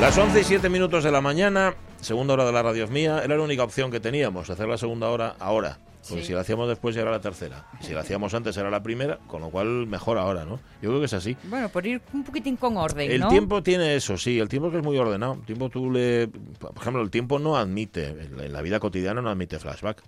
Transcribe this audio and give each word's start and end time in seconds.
Las 0.00 0.16
11 0.16 0.40
y 0.40 0.44
7 0.44 0.68
minutos 0.68 1.02
de 1.02 1.10
la 1.10 1.20
mañana, 1.20 1.74
segunda 2.00 2.34
hora 2.34 2.44
de 2.46 2.52
la 2.52 2.62
radio 2.62 2.84
es 2.84 2.90
mía, 2.90 3.20
era 3.24 3.36
la 3.36 3.42
única 3.42 3.64
opción 3.64 3.90
que 3.90 3.98
teníamos, 3.98 4.48
hacer 4.48 4.68
la 4.68 4.78
segunda 4.78 5.08
hora 5.10 5.34
ahora. 5.40 5.78
Porque 6.08 6.24
si 6.24 6.32
la 6.32 6.40
hacíamos 6.40 6.68
después 6.68 6.94
ya 6.94 7.02
era 7.02 7.10
la 7.10 7.20
tercera. 7.20 7.66
Si 7.80 7.92
la 7.92 8.00
hacíamos 8.00 8.32
antes 8.32 8.56
era 8.56 8.70
la 8.70 8.82
primera, 8.82 9.18
con 9.26 9.42
lo 9.42 9.50
cual 9.50 9.86
mejor 9.88 10.16
ahora, 10.16 10.44
¿no? 10.44 10.60
Yo 10.80 10.88
creo 10.90 11.00
que 11.00 11.06
es 11.06 11.12
así. 11.12 11.36
Bueno, 11.44 11.68
por 11.68 11.84
ir 11.84 12.00
un 12.14 12.22
poquitín 12.22 12.56
con 12.56 12.76
orden, 12.76 13.10
El 13.10 13.20
¿no? 13.20 13.28
tiempo 13.28 13.62
tiene 13.62 13.96
eso, 13.96 14.16
sí, 14.16 14.38
el 14.38 14.48
tiempo 14.48 14.70
que 14.70 14.78
es 14.78 14.84
muy 14.84 14.96
ordenado. 14.96 15.34
El 15.34 15.42
tiempo 15.42 15.68
tú 15.68 15.90
le... 15.90 16.28
Por 16.28 16.72
ejemplo, 16.80 17.02
el 17.02 17.10
tiempo 17.10 17.38
no 17.40 17.56
admite, 17.56 18.06
en 18.06 18.52
la 18.52 18.62
vida 18.62 18.78
cotidiana 18.78 19.20
no 19.20 19.28
admite 19.28 19.58
flashback. 19.58 20.02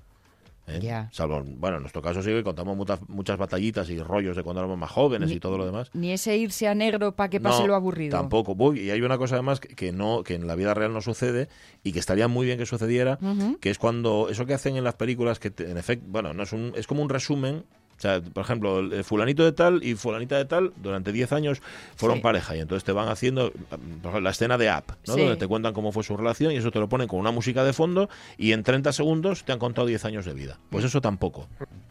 ¿Eh? 0.70 0.80
Ya. 0.80 1.08
Salvo, 1.12 1.42
bueno, 1.44 1.76
en 1.76 1.82
nuestro 1.82 2.00
caso 2.02 2.22
sí 2.22 2.30
que 2.30 2.42
contamos 2.42 2.76
muchas, 2.76 3.00
muchas 3.08 3.36
batallitas 3.38 3.88
y 3.90 3.98
rollos 4.00 4.36
de 4.36 4.42
cuando 4.42 4.60
éramos 4.60 4.78
más 4.78 4.90
jóvenes 4.90 5.28
Ni- 5.28 5.36
y 5.36 5.40
todo 5.40 5.58
lo 5.58 5.66
demás. 5.66 5.90
Ni 5.94 6.12
ese 6.12 6.36
irse 6.36 6.68
a 6.68 6.74
negro 6.74 7.14
para 7.16 7.28
que 7.30 7.40
pase 7.40 7.62
No, 7.62 7.68
lo 7.68 7.74
aburrido. 7.74 8.16
Tampoco. 8.16 8.74
Y 8.74 8.90
hay 8.90 9.00
una 9.02 9.18
cosa 9.18 9.34
además 9.36 9.60
que, 9.60 9.92
no, 9.92 10.22
que 10.22 10.34
en 10.34 10.46
la 10.46 10.54
vida 10.54 10.74
real 10.74 10.92
no 10.92 11.00
sucede 11.00 11.48
y 11.82 11.92
que 11.92 11.98
estaría 11.98 12.28
muy 12.28 12.46
bien 12.46 12.58
que 12.58 12.66
sucediera, 12.66 13.18
Ujú. 13.20 13.58
que 13.58 13.70
es 13.70 13.78
cuando 13.78 14.28
eso 14.30 14.46
que 14.46 14.54
hacen 14.54 14.76
en 14.76 14.84
las 14.84 14.94
películas, 14.94 15.38
que 15.38 15.50
te- 15.50 15.70
en 15.70 15.78
efecto, 15.78 16.06
bueno, 16.08 16.32
no 16.34 16.42
es 16.42 16.52
un, 16.52 16.72
es 16.76 16.86
como 16.86 17.02
un 17.02 17.08
resumen. 17.08 17.64
O 18.00 18.02
sea, 18.02 18.22
por 18.22 18.42
ejemplo, 18.42 18.78
el 18.78 19.04
fulanito 19.04 19.44
de 19.44 19.52
tal 19.52 19.84
y 19.84 19.94
fulanita 19.94 20.38
de 20.38 20.46
tal 20.46 20.72
durante 20.82 21.12
10 21.12 21.32
años 21.32 21.60
fueron 21.96 22.16
Sí. 22.16 22.22
pareja 22.22 22.56
y 22.56 22.60
entonces 22.60 22.82
te 22.82 22.92
van 22.92 23.10
haciendo 23.10 23.52
ejemplo, 23.70 24.20
la 24.22 24.30
escena 24.30 24.56
de 24.56 24.70
App, 24.70 24.88
¿no? 25.06 25.14
Sí. 25.14 25.20
donde 25.20 25.36
te 25.36 25.46
cuentan 25.46 25.74
cómo 25.74 25.92
fue 25.92 26.02
su 26.02 26.16
relación 26.16 26.50
y 26.52 26.56
eso 26.56 26.70
te 26.70 26.78
lo 26.78 26.88
ponen 26.88 27.08
con 27.08 27.20
una 27.20 27.30
música 27.30 27.62
de 27.62 27.74
fondo 27.74 28.08
y 28.38 28.52
en 28.52 28.62
30 28.62 28.92
segundos 28.94 29.44
te 29.44 29.52
han 29.52 29.58
contado 29.58 29.86
10 29.86 30.02
años 30.06 30.24
de 30.24 30.32
vida. 30.32 30.56
Pues 30.70 30.82
eso 30.86 31.02
tampoco, 31.02 31.46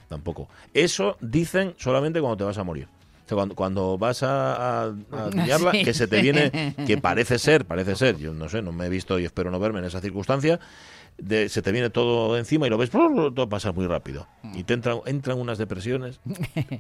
tampoco. 0.07 0.49
Eso 0.73 1.15
dicen 1.21 1.75
solamente 1.77 2.19
cuando 2.21 2.37
te 2.37 2.43
vas 2.43 2.57
a 2.57 2.63
morir. 2.63 2.87
Cuando, 3.30 3.53
cuando 3.53 3.95
vas 3.99 4.23
a, 4.23 4.55
a, 4.55 4.83
a 4.85 5.30
liarla, 5.45 5.73
Sí. 5.73 5.83
que 5.83 5.93
se 5.93 6.07
te 6.07 6.19
viene, 6.23 6.73
que 6.87 6.97
parece 6.97 7.37
ser, 7.37 7.65
parece 7.65 7.95
ser, 7.95 8.17
yo 8.17 8.33
no 8.33 8.49
sé, 8.49 8.63
no 8.63 8.71
me 8.71 8.87
he 8.87 8.89
visto 8.89 9.19
y 9.19 9.25
espero 9.25 9.52
no 9.52 9.59
verme 9.59 9.77
en 9.77 9.85
esa 9.85 10.02
circunstancia, 10.02 10.59
de, 11.21 11.49
se 11.49 11.61
te 11.61 11.71
viene 11.71 11.89
todo 11.89 12.37
encima 12.37 12.67
y 12.67 12.69
lo 12.69 12.77
ves, 12.77 12.89
todo 12.89 13.49
pasa 13.49 13.71
muy 13.71 13.87
rápido. 13.87 14.27
Y 14.53 14.63
te 14.63 14.73
entran, 14.73 14.99
entran 15.05 15.37
unas 15.39 15.57
depresiones 15.57 16.19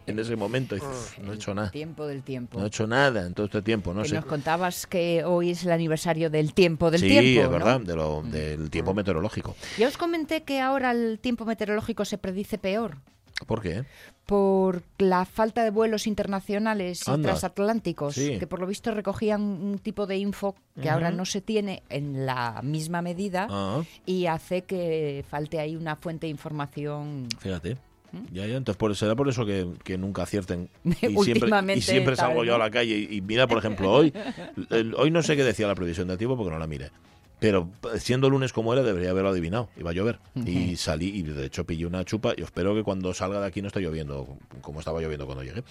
en 0.05 0.19
ese 0.19 0.35
momento 0.35 0.75
y 0.75 0.79
dices, 0.79 1.15
no 1.23 1.31
he 1.31 1.35
hecho 1.35 1.53
nada, 1.53 1.71
Tiempo 1.71 2.07
del 2.07 2.23
tiempo. 2.23 2.57
no 2.59 2.65
he 2.65 2.67
hecho 2.67 2.87
nada 2.87 3.25
en 3.25 3.33
todo 3.33 3.45
este 3.45 3.61
tiempo, 3.61 3.93
no 3.93 4.03
Que 4.03 4.09
sé. 4.09 4.15
nos 4.15 4.25
contabas 4.25 4.87
que 4.87 5.23
hoy 5.23 5.51
es 5.51 5.63
el 5.65 5.71
aniversario 5.71 6.29
del 6.29 6.53
tiempo 6.53 6.91
del 6.91 7.01
sí, 7.01 7.07
tiempo. 7.07 7.41
es 7.41 7.45
¿no? 7.47 7.51
verdad, 7.51 7.81
de 7.81 7.95
lo- 7.95 8.21
del 8.23 8.69
tiempo 8.69 8.93
meteorológico. 8.93 9.55
Ya 9.77 9.87
os 9.87 9.97
comenté 9.97 10.43
que 10.43 10.59
ahora 10.61 10.91
el 10.91 11.19
tiempo 11.19 11.45
meteorológico 11.45 12.05
se 12.05 12.17
predice 12.17 12.57
peor 12.57 12.97
¿Por 13.45 13.61
qué? 13.61 13.83
por 14.25 14.83
la 14.99 15.25
falta 15.25 15.63
de 15.63 15.71
vuelos 15.71 16.05
internacionales 16.05 17.01
y 17.07 17.21
transatlánticos, 17.21 18.13
Sí. 18.13 18.37
que 18.37 18.45
por 18.45 18.59
lo 18.59 18.67
visto 18.67 18.91
recogían 18.93 19.41
un 19.41 19.79
tipo 19.79 20.05
de 20.05 20.17
info 20.17 20.55
que 20.79 20.87
ahora 20.87 21.09
no 21.09 21.25
se 21.25 21.41
tiene 21.41 21.81
en 21.89 22.27
la 22.27 22.61
misma 22.61 23.01
medida 23.01 23.47
Ah, 23.49 23.81
y 24.05 24.27
hace 24.27 24.61
que 24.61 25.25
falte 25.27 25.59
ahí 25.59 25.75
una 25.75 25.95
fuente 25.95 26.27
de 26.27 26.31
información. 26.31 27.27
fíjate. 27.39 27.75
¿Mm? 28.11 28.17
Ya, 28.33 28.45
ya, 28.45 28.55
entonces 28.57 28.77
por, 28.77 28.95
será 28.95 29.15
por 29.15 29.29
eso 29.29 29.45
que, 29.47 29.67
que 29.83 29.97
nunca 29.97 30.21
acierten. 30.23 30.69
Y 31.01 31.15
siempre, 31.23 31.49
y 31.75 31.81
siempre 31.81 32.15
salgo 32.15 32.43
yo 32.43 32.53
a 32.53 32.59
la 32.59 32.69
calle 32.69 32.97
y, 33.09 33.17
y 33.17 33.21
mira, 33.21 33.47
por 33.47 33.57
ejemplo, 33.57 33.91
hoy, 33.91 34.13
el- 34.69 34.93
hoy 34.95 35.09
no 35.09 35.23
sé 35.23 35.35
qué 35.37 35.43
decía 35.43 35.65
la 35.65 35.73
previsión 35.75 36.07
del 36.07 36.19
tiempo 36.19 36.37
porque 36.37 36.51
no 36.51 36.59
la 36.59 36.67
miré. 36.67 36.91
Pero 37.39 37.69
siendo 37.97 38.29
lunes 38.29 38.51
como 38.51 38.73
era, 38.73 38.83
debería 38.83 39.11
haberlo 39.11 39.29
adivinado. 39.29 39.69
Iba 39.77 39.91
a 39.91 39.93
llover. 39.93 40.19
Y 40.35 40.75
salí 40.75 41.07
y 41.07 41.23
de 41.23 41.45
hecho 41.45 41.65
pillé 41.65 41.85
una 41.85 42.03
chupa 42.03 42.33
y 42.35 42.41
espero 42.41 42.75
que 42.75 42.83
cuando 42.83 43.13
salga 43.13 43.39
de 43.39 43.47
aquí 43.47 43.61
no 43.61 43.67
esté 43.67 43.79
lloviendo 43.79 44.37
como 44.61 44.79
estaba 44.79 44.99
lloviendo 45.01 45.25
cuando 45.25 45.43
llegué. 45.43 45.63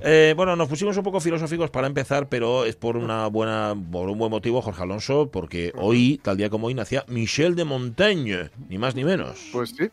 Eh, 0.00 0.34
bueno, 0.36 0.54
nos 0.54 0.68
pusimos 0.68 0.96
un 0.96 1.02
poco 1.02 1.18
filosóficos 1.20 1.70
para 1.70 1.88
empezar, 1.88 2.28
pero 2.28 2.64
es 2.64 2.76
por 2.76 2.96
una 2.96 3.26
buena, 3.26 3.74
por 3.90 4.08
un 4.08 4.16
buen 4.18 4.30
motivo, 4.30 4.62
Jorge 4.62 4.82
Alonso, 4.82 5.28
porque 5.30 5.72
hoy, 5.76 6.20
tal 6.22 6.36
día 6.36 6.50
como 6.50 6.68
hoy, 6.68 6.74
nacía 6.74 7.04
Michel 7.08 7.56
de 7.56 7.64
Montaigne, 7.64 8.50
ni 8.68 8.78
más 8.78 8.94
ni 8.94 9.02
menos. 9.04 9.48
Pues 9.52 9.70
sí, 9.70 9.88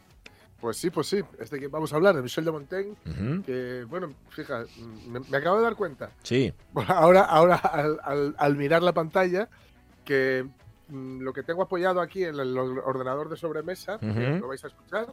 pues 0.61 0.77
sí, 0.77 0.91
pues 0.91 1.07
sí. 1.07 1.21
Este 1.39 1.59
que 1.59 1.67
vamos 1.67 1.91
a 1.91 1.95
hablar 1.95 2.15
de 2.15 2.21
Michel 2.21 2.45
de 2.45 2.51
Montaigne, 2.51 2.93
que, 3.45 3.83
bueno, 3.89 4.13
fija, 4.29 4.63
me, 5.07 5.19
me 5.21 5.37
acabo 5.37 5.57
de 5.57 5.63
dar 5.63 5.75
cuenta. 5.75 6.11
Sí. 6.21 6.53
Ahora, 6.87 7.21
ahora 7.21 7.55
al, 7.55 7.99
al- 8.03 8.35
al 8.37 8.55
mirar 8.55 8.83
la 8.83 8.93
pantalla, 8.93 9.49
que 10.03 10.45
lo 10.89 11.33
que 11.33 11.43
tengo 11.43 11.63
apoyado 11.63 12.01
aquí 12.01 12.23
en 12.23 12.39
el 12.39 12.57
ordenador 12.57 13.29
de 13.29 13.37
sobremesa, 13.37 13.97
que 13.99 14.07
Ujú. 14.09 14.39
lo 14.41 14.47
vais 14.49 14.63
a 14.63 14.67
escuchar, 14.67 15.07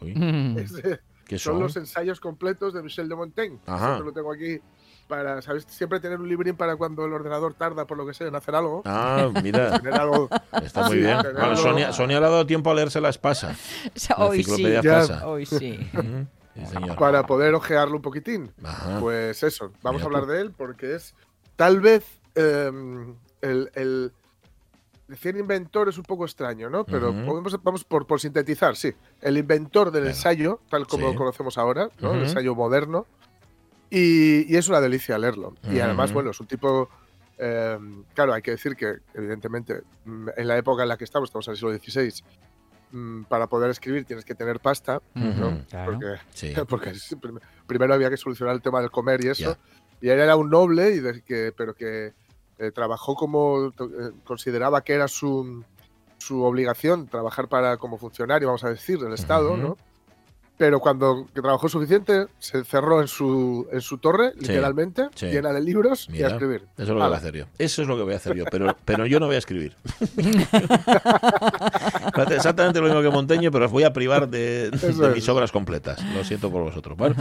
Uy, 0.00 0.12
es, 0.58 0.72
eh, 0.84 1.00
¿Qué 1.26 1.38
son 1.38 1.54
son? 1.54 1.62
los 1.62 1.76
ensayos 1.76 2.20
completos 2.20 2.74
de 2.74 2.82
Michel 2.82 3.08
de 3.08 3.14
Montaigne. 3.14 3.58
Siempre 3.64 4.04
lo 4.04 4.12
tengo 4.12 4.32
aquí 4.32 4.60
para, 5.08 5.40
¿sabes? 5.42 5.64
Siempre 5.68 6.00
tener 6.00 6.18
un 6.20 6.28
librín 6.28 6.56
para 6.56 6.76
cuando 6.76 7.04
el 7.06 7.12
ordenador 7.12 7.54
tarda, 7.54 7.86
por 7.86 7.96
lo 7.96 8.06
que 8.06 8.12
sea, 8.14 8.26
en 8.26 8.34
hacer 8.34 8.54
algo. 8.54 8.82
Ah, 8.84 9.30
mira, 9.42 9.78
Tener 9.80 9.94
algo. 9.94 10.28
está 10.62 10.82
muy 10.84 10.92
Sí, 10.96 10.98
bien. 10.98 11.18
Bueno, 11.22 11.56
Sonia, 11.56 11.92
Sonia 11.92 12.20
le 12.20 12.26
ha 12.26 12.30
dado 12.30 12.46
tiempo 12.46 12.70
a 12.70 12.74
leerse 12.74 13.00
la 13.00 13.08
espasa. 13.10 13.54
La 14.18 14.26
hoy 14.26 14.42
sí, 14.42 14.62
Ya. 14.62 14.78
espasa. 14.80 15.26
hoy 15.28 15.46
sí. 15.46 15.78
Sí, 16.54 16.76
para 16.98 17.26
poder 17.26 17.54
ojearlo 17.54 17.96
un 17.96 18.02
poquitín. 18.02 18.52
Ajá. 18.62 18.98
Pues 19.00 19.42
eso, 19.42 19.72
vamos 19.82 20.00
Mira 20.00 20.04
a 20.04 20.06
hablar 20.06 20.22
tú. 20.24 20.28
de 20.30 20.40
él 20.40 20.52
porque 20.56 20.94
es 20.94 21.14
tal 21.56 21.80
vez 21.80 22.04
em, 22.34 23.14
el, 23.40 23.70
el 23.74 24.12
decir 25.08 25.36
inventor 25.36 25.88
es 25.88 25.98
un 25.98 26.04
poco 26.04 26.24
extraño, 26.24 26.70
¿no? 26.70 26.84
Pero 26.84 27.10
Ujú. 27.10 27.24
podemos- 27.26 27.62
vamos 27.62 27.84
por, 27.84 28.06
por 28.06 28.20
sintetizar, 28.20 28.76
sí. 28.76 28.92
El 29.20 29.36
inventor 29.38 29.90
del 29.90 30.06
ensayo, 30.06 30.60
tal 30.70 30.86
como 30.86 31.06
Sí. 31.08 31.12
lo 31.12 31.18
conocemos 31.18 31.58
ahora, 31.58 31.88
¿no? 32.00 32.08
Ujú. 32.10 32.18
El 32.18 32.24
ensayo 32.24 32.54
moderno. 32.54 33.06
Y, 33.90 34.52
y 34.52 34.56
es 34.56 34.68
una 34.68 34.80
delicia 34.80 35.18
leerlo. 35.18 35.54
Y 35.70 35.78
además, 35.80 36.12
bueno, 36.12 36.30
es 36.30 36.40
un 36.40 36.46
tipo. 36.46 36.88
em, 37.36 38.04
claro, 38.14 38.32
hay 38.32 38.42
que 38.42 38.52
decir 38.52 38.76
que, 38.76 38.98
evidentemente, 39.12 39.82
mm, 40.04 40.28
en 40.36 40.46
la 40.48 40.56
época 40.56 40.84
en 40.84 40.88
la 40.88 40.96
que 40.96 41.02
estamos, 41.02 41.28
estamos 41.30 41.48
en 41.48 41.52
el 41.52 41.56
siglo 41.58 41.72
XVI, 41.76 42.22
mm, 42.92 43.22
para 43.24 43.48
poder 43.48 43.70
escribir 43.70 44.04
tienes 44.04 44.24
que 44.24 44.36
tener 44.36 44.60
pasta, 44.60 45.02
¿no? 45.14 45.64
Claro. 45.68 45.90
Porque 45.92 46.06
Sí. 46.32 46.54
porque 46.68 46.92
primero 47.66 47.92
había 47.92 48.08
que 48.10 48.16
solucionar 48.16 48.54
el 48.54 48.62
tema 48.62 48.80
del 48.80 48.92
comer 48.92 49.24
y 49.24 49.28
eso. 49.30 49.50
Ya. 49.52 49.58
Y 50.00 50.10
él 50.10 50.20
era 50.20 50.36
un 50.36 50.48
noble, 50.48 50.90
y 50.92 51.00
de- 51.00 51.22
que, 51.22 51.52
pero 51.56 51.74
que 51.74 52.12
eh, 52.66 52.72
trabajó 52.72 53.14
como 53.14 53.68
eh, 53.68 53.72
consideraba 54.24 54.82
que 54.82 54.94
era 54.94 55.08
su, 55.08 55.64
su 56.18 56.42
obligación 56.42 57.06
trabajar 57.06 57.48
para 57.48 57.76
como 57.76 57.98
funcionario, 57.98 58.48
vamos 58.48 58.64
a 58.64 58.70
decir, 58.70 58.98
del 58.98 59.12
Estado. 59.12 59.56
¿no? 59.56 59.76
Pero 60.56 60.78
cuando 60.78 61.26
trabajó 61.32 61.68
suficiente, 61.68 62.26
se 62.38 62.62
cerró 62.64 63.00
en 63.00 63.08
su, 63.08 63.66
en 63.72 63.80
su 63.80 63.98
torre, 63.98 64.32
Sí, 64.34 64.40
literalmente, 64.42 65.08
sí. 65.14 65.26
llena 65.26 65.52
de 65.52 65.60
libros 65.60 66.08
y 66.12 66.22
a 66.22 66.28
escribir. 66.28 66.62
Eso 66.78 66.82
es 66.82 66.88
lo 66.88 66.94
que 66.94 67.04
voy 67.06 67.14
a 67.14 67.16
hacer 67.16 67.34
yo. 67.34 67.44
Eso 67.58 67.82
es 67.82 67.88
lo 67.88 67.96
que 67.96 68.02
voy 68.04 68.14
a 68.14 68.16
hacer 68.16 68.36
yo. 68.36 68.44
Pero, 68.50 68.76
pero 68.84 69.06
yo 69.06 69.18
no 69.18 69.26
voy 69.26 69.34
a 69.34 69.38
escribir. 69.38 69.74
Exactamente 72.30 72.80
lo 72.80 72.86
mismo 72.86 73.02
que 73.02 73.10
Monteño, 73.10 73.50
pero 73.50 73.66
os 73.66 73.72
voy 73.72 73.82
a 73.84 73.92
privar 73.92 74.28
de, 74.28 74.70
mis 75.14 75.28
obras 75.28 75.50
completas. 75.50 76.00
Lo 76.14 76.24
siento 76.24 76.50
por 76.50 76.62
vosotros. 76.62 76.96
Bueno, 76.96 77.16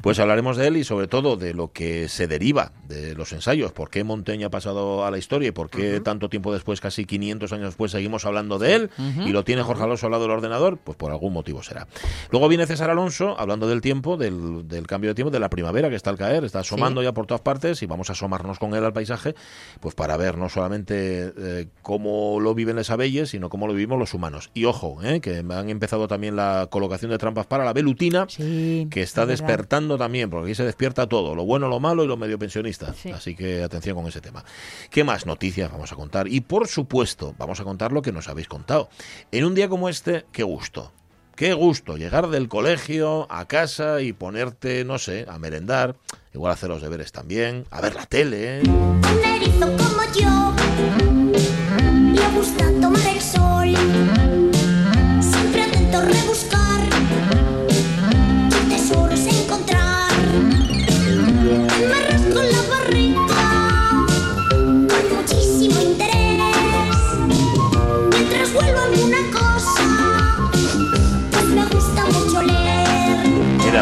pues 0.00 0.18
hablaremos 0.18 0.56
de 0.56 0.68
él 0.68 0.76
y 0.76 0.84
sobre 0.84 1.08
todo 1.08 1.36
de 1.36 1.54
lo 1.54 1.72
que 1.72 2.08
se 2.08 2.26
deriva 2.26 2.72
de 2.86 3.14
los 3.14 3.32
ensayos. 3.32 3.72
¿Por 3.72 3.90
qué 3.90 4.04
Monteño 4.04 4.46
ha 4.46 4.50
pasado 4.50 5.04
a 5.04 5.10
la 5.10 5.18
historia 5.18 5.48
y 5.48 5.52
por 5.52 5.70
qué 5.70 6.00
tanto 6.00 6.28
tiempo 6.28 6.52
después, 6.52 6.80
casi 6.80 7.04
500 7.04 7.52
años 7.52 7.66
después, 7.66 7.90
seguimos 7.90 8.24
hablando 8.26 8.58
de 8.58 8.74
él? 8.74 8.90
Y 9.24 9.30
lo 9.30 9.44
tiene 9.44 9.62
Jorge 9.62 9.82
Alonso 9.82 10.06
al 10.06 10.12
lado 10.12 10.22
del 10.24 10.32
ordenador, 10.32 10.78
pues 10.78 10.96
por 10.96 11.10
algún 11.10 11.32
motivo 11.32 11.62
será. 11.62 11.88
Luego 12.30 12.48
viene 12.48 12.66
César 12.66 12.75
Alonso 12.84 13.38
hablando 13.38 13.68
del 13.68 13.80
tiempo, 13.80 14.16
del, 14.16 14.66
del 14.68 14.86
cambio 14.86 15.10
de 15.10 15.14
tiempo, 15.14 15.30
de 15.30 15.38
la 15.40 15.48
primavera 15.50 15.88
que 15.88 15.96
está 15.96 16.10
al 16.10 16.18
caer, 16.18 16.44
está 16.44 16.60
asomando 16.60 17.02
ya 17.02 17.12
por 17.12 17.26
todas 17.26 17.40
partes 17.40 17.82
y 17.82 17.86
vamos 17.86 18.10
a 18.10 18.12
asomarnos 18.12 18.58
con 18.58 18.74
él 18.74 18.84
al 18.84 18.92
paisaje, 18.92 19.34
pues 19.80 19.94
para 19.94 20.16
ver 20.16 20.38
no 20.38 20.48
solamente 20.48 21.32
eh, 21.36 21.68
cómo 21.82 22.38
lo 22.40 22.54
viven 22.54 22.76
las 22.76 22.90
abelles, 22.90 23.30
sino 23.30 23.48
cómo 23.48 23.66
lo 23.66 23.72
vivimos 23.74 23.98
los 23.98 24.14
humanos. 24.14 24.50
Y 24.54 24.64
ojo, 24.64 24.98
eh, 25.02 25.20
que 25.20 25.38
han 25.38 25.70
empezado 25.70 26.08
también 26.08 26.36
la 26.36 26.68
colocación 26.70 27.10
de 27.10 27.18
trampas 27.18 27.46
para 27.46 27.64
la 27.64 27.72
velutina, 27.72 28.26
Sí, 28.28 28.86
que 28.90 29.02
está 29.02 29.22
es 29.22 29.28
verdad. 29.28 29.46
despertando 29.46 29.98
también, 29.98 30.30
porque 30.30 30.46
aquí 30.46 30.54
se 30.54 30.64
despierta 30.64 31.06
todo, 31.08 31.34
lo 31.34 31.44
bueno, 31.44 31.68
lo 31.68 31.80
malo 31.80 32.04
y 32.04 32.06
lo 32.06 32.16
medio 32.16 32.38
pensionista. 32.38 32.92
Sí. 32.94 33.10
Así 33.10 33.34
que 33.34 33.62
atención 33.62 33.96
con 33.96 34.06
ese 34.06 34.20
tema. 34.20 34.44
¿Qué 34.90 35.04
más 35.04 35.26
noticias 35.26 35.70
vamos 35.70 35.92
a 35.92 35.96
contar? 35.96 36.28
Y 36.28 36.40
por 36.40 36.68
supuesto, 36.68 37.34
vamos 37.38 37.60
a 37.60 37.64
contar 37.64 37.92
lo 37.92 38.02
que 38.02 38.12
nos 38.12 38.28
habéis 38.28 38.48
contado. 38.48 38.88
En 39.32 39.44
un 39.44 39.54
día 39.54 39.68
como 39.68 39.88
este, 39.88 40.24
qué 40.32 40.42
gusto. 40.42 40.92
Qué 41.36 41.52
gusto 41.52 41.98
llegar 41.98 42.30
del 42.30 42.48
colegio 42.48 43.30
a 43.30 43.44
casa 43.44 44.00
y 44.00 44.14
ponerte, 44.14 44.86
no 44.86 44.98
sé, 44.98 45.26
a 45.28 45.38
merendar, 45.38 45.94
igual 46.32 46.54
hacer 46.54 46.70
los 46.70 46.80
deberes 46.80 47.12
también, 47.12 47.66
a 47.70 47.82
ver 47.82 47.94
la 47.94 48.06
tele. 48.06 48.60
¿eh? 48.60 48.62
Como 49.60 50.02
yo 50.18 50.54
gusta 52.34 52.64
tomar 52.80 53.06
el 53.06 53.20
sol. 53.20 53.74
Siempre 55.20 55.62
atento, 55.62 56.00
rebuscando 56.00 56.55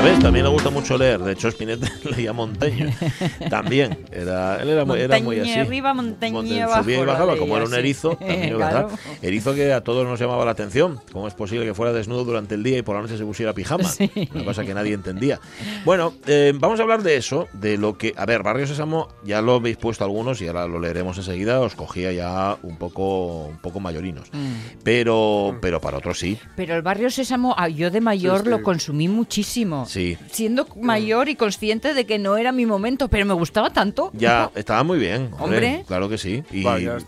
¿ves? 0.05 0.19
También 0.21 0.45
le 0.45 0.51
gusta 0.51 0.71
mucho 0.71 0.97
leer. 0.99 1.21
De 1.21 1.33
hecho, 1.33 1.49
Spinetta 1.49 1.91
leía 2.17 2.33
Monteño. 2.33 2.91
También. 3.51 3.99
Era, 4.12 4.61
él 4.62 4.69
era 4.71 4.85
muy, 4.85 5.01
era 5.01 5.19
muy 5.21 5.41
así. 5.41 5.53
Arriba, 5.55 5.91
abajo, 5.91 6.83
Subía 6.83 7.01
y 7.01 7.05
bajaba, 7.05 7.37
como 7.37 7.56
era 7.56 7.67
un 7.67 7.75
erizo, 7.75 8.17
también 8.17 8.43
es 8.43 8.55
Claro. 8.55 8.89
verdad. 8.89 8.99
Erizo 9.23 9.55
que 9.55 9.73
a 9.73 9.83
todos 9.83 10.06
nos 10.06 10.21
llamaba 10.21 10.45
la 10.45 10.51
atención. 10.53 11.01
¿Cómo 11.12 11.27
es 11.29 11.35
posible 11.35 11.65
que 11.65 11.75
fuera 11.75 11.93
desnudo 11.93 12.25
durante 12.25 12.55
el 12.55 12.62
día 12.62 12.79
y 12.79 12.83
por 12.83 12.97
la 12.97 13.03
noche 13.03 13.17
se 13.19 13.25
pusiera 13.25 13.53
pijama? 13.53 13.89
Una 14.35 14.45
cosa 14.45 14.65
que 14.65 14.75
nadie 14.75 14.93
entendía. 14.95 15.41
Bueno, 15.85 16.15
eh, 16.27 16.53
vamos 16.55 16.79
a 16.81 16.83
hablar 16.83 17.03
de 17.03 17.17
eso, 17.17 17.49
de 17.53 17.79
lo 17.79 17.97
que... 17.99 18.12
A 18.17 18.27
ver, 18.27 18.43
Barrio 18.43 18.67
Sésamo, 18.67 19.09
ya 19.25 19.41
lo 19.41 19.55
habéis 19.55 19.77
puesto 19.77 20.05
algunos 20.05 20.41
y 20.43 20.47
ahora 20.47 20.67
lo 20.67 20.79
leeremos 20.81 21.17
enseguida, 21.19 21.61
os 21.61 21.75
cogía 21.75 22.12
ya 22.12 22.56
un 22.62 22.77
poco, 22.77 23.47
un 23.47 23.59
poco 23.59 23.81
mayorinos. 23.81 24.29
Mm. 24.33 24.79
Pero, 24.83 25.59
pero 25.61 25.81
para 25.81 25.99
otros 25.99 26.19
sí. 26.19 26.39
Pero 26.56 26.75
el 26.77 26.83
barrio 26.83 27.11
Sésamo, 27.11 27.55
ah, 27.56 27.69
yo 27.69 27.91
de 27.91 28.01
mayor 28.01 28.39
Sí, 28.39 28.45
sí. 28.45 28.51
lo 28.51 28.62
consumí 28.62 29.09
muchísimo. 29.09 29.87
Sí. 29.94 30.19
Siendo 30.32 30.67
mayor 30.81 31.29
y 31.29 31.37
consciente 31.37 31.94
de 31.94 32.05
que 32.05 32.19
no 32.19 32.37
era 32.37 32.50
mi 32.50 32.67
momento, 32.67 33.06
pero 33.08 33.25
me 33.26 33.35
gustaba 33.35 33.70
tanto. 33.70 34.11
Ya, 34.12 34.50
estaba 34.56 34.82
muy 34.82 34.99
bien. 34.99 35.31
Hombre, 35.38 35.43
Hombre. 35.69 35.85
Claro 35.87 36.08
que 36.08 36.19
sí. 36.19 36.43
Y, 36.50 36.64
Vaya, 36.64 36.99
sí. 36.99 37.05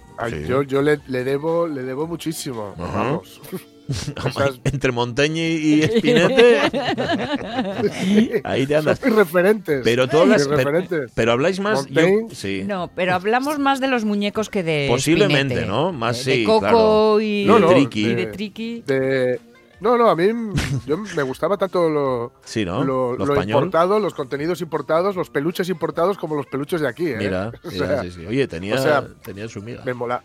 Yo, 0.47 0.62
yo 0.62 0.83
le, 0.83 1.00
le 1.09 1.25
debo, 1.25 1.67
le 1.67 1.83
debo 1.83 2.06
muchísimo. 2.06 2.75
Ajá. 2.79 3.03
Vamos. 3.03 3.41
Esas- 3.88 4.61
Entre 4.65 4.91
Monteño 4.91 5.41
y 5.43 5.83
Espinete, 5.83 6.59
ahí 8.44 8.67
te 8.67 8.75
andas. 8.77 8.99
Son 8.99 9.11
mis 9.11 9.17
referentes. 9.19 9.81
Pero 9.85 10.03
hablas, 10.11 10.44
pero, 10.44 10.56
referentes. 10.56 11.12
pero 11.15 11.33
habláis 11.33 11.61
más, 11.61 11.87
yo- 11.87 12.03
sí. 12.33 12.62
No, 12.67 12.91
pero 12.94 13.15
hablamos 13.15 13.59
más 13.61 13.81
de 13.81 13.88
los 13.88 14.05
muñecos 14.05 14.50
que 14.50 14.62
de 14.65 14.87
Posiblemente. 14.88 15.67
¿no? 15.67 15.93
Más 15.93 16.25
de, 16.25 16.33
sí, 16.33 16.41
de 16.41 16.44
Coco 16.44 16.61
claro. 16.61 17.21
y, 17.21 17.44
No, 17.47 17.59
no, 17.61 17.71
y 17.71 17.75
Triqui. 17.75 18.03
de, 18.09 18.15
de- 18.17 18.27
Triqui. 18.27 18.83
De- 18.87 19.41
No, 19.81 19.99
no, 19.99 20.08
a 20.08 20.17
mí 20.17 20.28
yo 20.87 20.96
me 20.96 21.23
gustaba 21.23 21.56
tanto 21.58 21.88
lo, 21.90 22.32
Sí, 22.44 22.64
¿no? 22.64 22.82
lo, 22.82 23.14
Lo 23.17 23.43
importado, 23.43 23.99
los 24.00 24.14
contenidos 24.14 24.61
importados, 24.62 25.17
los 25.17 25.28
peluches 25.31 25.69
importados 25.69 26.17
como 26.17 26.34
los 26.34 26.46
peluches 26.46 26.81
de 26.81 26.88
aquí. 26.88 27.08
¿eh? 27.08 27.17
Mira, 27.19 27.52
O 27.64 27.70
mira, 27.70 27.87
sea, 27.87 28.02
sí, 28.02 28.11
sí. 28.11 28.26
Oye, 28.26 28.46
tenía, 28.49 28.75
o 28.75 28.78
sea, 28.78 29.06
tenía 29.23 29.49
su 29.49 29.61
miga. 29.62 29.82
me, 29.84 29.93
mola, 29.93 30.23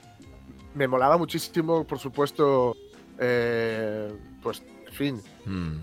me 0.73 0.87
molaba 0.87 1.17
muchísimo, 1.17 1.85
por 1.85 1.99
supuesto, 1.99 2.75
eh, 3.19 4.11
pues, 4.41 4.63
en 4.87 4.93
fin, 4.93 5.21
Mm. 5.45 5.75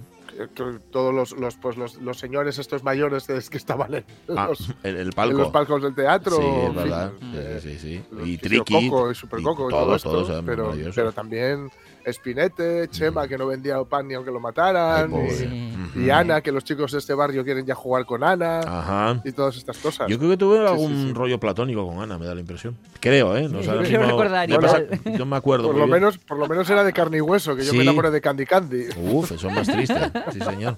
Todos 0.91 1.15
los, 1.15 1.33
los, 1.33 1.57
pues, 1.57 1.77
los, 1.77 1.97
los 1.97 2.19
señores 2.19 2.59
estos 2.59 2.83
mayores 2.85 3.27
que 3.27 3.57
estaban 3.57 3.95
en 3.95 4.05
Ah, 4.37 4.47
los, 4.49 4.73
el, 4.83 4.97
en 4.99 5.11
palco. 5.11 5.39
los 5.39 5.49
palcos 5.51 5.83
del 5.83 5.95
teatro. 5.95 6.37
Sí, 6.37 6.43
es 6.69 6.75
verdad. 6.75 7.13
eh, 7.35 7.61
Sí, 7.63 7.71
sí, 7.73 7.79
sí. 7.79 8.03
los 8.13 8.27
Y 8.29 8.39
Triqui. 8.39 8.89
Coco 8.91 9.11
y 9.11 9.15
Super 9.15 9.43
Coco 9.43 9.69
y, 9.69 9.71
todo, 9.73 9.85
todos, 9.85 9.97
esto, 9.97 10.11
todos 10.11 10.31
eran 10.31 10.45
pero, 10.45 10.73
pero 10.95 11.13
también 11.13 11.71
Spinete, 12.11 12.89
Chema, 12.89 13.29
que 13.29 13.37
no 13.37 13.47
vendía 13.47 13.83
pan 13.85 14.09
ni 14.09 14.15
aunque 14.15 14.31
lo 14.31 14.41
mataran, 14.41 15.13
Ay, 15.15 15.27
y, 15.27 15.31
Sí. 15.31 15.45
Ujú. 15.91 16.01
y 16.01 16.11
Ana, 16.11 16.41
que 16.41 16.51
los 16.53 16.65
chicos 16.65 16.93
de 16.93 16.99
este 16.99 17.13
barrio 17.13 17.45
quieren 17.45 17.67
ya 17.67 17.75
jugar 17.75 18.07
con 18.07 18.25
Ana, 18.25 18.61
Ajá. 18.61 19.21
y 19.25 19.33
todas 19.33 19.57
estas 19.57 19.77
cosas. 19.79 20.09
Yo 20.09 20.17
creo 20.19 20.31
que 20.31 20.37
tuve 20.39 20.59
Sí, 20.59 20.65
algún 20.67 20.93
sí, 20.93 21.07
sí. 21.09 21.13
rollo 21.13 21.39
platónico 21.39 21.87
con 21.87 22.01
Ana, 22.01 22.17
me 22.19 22.25
da 22.27 22.35
la 22.35 22.41
impresión. 22.41 22.77
Creo, 23.01 23.37
¿eh? 23.37 23.43
No 23.49 23.59
mismo- 23.59 23.75
recordar 24.07 24.49
me 24.49 24.55
igual. 24.55 24.89
pasa- 24.89 25.11
yo 25.19 25.27
me 25.27 25.37
acuerdo. 25.37 25.67
por 25.67 25.75
lo, 25.77 25.85
bien. 25.85 25.91
menos, 25.97 26.17
por 26.19 26.39
lo 26.39 26.47
menos 26.49 26.69
era 26.71 26.83
de 26.83 26.93
carne 26.95 27.19
y 27.19 27.21
hueso, 27.21 27.55
que 27.55 27.65
yo 27.65 27.75
me 27.75 27.83
enamoré 27.83 28.11
de 28.11 28.21
Candy 28.23 28.47
Candy. 28.47 28.87
Uf, 28.97 29.33
eso 29.33 29.49
es 29.49 29.55
más 29.55 29.67
triste. 29.67 29.95
Sí, 30.33 30.41
señor. 30.41 30.77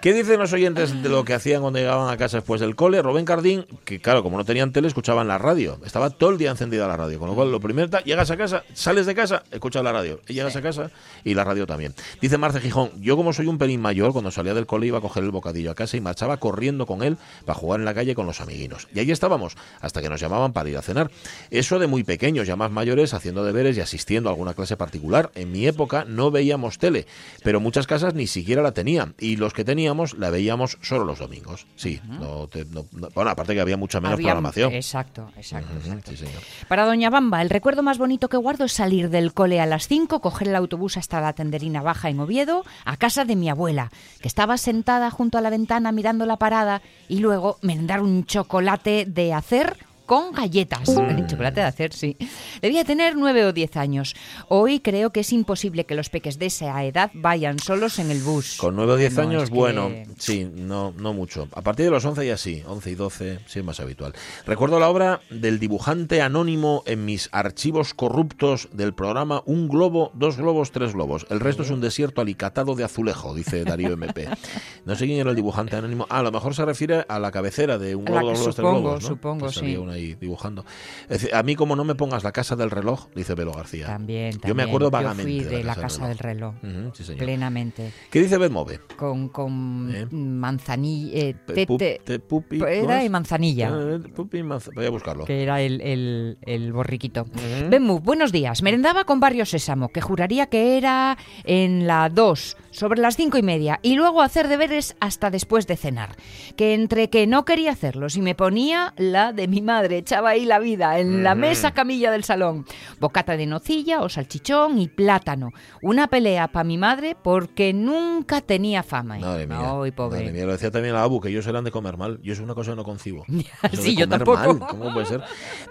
¿Qué 0.00 0.12
dicen 0.12 0.38
los 0.38 0.52
oyentes 0.52 1.02
de 1.02 1.08
lo 1.08 1.24
que 1.24 1.34
hacían 1.34 1.62
cuando 1.62 1.78
llegaban 1.78 2.12
a 2.12 2.16
casa 2.16 2.38
después 2.38 2.60
del 2.60 2.76
cole? 2.76 3.02
Rubén 3.02 3.24
Cardín, 3.24 3.66
que 3.84 4.00
claro, 4.00 4.22
como 4.22 4.36
no 4.36 4.44
tenían 4.44 4.72
tele, 4.72 4.88
escuchaban 4.88 5.28
la 5.28 5.38
radio. 5.38 5.78
Estaba 5.84 6.10
todo 6.10 6.30
el 6.30 6.38
día 6.38 6.50
encendida 6.50 6.86
la 6.86 6.96
radio. 6.96 7.18
Con 7.18 7.28
lo 7.28 7.34
cual, 7.34 7.50
lo 7.50 7.60
primero, 7.60 7.88
llegas 8.04 8.30
a 8.30 8.36
casa, 8.36 8.64
sales 8.74 9.06
de 9.06 9.14
casa, 9.14 9.42
escuchas 9.50 9.82
la 9.82 9.92
radio. 9.92 10.20
Llegas 10.26 10.56
a 10.56 10.62
casa 10.62 10.90
y 11.24 11.34
la 11.34 11.44
radio 11.44 11.66
también. 11.66 11.94
Dice 12.20 12.38
Marce 12.38 12.60
Gijón, 12.60 12.90
yo 13.00 13.16
como 13.16 13.32
soy 13.32 13.46
un 13.46 13.58
pelín 13.58 13.80
mayor, 13.80 14.12
cuando 14.12 14.30
salía 14.30 14.54
del 14.54 14.66
cole 14.66 14.86
iba 14.86 14.98
a 14.98 15.00
coger 15.00 15.24
el 15.24 15.30
bocadillo 15.30 15.70
a 15.70 15.74
casa 15.74 15.96
y 15.96 16.00
marchaba 16.00 16.36
corriendo 16.38 16.86
con 16.86 17.02
él 17.02 17.16
para 17.44 17.58
jugar 17.58 17.80
en 17.80 17.84
la 17.84 17.94
calle 17.94 18.14
con 18.14 18.26
los 18.26 18.40
amiguinos. 18.40 18.88
Y 18.94 19.00
ahí 19.00 19.10
estábamos, 19.10 19.56
hasta 19.80 20.02
que 20.02 20.08
nos 20.08 20.20
llamaban 20.20 20.52
para 20.52 20.68
ir 20.68 20.76
a 20.76 20.82
cenar. 20.82 21.10
Eso 21.50 21.78
de 21.78 21.86
muy 21.86 22.04
pequeños, 22.04 22.46
ya 22.46 22.56
más 22.56 22.70
mayores, 22.70 23.14
haciendo 23.14 23.44
deberes 23.44 23.76
y 23.76 23.80
asistiendo 23.80 24.28
a 24.28 24.32
alguna 24.32 24.54
clase 24.54 24.76
particular. 24.76 25.30
En 25.34 25.52
mi 25.52 25.66
época 25.66 26.04
no 26.06 26.30
veíamos 26.30 26.78
tele, 26.78 27.06
pero 27.42 27.60
muchas 27.60 27.86
casas 27.86 28.14
ni 28.14 28.26
siquiera 28.26 28.53
la 28.62 28.72
tenían. 28.72 29.14
Y 29.18 29.36
los 29.36 29.52
que 29.52 29.64
teníamos 29.64 30.14
la 30.18 30.30
veíamos 30.30 30.78
solo 30.82 31.04
los 31.04 31.18
domingos. 31.18 31.66
Sí, 31.76 32.00
no 32.06 32.46
te- 32.48 32.64
no- 32.66 32.86
no- 32.92 33.08
bueno, 33.14 33.30
aparte 33.30 33.54
que 33.54 33.60
había 33.60 33.76
mucha 33.76 34.00
menos 34.00 34.14
Había- 34.14 34.28
programación. 34.28 34.72
Exacto, 34.72 35.30
exacto. 35.36 35.72
Ujú, 35.76 35.80
exacto. 35.88 36.10
sí, 36.10 36.16
señor. 36.18 36.42
Para 36.68 36.84
Doña 36.86 37.10
Bamba, 37.10 37.42
el 37.42 37.50
recuerdo 37.50 37.82
más 37.82 37.98
bonito 37.98 38.28
que 38.28 38.36
guardo 38.36 38.64
es 38.64 38.72
salir 38.72 39.10
del 39.10 39.32
cole 39.32 39.60
a 39.60 39.66
las 39.66 39.88
5, 39.88 40.20
coger 40.20 40.48
el 40.48 40.56
autobús 40.56 40.96
hasta 40.96 41.20
la 41.20 41.32
tenderina 41.32 41.82
baja 41.82 42.08
en 42.10 42.20
Oviedo, 42.20 42.64
a 42.84 42.96
casa 42.96 43.24
de 43.24 43.36
mi 43.36 43.48
abuela, 43.48 43.90
que 44.20 44.28
estaba 44.28 44.56
sentada 44.58 45.10
junto 45.10 45.38
a 45.38 45.40
la 45.40 45.50
ventana 45.50 45.92
mirando 45.92 46.26
la 46.26 46.36
parada, 46.36 46.82
y 47.08 47.18
luego 47.20 47.58
merendar 47.62 48.00
un 48.00 48.24
chocolate 48.26 49.04
de 49.06 49.32
hacer 49.32 49.76
con 50.06 50.32
galletas. 50.32 50.88
chocolate 51.26 51.60
de 51.60 51.66
hacer, 51.66 51.92
sí. 51.92 52.16
Debía 52.60 52.84
tener 52.84 53.16
nueve 53.16 53.44
o 53.44 53.52
diez 53.52 53.76
años. 53.76 54.14
Hoy 54.48 54.80
creo 54.80 55.10
que 55.10 55.20
es 55.20 55.32
imposible 55.32 55.84
que 55.84 55.94
los 55.94 56.10
peques 56.10 56.38
de 56.38 56.46
esa 56.46 56.82
edad 56.84 57.10
vayan 57.14 57.58
solos 57.58 57.98
en 57.98 58.10
el 58.10 58.20
bus. 58.20 58.56
Con 58.58 58.76
9 58.76 58.92
o 58.92 58.96
10 58.96 59.14
Bueno, 59.14 59.30
años, 59.30 59.48
que- 59.50 59.54
bueno, 59.54 59.90
sí, 60.18 60.48
no, 60.54 60.92
no 60.96 61.12
mucho. 61.14 61.48
A 61.54 61.62
partir 61.62 61.86
de 61.86 61.90
los 61.90 62.04
11 62.04 62.26
ya 62.26 62.36
sí, 62.36 62.62
11 62.66 62.90
y 62.90 62.94
12 62.94 63.38
sí 63.46 63.58
es 63.60 63.64
más 63.64 63.80
habitual. 63.80 64.14
Recuerdo 64.46 64.78
la 64.78 64.88
obra 64.88 65.20
del 65.30 65.58
dibujante 65.58 66.20
anónimo 66.22 66.82
en 66.86 67.04
mis 67.04 67.28
archivos 67.32 67.94
corruptos 67.94 68.68
del 68.72 68.94
programa 68.94 69.42
Un 69.46 69.68
globo, 69.68 70.10
dos 70.14 70.36
globos, 70.36 70.70
tres 70.72 70.92
globos. 70.92 71.26
El 71.30 71.40
resto 71.40 71.62
es 71.62 71.70
un 71.70 71.80
desierto 71.80 72.20
alicatado 72.20 72.74
de 72.74 72.84
azulejo, 72.84 73.34
dice 73.34 73.64
Darío 73.64 73.92
MP. 73.94 74.28
No 74.84 74.94
sé 74.96 75.06
quién 75.06 75.18
era 75.18 75.30
el 75.30 75.36
dibujante 75.36 75.76
anónimo. 75.76 76.06
Ah, 76.10 76.18
a 76.18 76.22
lo 76.22 76.30
mejor 76.30 76.54
se 76.54 76.62
refiere 76.64 77.06
a 77.08 77.18
la 77.18 77.30
cabecera 77.30 77.78
de 77.78 77.94
Un 77.94 78.04
globo, 78.04 78.20
dos 78.28 78.38
globos, 78.38 78.54
tres 78.54 78.68
globos, 78.68 79.02
¿no? 79.02 79.08
supongo, 79.08 79.50
sí. 79.50 79.60
Ahí 79.94 80.14
dibujando. 80.14 80.64
Es 81.04 81.20
decir, 81.20 81.34
a 81.34 81.42
mí 81.42 81.56
como 81.56 81.74
no 81.76 81.84
me 81.84 81.94
pongas 81.94 82.22
la 82.24 82.32
casa 82.32 82.56
del 82.56 82.70
reloj, 82.70 83.08
dice 83.14 83.34
Velo 83.34 83.52
García. 83.52 83.86
También, 83.86 84.32
también. 84.32 84.48
Yo 84.48 84.54
me 84.54 84.62
acuerdo 84.62 84.90
vagamente 84.90 85.22
fui 85.22 85.40
de 85.44 85.50
la 85.52 85.58
de 85.58 85.64
la 85.64 85.74
Casa 85.76 86.00
del 86.06 86.16
del 86.16 86.18
reloj. 86.18 86.54
Sí, 86.94 87.04
señor. 87.04 87.18
Plenamente. 87.24 87.92
¿Qué 88.10 88.20
dice 88.20 88.38
Betmove? 88.38 88.80
Con, 88.96 89.28
con 89.28 89.90
Eh. 89.94 90.06
manzanilla. 90.10 91.18
eh, 91.18 91.34
Pe- 91.46 91.54
te- 91.54 91.66
pu- 91.66 91.78
te- 91.78 92.00
te- 92.04 92.18
pupi, 92.18 92.58
¿cómo 92.58 92.70
era 92.70 92.96
de 92.98 93.08
manzanilla. 93.10 93.72
Pupi, 94.14 94.42
manza- 94.42 94.70
Voy 94.74 94.86
a 94.86 94.90
buscarlo. 94.90 95.24
que 95.24 95.42
era 95.42 95.60
el, 95.60 95.80
el- 95.80 96.38
el 96.42 96.72
borriquito. 96.72 97.26
Benmu, 97.70 98.00
buenos 98.00 98.32
días. 98.32 98.62
Merendaba 98.62 99.04
con 99.04 99.20
Barrio 99.20 99.46
Sésamo, 99.46 99.88
que 99.88 100.00
juraría 100.00 100.46
que 100.46 100.76
era 100.78 101.16
en 101.44 101.86
la 101.86 102.08
2, 102.08 102.56
sobre 102.70 103.00
las 103.00 103.16
cinco 103.16 103.38
y 103.38 103.42
media, 103.42 103.78
y 103.82 103.94
luego 103.94 104.22
hacer 104.22 104.48
deberes 104.48 104.96
hasta 105.00 105.30
después 105.30 105.66
de 105.66 105.76
cenar. 105.76 106.16
Que 106.56 106.74
entre 106.74 107.08
que 107.10 107.26
no 107.26 107.44
quería 107.44 107.72
hacerlos 107.72 108.16
y 108.16 108.22
me 108.22 108.34
ponía 108.34 108.94
la 108.96 109.32
de 109.32 109.48
mi 109.48 109.60
madre, 109.62 109.83
echaba 109.92 110.30
ahí 110.30 110.44
la 110.44 110.58
vida, 110.58 110.98
en 110.98 111.22
la 111.22 111.34
mesa 111.34 111.72
camilla 111.72 112.10
del 112.10 112.24
salón. 112.24 112.66
Bocata 113.00 113.36
de 113.36 113.46
nocilla 113.46 114.00
o 114.02 114.08
salchichón 114.08 114.78
y 114.78 114.88
plátano. 114.88 115.50
Una 115.82 116.06
pelea 116.08 116.48
para 116.48 116.64
mi 116.64 116.78
madre 116.78 117.16
porque 117.22 117.72
nunca 117.72 118.40
tenía 118.40 118.82
fama. 118.82 119.18
Madre 119.18 119.46
mía. 119.46 119.58
Ay, 119.82 119.90
pobre. 119.92 120.20
Madre 120.20 120.32
mía, 120.32 120.46
lo 120.46 120.52
decía 120.52 120.70
también 120.70 120.94
la 120.94 121.02
Abu, 121.02 121.20
que 121.20 121.28
ellos 121.28 121.46
eran 121.46 121.64
de 121.64 121.70
comer 121.70 121.96
mal. 121.96 122.20
Yo 122.22 122.32
es 122.32 122.40
una 122.40 122.54
cosa 122.54 122.72
que 122.72 122.76
no 122.76 122.84
concibo. 122.84 123.24
Eso 123.72 123.82
Sí, 123.82 123.96
yo 123.96 124.08
tampoco. 124.08 124.38
mal, 124.38 124.58
¿Cómo 124.58 124.92
puede 124.92 125.06
ser? 125.06 125.22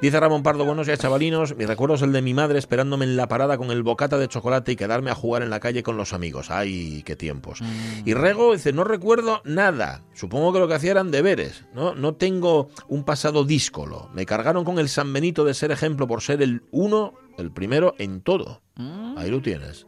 Dice 0.01 0.20
Ramón 0.20 0.43
Pardo, 0.43 0.65
buenos 0.65 0.88
días, 0.88 1.00
chavalinos. 1.00 1.55
Mi 1.55 1.65
recuerdo 1.65 1.96
es 1.96 2.01
el 2.01 2.12
de 2.12 2.22
mi 2.22 2.34
madre 2.34 2.60
esperándome 2.60 3.05
en 3.05 3.17
la 3.17 3.27
parada 3.27 3.58
con 3.58 3.72
el 3.72 3.84
bocata 3.84 4.17
de 4.17 4.27
chocolate 4.27 4.74
y 4.74 4.75
quedarme 4.75 5.12
a 5.12 5.15
jugar 5.15 5.41
en 5.43 5.50
la 5.50 5.60
calle 5.60 5.84
con 5.84 5.98
los 5.98 6.13
amigos. 6.13 6.51
Ay, 6.51 7.03
qué 7.05 7.15
tiempos. 7.15 7.62
Mm. 7.62 8.08
Y 8.08 8.13
Rego 8.13 8.53
dice, 8.53 8.74
no 8.74 8.84
recuerdo 8.84 9.41
nada. 9.46 10.01
Supongo 10.13 10.53
que 10.53 10.60
lo 10.60 10.67
que 10.67 10.75
hacía 10.75 10.91
eran 10.91 11.12
deberes. 11.12 11.65
No, 11.74 11.96
no 11.96 12.15
tengo 12.15 12.70
un 12.88 13.03
pasado 13.03 13.43
díscolo. 13.46 14.02
Me 14.13 14.25
cargaron 14.25 14.63
con 14.63 14.79
el 14.79 14.89
San 14.89 15.12
Benito 15.13 15.45
de 15.45 15.53
ser 15.53 15.72
ejemplo 15.72 16.07
por 16.07 16.22
ser 16.22 16.41
el 16.41 16.63
uno, 16.72 17.13
el 17.38 17.51
primero 17.51 17.95
en 17.98 18.22
todo. 18.22 18.62
Mm. 18.75 19.17
Ahí 19.17 19.29
lo 19.29 19.41
tienes. 19.41 19.86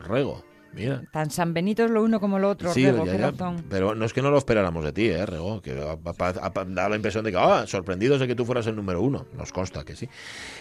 Rego, 0.00 0.44
mira. 0.72 1.02
Tan 1.12 1.30
San 1.30 1.52
Benito 1.52 1.84
es 1.84 1.90
lo 1.90 2.02
uno 2.04 2.20
como 2.20 2.38
lo 2.38 2.48
otro. 2.50 2.72
Sí, 2.72 2.84
Rego, 2.88 3.04
ya, 3.04 3.16
ya, 3.32 3.32
pero 3.68 3.94
no 3.96 4.04
es 4.04 4.12
que 4.12 4.22
no 4.22 4.30
lo 4.30 4.38
esperáramos 4.38 4.84
de 4.84 4.92
ti, 4.92 5.08
¿eh, 5.08 5.26
Rego? 5.26 5.60
Que 5.60 5.74
da 5.74 6.88
la 6.88 6.94
impresión 6.96 7.24
de 7.24 7.32
que, 7.32 7.36
ah, 7.36 7.64
sorprendidos 7.66 8.20
de 8.20 8.28
que 8.28 8.36
tú 8.36 8.44
fueras 8.44 8.66
el 8.68 8.76
número 8.76 9.02
uno. 9.02 9.26
Nos 9.36 9.52
consta 9.52 9.84
que 9.84 9.96
sí. 9.96 10.08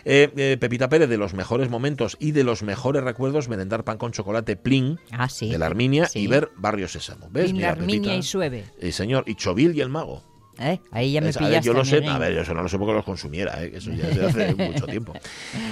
Eh, 0.05 0.31
eh, 0.35 0.57
Pepita 0.59 0.89
Pérez, 0.89 1.07
de 1.09 1.17
los 1.17 1.33
mejores 1.35 1.69
momentos 1.69 2.17
y 2.19 2.31
de 2.31 2.43
los 2.43 2.63
mejores 2.63 3.03
recuerdos, 3.03 3.47
merendar 3.47 3.83
pan 3.83 3.97
con 3.99 4.11
chocolate 4.11 4.55
plin 4.55 4.99
Ah, 5.11 5.29
sí. 5.29 5.51
de 5.51 5.57
la 5.59 5.67
Arminia 5.67 6.07
Sí. 6.07 6.19
y 6.19 6.27
ver 6.27 6.49
Barrio 6.57 6.87
Sésamo. 6.87 7.29
¿Ves? 7.31 7.53
Mira, 7.53 7.67
la 7.67 7.71
Arminia 7.73 8.01
Pepita. 8.01 8.15
y 8.15 8.23
Sueve. 8.23 8.63
Eh, 8.79 8.91
señor, 8.91 9.23
y 9.27 9.35
Chovil 9.35 9.75
y 9.75 9.81
el 9.81 9.89
mago. 9.89 10.23
Eh, 10.59 10.79
Ahí 10.91 11.11
ya 11.13 11.21
me 11.21 11.29
Es- 11.29 11.37
a 11.37 11.47
ver, 11.47 11.61
yo 11.63 11.73
lo 11.73 11.85
sé, 11.85 12.05
a 12.07 12.17
ver, 12.17 12.33
yo 12.33 12.41
eso 12.41 12.53
no 12.53 12.63
lo 12.63 12.69
sé 12.69 12.77
porque 12.77 12.93
los 12.93 13.05
consumiera, 13.05 13.63
¿eh? 13.63 13.71
que 13.71 13.77
eso 13.77 13.91
ya 13.91 14.07
es 14.07 14.15
de 14.15 14.25
hace 14.25 14.55
mucho 14.71 14.85
tiempo. 14.87 15.13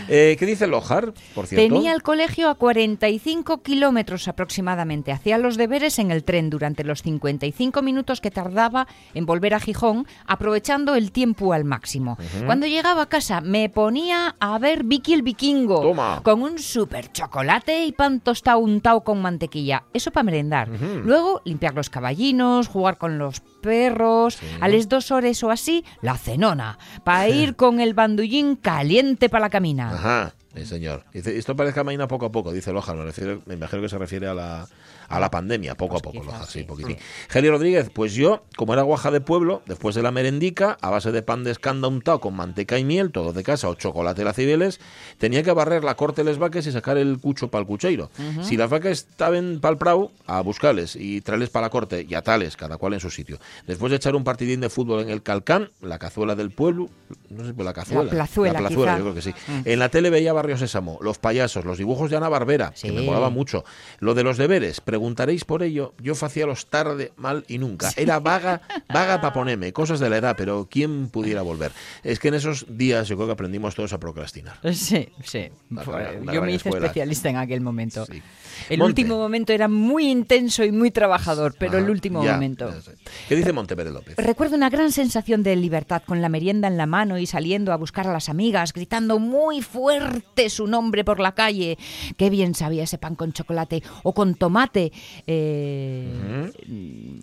Eh, 0.08 0.36
¿Qué 0.38 0.46
dice 0.46 0.68
Lojar, 0.68 1.14
por 1.34 1.48
cierto? 1.48 1.74
Tenía 1.74 1.94
el 1.94 2.04
colegio 2.04 2.50
a 2.50 2.56
45 2.56 3.62
kilómetros 3.64 4.28
aproximadamente. 4.28 5.12
Hacía 5.12 5.38
los 5.38 5.58
deberes 5.58 6.00
en 6.00 6.12
el 6.12 6.24
tren 6.24 6.50
durante 6.50 6.84
los 6.84 7.02
55 7.02 7.82
minutos 7.82 8.22
que 8.22 8.32
tardaba 8.32 8.88
en 9.14 9.26
volver 9.26 9.54
a 9.54 9.60
Gijón, 9.60 10.08
aprovechando 10.28 10.96
el 10.96 11.12
tiempo 11.12 11.54
al 11.54 11.66
máximo. 11.66 12.18
Cuando 12.46 12.68
llegaba 12.68 13.04
a 13.04 13.10
casa 13.10 13.42
me 13.42 13.70
ponía 13.70 14.36
a 14.40 14.60
ver 14.60 14.84
Vicky 14.84 15.14
el 15.14 15.22
Vikingo 15.24 15.82
Toma. 15.82 16.22
con 16.24 16.42
un 16.44 16.60
super 16.60 17.12
chocolate 17.12 17.86
y 17.86 17.92
pan 17.92 18.20
tostado 18.20 18.60
untado 18.60 19.02
con 19.04 19.22
mantequilla. 19.22 19.84
Eso 19.94 20.12
para 20.12 20.24
merendar. 20.24 20.70
Luego 20.70 21.42
limpiar 21.46 21.74
los 21.74 21.90
caballinos, 21.90 22.68
jugar 22.68 22.98
con 22.98 23.18
los 23.18 23.40
perros. 23.62 24.38
A 24.62 24.68
las 24.76 24.90
dos 24.90 25.12
horas 25.12 25.44
o 25.44 25.50
así, 25.52 25.84
la 26.02 26.18
cenona. 26.18 26.78
Para 27.04 27.28
ir 27.30 27.56
con 27.56 27.80
el 27.80 27.94
bandullín 27.94 28.56
caliente 28.56 29.30
para 29.30 29.42
la 29.46 29.50
camina. 29.50 29.92
Ajá, 29.92 30.34
sí, 30.56 30.66
señor. 30.66 31.04
Dice, 31.14 31.38
esto 31.38 31.56
parece 31.56 31.84
mañana 31.84 32.08
poco 32.08 32.26
a 32.28 32.32
poco, 32.32 32.52
dice. 32.52 32.72
Me, 32.74 33.04
refiero- 33.04 33.42
me 33.46 33.54
imagino 33.56 33.82
que 33.82 33.90
se 33.90 33.98
refiere 33.98 34.28
a 34.28 34.34
la, 34.34 34.68
a 35.08 35.20
la 35.20 35.32
pandemia, 35.32 35.76
poco 35.76 35.98
a 35.98 36.00
poco, 36.00 36.14
quizás 36.14 36.26
Lojar, 36.26 36.48
sí, 36.48 36.60
sí, 36.60 36.66
poquitín. 36.66 36.98
Geli 37.30 37.50
Rodríguez, 37.50 37.90
pues 37.94 38.14
yo, 38.14 38.44
como 38.56 38.74
era 38.74 38.82
guaja 38.84 39.12
de 39.12 39.22
pueblo, 39.22 39.62
después 39.66 39.96
de 39.96 40.02
la 40.02 40.12
merendica, 40.12 40.78
a 40.82 40.90
base 40.90 41.12
de 41.12 41.22
pan 41.22 41.44
de 41.44 41.52
escanda 41.52 41.88
untado 41.88 42.20
con 42.20 42.36
manteca 42.36 42.78
y 42.78 42.84
miel, 42.84 43.12
todo 43.12 43.34
de 43.34 43.44
casa, 43.44 43.70
o 43.70 43.76
chocolate 43.76 44.24
la 44.24 44.34
cibeles, 44.34 44.80
tenía 45.18 45.44
que 45.44 45.52
barrer 45.52 45.84
la 45.84 45.96
corte 45.96 46.24
de 46.24 46.26
les 46.26 46.40
vaques 46.40 46.68
y 46.68 46.72
sacar 46.72 46.98
el 46.98 47.20
cucho 47.20 47.50
para 47.50 47.62
el 47.62 47.68
cucheiro. 47.68 48.10
Si 48.42 48.58
las 48.58 48.70
vacas 48.70 48.92
estaban 48.92 49.60
pa'l 49.62 49.78
prau, 49.78 50.12
a 50.26 50.42
buscarles 50.42 50.96
y 50.96 51.22
traerles 51.22 51.50
para 51.50 51.68
la 51.68 51.70
corte 51.70 52.06
y 52.08 52.16
a 52.16 52.22
tales, 52.22 52.58
cada 52.58 52.78
cual 52.78 52.94
en 52.94 53.00
su 53.00 53.10
sitio. 53.10 53.38
Después 53.68 53.92
de 53.92 53.98
echar 53.98 54.16
un 54.16 54.24
partidín 54.24 54.60
de 54.60 54.70
fútbol 54.70 55.02
en 55.02 55.10
el 55.10 55.22
Calcán, 55.24 55.72
la 55.82 56.00
cazuela 56.00 56.36
del 56.36 56.52
pueblo, 56.52 56.90
no 57.30 57.46
sé, 57.46 57.54
pues 57.54 57.66
la 57.66 57.74
cazuela. 57.74 58.10
plazuela, 58.10 58.54
La 58.54 58.60
plazuela, 58.60 58.98
yo 58.98 59.04
creo 59.04 59.16
que 59.16 59.22
sí. 59.22 59.34
En 59.66 59.80
la 59.80 59.90
tele 59.90 60.10
veía 60.10 60.34
Barrio 60.34 60.58
Sésamo, 60.58 60.98
los 61.02 61.18
payasos, 61.18 61.66
los 61.66 61.78
dibujos 61.78 62.10
de 62.10 62.18
Ana 62.18 62.30
Barbera, 62.30 62.74
que 62.80 62.92
me 62.92 63.02
molaba 63.02 63.30
mucho. 63.30 63.64
Lo 64.00 64.14
de 64.14 64.24
los 64.24 64.38
deberes, 64.38 64.82
preguntaréis 64.96 65.44
por 65.44 65.62
ello, 65.62 65.94
yo 66.02 66.14
hacía 66.22 66.46
los 66.46 66.68
tarde, 66.68 67.12
mal 67.18 67.44
y 67.50 67.58
nunca. 67.58 67.92
Era 67.98 68.22
vaga, 68.22 68.62
vaga 68.88 69.20
para 69.20 69.34
ponerme, 69.34 69.74
cosas 69.74 70.00
de 70.00 70.10
la 70.10 70.16
edad, 70.16 70.36
pero 70.38 70.70
¿quién 70.72 71.10
pudiera 71.10 71.42
volver? 71.42 71.74
Es 72.02 72.18
que 72.18 72.30
en 72.30 72.36
esos 72.36 72.66
días 72.70 73.10
yo 73.10 73.18
creo 73.18 73.28
que 73.28 73.34
aprendimos 73.34 73.76
todos 73.76 73.92
a 73.92 74.00
procrastinar. 74.00 74.58
Sí, 74.74 75.10
sí. 75.22 75.50
Una 75.70 75.84
yo 76.32 76.42
me 76.42 76.54
hice 76.54 76.70
escuela. 76.70 76.86
especialista 76.86 77.30
en 77.30 77.36
aquel 77.36 77.60
momento. 77.60 78.06
Sí. 78.06 78.22
El 78.70 78.80
Monte. 78.80 79.02
último 79.02 79.18
momento 79.18 79.52
era 79.52 79.68
muy 79.68 80.10
intenso 80.10 80.64
y 80.64 80.72
muy 80.72 80.92
trabajador, 80.92 81.56
pero 81.60 81.78
el 81.78 81.90
último 81.90 82.24
ya, 82.24 82.34
momento. 82.34 82.70
ya. 82.72 82.94
¿Qué 83.28 83.36
dice 83.36 83.52
Montepérez 83.52 83.92
López? 83.92 84.16
Recuerdo 84.16 84.56
una 84.56 84.70
gran 84.70 84.94
sensación 84.94 85.44
de 85.44 85.58
libertad 85.58 86.04
con 86.06 86.22
la 86.22 86.30
merienda 86.30 86.70
en 86.70 86.78
la 86.78 86.86
mano 86.86 87.18
y 87.18 87.26
saliendo 87.26 87.74
a 87.74 87.76
buscar 87.76 88.08
a 88.08 88.14
las 88.14 88.30
amigas, 88.30 88.72
gritando 88.72 89.20
muy 89.20 89.62
fuerte 89.62 90.50
su 90.50 90.68
nombre 90.68 91.04
por 91.04 91.20
la 91.20 91.34
calle. 91.34 91.78
Qué 92.16 92.30
bien 92.30 92.56
sabía 92.56 92.84
ese 92.84 92.98
pan 92.98 93.16
con 93.16 93.34
chocolate 93.34 93.84
o 94.04 94.14
con 94.14 94.36
tomate. 94.36 94.85
Eh, 95.28 96.52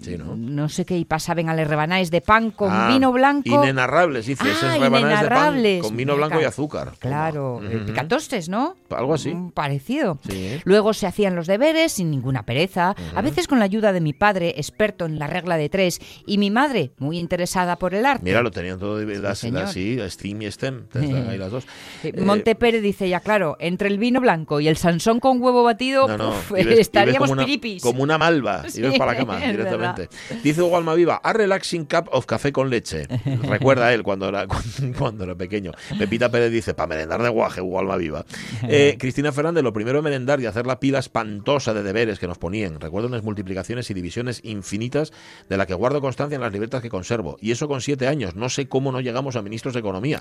Sí, 0.02 0.16
¿no? 0.18 0.68
sé 0.68 0.84
qué, 0.84 0.96
y 0.98 1.04
pasaban 1.04 1.48
a 1.48 1.54
las 1.54 1.66
rebanaes 1.68 2.10
de 2.10 2.20
pan 2.20 2.50
con 2.50 2.70
Ah, 2.72 2.88
vino 2.88 3.12
blanco. 3.12 3.48
Inenarrables, 3.48 4.26
Ah, 4.28 4.78
de 4.78 4.90
pan 4.90 5.00
inenarrables. 5.00 5.82
con 5.82 5.96
vino 5.96 6.16
blanco 6.16 6.38
y 6.38 6.42
ca- 6.42 6.48
azúcar. 6.48 6.92
Claro, 6.98 7.60
picatostes, 7.86 8.48
¿no? 8.48 8.76
Algo 8.90 9.14
así. 9.14 9.34
Mm, 9.34 9.50
Parecido. 9.52 10.18
Sí. 10.28 10.60
Luego 10.64 10.92
se 10.92 11.06
hacían 11.06 11.34
los 11.36 11.46
deberes 11.46 11.92
sin 11.92 12.10
ninguna 12.10 12.44
pereza, 12.44 12.94
a 13.14 13.22
veces 13.22 13.46
con 13.48 13.58
la 13.58 13.64
ayuda 13.64 13.92
de 13.92 14.00
mi 14.00 14.12
padre, 14.12 14.54
experto 14.56 15.06
en 15.06 15.18
la 15.18 15.26
regla 15.26 15.56
de 15.56 15.68
tres, 15.68 16.00
y 16.26 16.38
mi 16.38 16.50
madre, 16.50 16.92
muy 16.98 17.18
interesada 17.18 17.76
por 17.76 17.94
el 17.94 18.06
arte. 18.06 18.24
Mira, 18.24 18.42
lo 18.42 18.50
tenían 18.50 18.78
todo 18.78 18.96
de 18.98 19.18
las, 19.18 19.38
sí, 19.38 19.98
Steam 20.08 20.42
y 20.42 20.50
STEM, 20.50 20.86
ahí 21.28 21.38
las 21.38 21.50
dos. 21.50 21.66
Monte 22.18 22.54
Pérez 22.54 22.82
dice 22.82 23.08
ya, 23.08 23.20
claro, 23.20 23.56
entre 23.60 23.88
el 23.88 23.98
vino 23.98 24.20
blanco 24.20 24.60
y 24.60 24.68
el 24.68 24.76
Sansón 24.76 25.20
con 25.20 25.40
huevo 25.42 25.62
batido, 25.62 26.08
No, 26.08 26.16
no, 26.18 26.28
uf, 26.30 26.50
ibes- 26.52 26.62
ibes 26.62 26.78
estaríamos 26.80 27.28
como 27.30 27.32
una, 27.42 27.42
Como 27.82 28.02
una 28.02 28.18
malva, 28.18 28.64
Sí, 28.68 28.80
y 28.80 28.82
ves 28.82 28.98
para 28.98 29.12
la 29.12 29.18
cama 29.18 29.44
es 29.44 29.50
directamente. 29.52 30.08
Dice 30.42 30.62
Hugo 30.62 30.76
Almaviva, 30.76 31.16
a 31.22 31.32
relaxing 31.32 31.84
cup 31.84 32.08
of 32.12 32.26
café 32.26 32.52
con 32.52 32.70
leche. 32.70 33.06
Recuerda 33.42 33.92
él 33.92 34.02
cuando 34.02 34.28
era, 34.28 34.46
cuando, 34.46 34.68
cuando 34.98 35.24
era 35.24 35.34
pequeño. 35.34 35.72
Pepita 35.98 36.30
Pérez 36.30 36.50
dice, 36.52 36.74
para 36.74 36.88
merendar 36.88 37.22
de 37.22 37.28
guaje, 37.28 37.60
Hugo 37.60 37.80
Almaviva. 37.80 38.24
Eh, 38.68 38.96
Cristina 38.98 39.32
Fernández, 39.32 39.62
lo 39.62 39.72
primero 39.72 39.98
de 39.98 40.02
merendar 40.02 40.40
y 40.40 40.46
hacer 40.46 40.66
la 40.66 40.80
pila 40.80 40.98
espantosa 40.98 41.74
de 41.74 41.82
deberes 41.82 42.18
que 42.18 42.26
nos 42.26 42.38
ponían. 42.38 42.80
Recuerdo 42.80 43.08
unas 43.08 43.22
multiplicaciones 43.22 43.90
y 43.90 43.94
divisiones 43.94 44.40
infinitas 44.44 45.12
de 45.48 45.56
la 45.56 45.66
que 45.66 45.74
guardo 45.74 46.00
constancia 46.00 46.36
en 46.36 46.40
las 46.42 46.52
libretas 46.52 46.82
que 46.82 46.88
conservo. 46.90 47.36
Y 47.40 47.50
eso 47.52 47.68
con 47.68 47.80
siete 47.80 48.06
años. 48.08 48.34
No 48.34 48.48
sé 48.48 48.68
cómo 48.68 48.92
no 48.92 49.00
llegamos 49.00 49.36
a 49.36 49.42
ministros 49.42 49.74
de 49.74 49.80
Economía. 49.80 50.20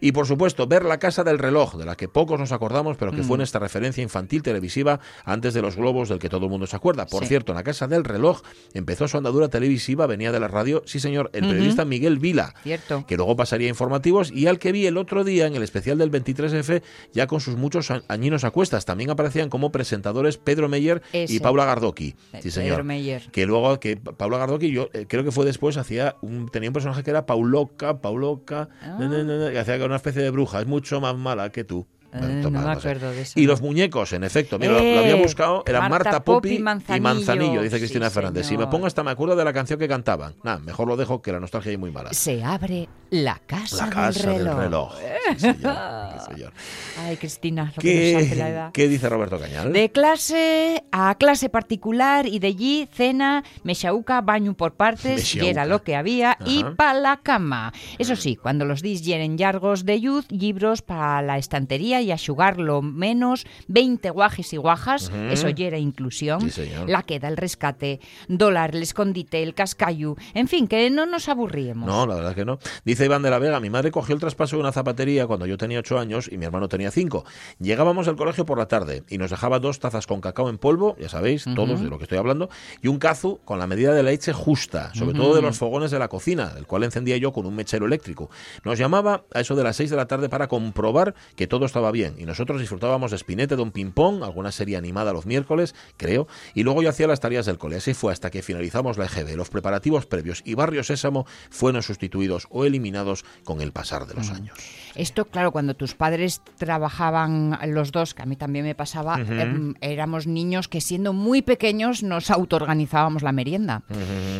Y 0.00 0.12
por 0.12 0.26
supuesto, 0.26 0.66
ver 0.66 0.84
la 0.84 0.98
casa 0.98 1.24
del 1.24 1.38
reloj, 1.38 1.76
de 1.76 1.84
la 1.84 1.96
que 1.96 2.08
pocos 2.08 2.38
nos 2.38 2.52
acordamos, 2.52 2.96
pero 2.96 3.12
que 3.12 3.22
fue 3.22 3.36
Mm. 3.36 3.40
nuestra 3.42 3.60
referencia 3.60 4.02
infantil 4.02 4.42
televisiva 4.42 5.00
antes 5.24 5.54
de 5.54 5.62
los 5.62 5.76
globos 5.76 6.08
del 6.08 6.18
que 6.18 6.28
todo 6.28 6.44
el 6.46 6.50
mundo 6.50 6.61
se 6.66 6.76
acuerda. 6.76 7.06
Por 7.06 7.22
Sí. 7.22 7.28
cierto, 7.28 7.52
en 7.52 7.56
la 7.56 7.62
casa 7.62 7.86
del 7.86 8.04
reloj 8.04 8.42
empezó 8.74 9.08
su 9.08 9.16
andadura 9.16 9.48
televisiva, 9.48 10.06
venía 10.06 10.32
de 10.32 10.40
la 10.40 10.48
radio, 10.48 10.82
sí 10.86 11.00
señor, 11.00 11.30
el 11.32 11.46
periodista 11.46 11.84
Miguel 11.84 12.18
Vila, 12.18 12.54
Cierto. 12.62 13.04
que 13.06 13.16
luego 13.16 13.36
pasaría 13.36 13.66
a 13.68 13.70
informativos 13.70 14.30
y 14.32 14.46
al 14.46 14.58
que 14.58 14.72
vi 14.72 14.86
el 14.86 14.96
otro 14.96 15.24
día 15.24 15.46
en 15.46 15.54
el 15.56 15.62
especial 15.62 15.98
del 15.98 16.10
23F, 16.10 16.82
ya 17.12 17.26
con 17.26 17.40
sus 17.40 17.56
muchos 17.56 17.90
añinos 18.08 18.44
a 18.44 18.50
cuestas. 18.50 18.84
También 18.84 19.10
aparecían 19.10 19.48
como 19.48 19.72
presentadores 19.72 20.36
Pedro 20.38 20.68
Meyer 20.68 21.02
y. 21.12 21.40
Paula 21.40 21.64
Gardoki. 21.64 22.14
Sí, 22.40 22.50
señor. 22.50 22.72
Pedro 22.72 22.84
Meyer. 22.84 23.22
Que 23.32 23.46
luego, 23.46 23.78
que 23.80 23.96
Pa- 23.96 24.12
Paula 24.12 24.38
Gardoki, 24.38 24.70
yo 24.70 24.88
eh, 24.92 25.06
creo 25.08 25.24
que 25.24 25.32
fue 25.32 25.44
después, 25.44 25.76
hacía 25.76 26.16
un, 26.22 26.48
tenía 26.48 26.68
un 26.70 26.72
personaje 26.74 27.02
que 27.02 27.10
era 27.10 27.26
Pauloca, 27.26 28.00
Pauloca, 28.00 28.68
Ah. 28.80 28.96
na, 29.00 29.08
na, 29.08 29.22
na, 29.24 29.36
na, 29.38 29.52
y 29.52 29.56
hacía 29.56 29.84
una 29.84 29.96
especie 29.96 30.22
de 30.22 30.30
bruja, 30.30 30.60
es 30.60 30.66
mucho 30.66 31.00
más 31.00 31.16
mala 31.16 31.50
que 31.50 31.64
tú. 31.64 31.86
Eh, 32.14 32.40
no 32.42 32.50
me 32.50 32.58
acuerdo 32.70 33.10
de 33.10 33.22
eso. 33.22 33.40
Y 33.40 33.46
los 33.46 33.62
muñecos, 33.62 34.12
en 34.12 34.22
efecto, 34.24 34.58
mira, 34.58 34.72
lo- 34.72 34.78
lo 34.78 34.84
Eh, 34.84 34.98
había 34.98 35.14
buscado, 35.16 35.62
eran 35.66 35.88
Marta 35.88 36.10
Marta, 36.10 36.24
Popi 36.24 36.36
Popi 36.48 36.48
y 36.50 36.56
y 36.56 36.60
Manzanillo. 36.60 37.02
Manzanillo, 37.02 37.62
dice 37.62 37.76
Sí, 37.76 37.80
Cristina 37.82 38.10
Fernández. 38.10 38.46
Si 38.46 38.52
me 38.52 38.58
señor. 38.58 38.70
pongo 38.70 38.86
hasta 38.86 39.02
me 39.02 39.10
acuerdo 39.10 39.34
de 39.36 39.44
la 39.44 39.52
canción 39.52 39.78
que 39.78 39.88
cantaban. 39.88 40.34
Nah, 40.42 40.58
mejor 40.58 40.88
lo 40.88 40.96
dejo 40.96 41.22
que 41.22 41.32
la 41.32 41.40
nostalgia 41.40 41.72
es 41.72 41.78
muy 41.78 41.90
mala. 41.90 42.12
Se 42.12 42.44
abre 42.44 42.88
la 43.10 43.38
casa, 43.46 43.86
La 43.86 43.90
casa 43.92 44.30
del 44.30 44.44
del 44.44 44.56
reloj. 44.56 44.60
reloj. 44.60 44.94
Sí, 45.36 45.38
señor, 45.38 45.76
sí, 46.18 46.32
señor. 46.34 46.52
Ay, 47.00 47.16
Cristina, 47.16 47.72
lo 47.76 47.80
que 47.82 48.12
nos 48.14 48.22
hace 48.24 48.36
la 48.36 48.44
¿Qué, 48.44 48.50
edad. 48.52 48.70
qué 48.72 48.88
dice 48.88 49.08
Roberto 49.08 49.38
Cañal? 49.38 49.72
De 49.72 49.90
clase 49.90 50.84
a 50.92 51.14
clase 51.14 51.48
particular 51.48 52.26
y 52.26 52.38
de 52.38 52.48
allí 52.48 52.88
cena, 52.92 53.42
mexauca, 53.64 54.20
baño 54.20 54.54
por 54.54 54.74
partes, 54.74 55.34
y 55.34 55.46
era 55.46 55.64
lo 55.64 55.82
que 55.82 55.96
había, 55.96 56.36
y 56.44 56.60
Ajá. 56.62 56.74
pa' 56.76 56.94
la 56.94 57.16
cama. 57.22 57.72
Eso 57.98 58.16
sí, 58.16 58.36
cuando 58.36 58.64
los 58.66 58.82
dis 58.82 59.02
llenen 59.02 59.36
largos 59.38 59.84
de 59.86 60.00
yuz, 60.00 60.30
libros 60.30 60.82
para 60.82 61.22
la 61.22 61.38
estantería 61.38 62.01
y 62.02 62.10
axugar 62.10 62.58
lo 62.58 62.82
menos 62.82 63.46
20 63.68 64.10
guajes 64.10 64.52
y 64.52 64.56
guajas, 64.56 65.10
eso 65.30 65.48
ya 65.48 65.66
era 65.66 65.78
inclusión, 65.78 66.50
Sí, 66.50 66.70
la 66.86 67.02
queda, 67.02 67.28
el 67.28 67.36
rescate, 67.36 68.00
dólar, 68.28 68.74
el 68.74 68.82
escondite, 68.82 69.42
el 69.42 69.54
cascayu, 69.54 70.16
en 70.34 70.48
fin, 70.48 70.66
que 70.68 70.90
no 70.90 71.06
nos 71.06 71.28
aburríamos. 71.28 71.86
No, 71.86 72.06
la 72.06 72.14
verdad 72.14 72.34
que 72.34 72.44
no. 72.44 72.58
Dice 72.84 73.04
Iván 73.04 73.22
de 73.22 73.30
la 73.30 73.38
Vega, 73.38 73.60
mi 73.60 73.70
madre 73.70 73.90
cogió 73.90 74.14
el 74.14 74.20
traspaso 74.20 74.56
de 74.56 74.60
una 74.62 74.72
zapatería 74.72 75.26
cuando 75.26 75.46
yo 75.46 75.56
tenía 75.56 75.78
ocho 75.78 75.98
años 75.98 76.28
y 76.30 76.38
mi 76.38 76.44
hermano 76.44 76.68
tenía 76.68 76.90
cinco. 76.90 77.24
Llegábamos 77.58 78.08
al 78.08 78.16
colegio 78.16 78.44
por 78.44 78.58
la 78.58 78.66
tarde 78.66 79.04
y 79.08 79.18
nos 79.18 79.30
dejaba 79.30 79.58
dos 79.58 79.78
tazas 79.78 80.06
con 80.06 80.20
cacao 80.20 80.48
en 80.48 80.58
polvo, 80.58 80.96
ya 80.98 81.08
sabéis, 81.08 81.44
todos 81.54 81.80
de 81.80 81.88
lo 81.88 81.98
que 81.98 82.04
estoy 82.04 82.18
hablando, 82.18 82.50
y 82.82 82.88
un 82.88 82.98
cazu 82.98 83.40
con 83.44 83.58
la 83.58 83.66
medida 83.66 83.92
de 83.94 84.02
leche 84.02 84.32
justa, 84.32 84.92
sobre 84.94 85.14
todo 85.14 85.34
de 85.34 85.42
los 85.42 85.58
fogones 85.58 85.90
de 85.90 85.98
la 85.98 86.08
cocina, 86.08 86.52
el 86.56 86.66
cual 86.66 86.84
encendía 86.84 87.16
yo 87.16 87.32
con 87.32 87.46
un 87.46 87.54
mechero 87.54 87.86
eléctrico. 87.86 88.30
Nos 88.64 88.78
llamaba 88.78 89.24
a 89.32 89.40
eso 89.40 89.54
de 89.54 89.62
las 89.62 89.76
seis 89.76 89.90
de 89.90 89.96
la 89.96 90.06
tarde 90.06 90.28
para 90.28 90.48
comprobar 90.48 91.14
que 91.36 91.46
todo 91.46 91.66
estaba 91.66 91.91
bien 91.92 92.16
y 92.18 92.24
nosotros 92.24 92.60
disfrutábamos 92.60 93.10
de 93.12 93.18
Spinete 93.18 93.54
de 93.54 93.62
un 93.62 93.70
ping-pong, 93.70 94.24
alguna 94.24 94.50
serie 94.50 94.76
animada 94.76 95.12
los 95.12 95.26
miércoles, 95.26 95.74
creo, 95.96 96.26
y 96.54 96.62
luego 96.64 96.82
yo 96.82 96.88
hacía 96.88 97.06
las 97.06 97.20
tareas 97.20 97.46
del 97.46 97.58
cole. 97.58 97.76
Así 97.76 97.94
fue 97.94 98.12
hasta 98.12 98.30
que 98.30 98.42
finalizamos 98.42 98.98
la 98.98 99.04
EGB. 99.06 99.36
Los 99.36 99.50
preparativos 99.50 100.06
previos 100.06 100.42
y 100.44 100.54
Barrio 100.54 100.82
Sésamo 100.82 101.26
fueron 101.50 101.82
sustituidos 101.82 102.46
o 102.50 102.64
eliminados 102.64 103.24
con 103.44 103.60
el 103.60 103.72
pasar 103.72 104.06
de 104.06 104.14
los 104.14 104.30
años. 104.30 104.58
Esto, 104.94 105.26
claro, 105.26 105.52
cuando 105.52 105.74
tus 105.74 105.94
padres 105.94 106.42
trabajaban 106.58 107.58
los 107.68 107.92
dos, 107.92 108.14
que 108.14 108.22
a 108.22 108.26
mí 108.26 108.36
también 108.36 108.64
me 108.64 108.74
pasaba, 108.74 109.20
em, 109.20 109.74
éramos 109.80 110.26
niños 110.26 110.68
que 110.68 110.80
siendo 110.80 111.12
muy 111.12 111.42
pequeños 111.42 112.02
nos 112.02 112.30
autoorganizábamos 112.30 113.22
la 113.22 113.32
merienda. 113.32 113.82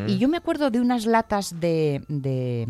Y 0.06 0.18
yo 0.18 0.28
me 0.28 0.38
acuerdo 0.38 0.70
de 0.70 0.80
unas 0.80 1.06
latas 1.06 1.60
de, 1.60 2.02
de, 2.08 2.66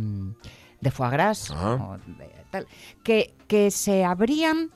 de 0.81 0.91
foie 0.91 1.11
gras 1.11 1.51
Ah. 1.55 1.77
o 1.81 1.99
de 2.19 2.42
tal, 2.53 2.69
que, 3.03 3.35
que 3.49 3.71
se 3.71 4.05
abrían 4.05 4.71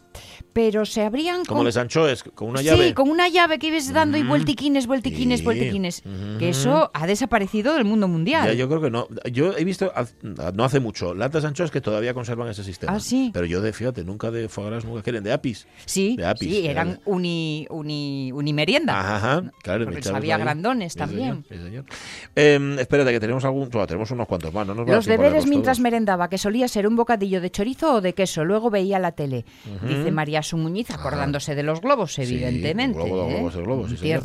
pero 0.52 0.84
se 0.86 1.02
abrían 1.02 1.44
Como 1.44 1.58
con... 1.60 1.66
les 1.66 1.76
anchoes, 1.76 2.22
con 2.22 2.48
una 2.48 2.62
llave. 2.62 2.88
Sí, 2.88 2.94
con 2.94 3.10
una 3.10 3.28
llave 3.28 3.58
que 3.58 3.66
ibas 3.68 3.92
dando 3.92 4.16
y 4.16 4.22
Mm. 4.24 4.28
vueltiquines, 4.28 4.86
vueltiquines, 4.86 5.40
Sí. 5.40 5.44
vueltiquines. 5.44 6.02
Ujú. 6.04 6.38
Que 6.38 6.48
eso 6.48 6.90
ha 6.94 7.06
desaparecido 7.06 7.74
del 7.74 7.84
mundo 7.84 8.08
mundial. 8.08 8.48
Ya, 8.48 8.54
yo 8.54 8.68
creo 8.68 8.80
que 8.80 8.90
no. 8.90 9.06
Yo 9.30 9.56
he 9.56 9.64
visto, 9.64 9.92
no 10.54 10.64
hace 10.64 10.80
mucho, 10.80 11.14
latas 11.14 11.44
anchoas 11.44 11.70
que 11.70 11.80
todavía 11.80 12.14
conservan 12.14 12.48
ese 12.48 12.64
sistema. 12.64 12.94
Ah, 12.94 13.00
sí. 13.00 13.30
Pero 13.34 13.46
yo 13.46 13.60
de, 13.60 13.72
fíjate, 13.72 14.04
nunca 14.04 14.30
de 14.30 14.48
foie 14.48 14.68
gras, 14.70 14.84
nunca 14.84 15.02
quieren, 15.02 15.22
de 15.24 15.32
apis. 15.32 15.66
Sí, 15.84 16.16
de 16.16 16.26
apis, 16.26 16.48
sí, 16.48 16.66
eran 16.66 17.00
uni, 17.04 17.66
uni, 17.70 18.32
unimerienda. 18.32 18.98
Ajá, 18.98 19.16
ajá, 19.16 19.52
claro. 19.62 19.86
Había 20.14 20.38
grandones 20.38 20.94
también. 20.94 21.44
sí, 21.48 21.56
señor. 21.56 21.84
Eh, 22.34 22.76
espérate, 22.78 23.12
que 23.12 23.20
tenemos 23.20 23.44
algún, 23.44 23.68
bueno, 23.68 23.86
tenemos 23.86 24.10
unos 24.10 24.26
cuantos 24.26 24.52
más. 24.54 24.66
No 24.66 24.74
nos 24.74 24.88
Los 24.88 25.06
deberes 25.06 25.46
mientras 25.46 25.76
todos. 25.76 25.82
merendaba, 25.82 26.28
que 26.28 26.38
solía 26.38 26.66
ser 26.68 26.86
un 26.86 26.96
bocadillo 26.96 27.40
de 27.40 27.50
chorizo 27.50 27.94
o 27.94 28.00
de 28.00 28.14
queso, 28.14 28.44
luego 28.44 28.70
veía 28.70 28.98
la 28.98 29.12
tele. 29.12 29.44
Dice 30.06 30.14
María 30.14 30.42
Su 30.42 30.56
Muñiz, 30.56 30.90
acordándose 30.90 31.54
de 31.54 31.62
los 31.62 31.80
globos, 31.80 32.14
Sí, 32.14 32.22
evidentemente. 32.22 33.00
¿eh? 33.00 33.04
globos, 33.04 33.54
el 33.56 33.62
globo, 33.62 33.86
sí, 33.88 33.92
Un 33.94 33.98
señor. 33.98 34.22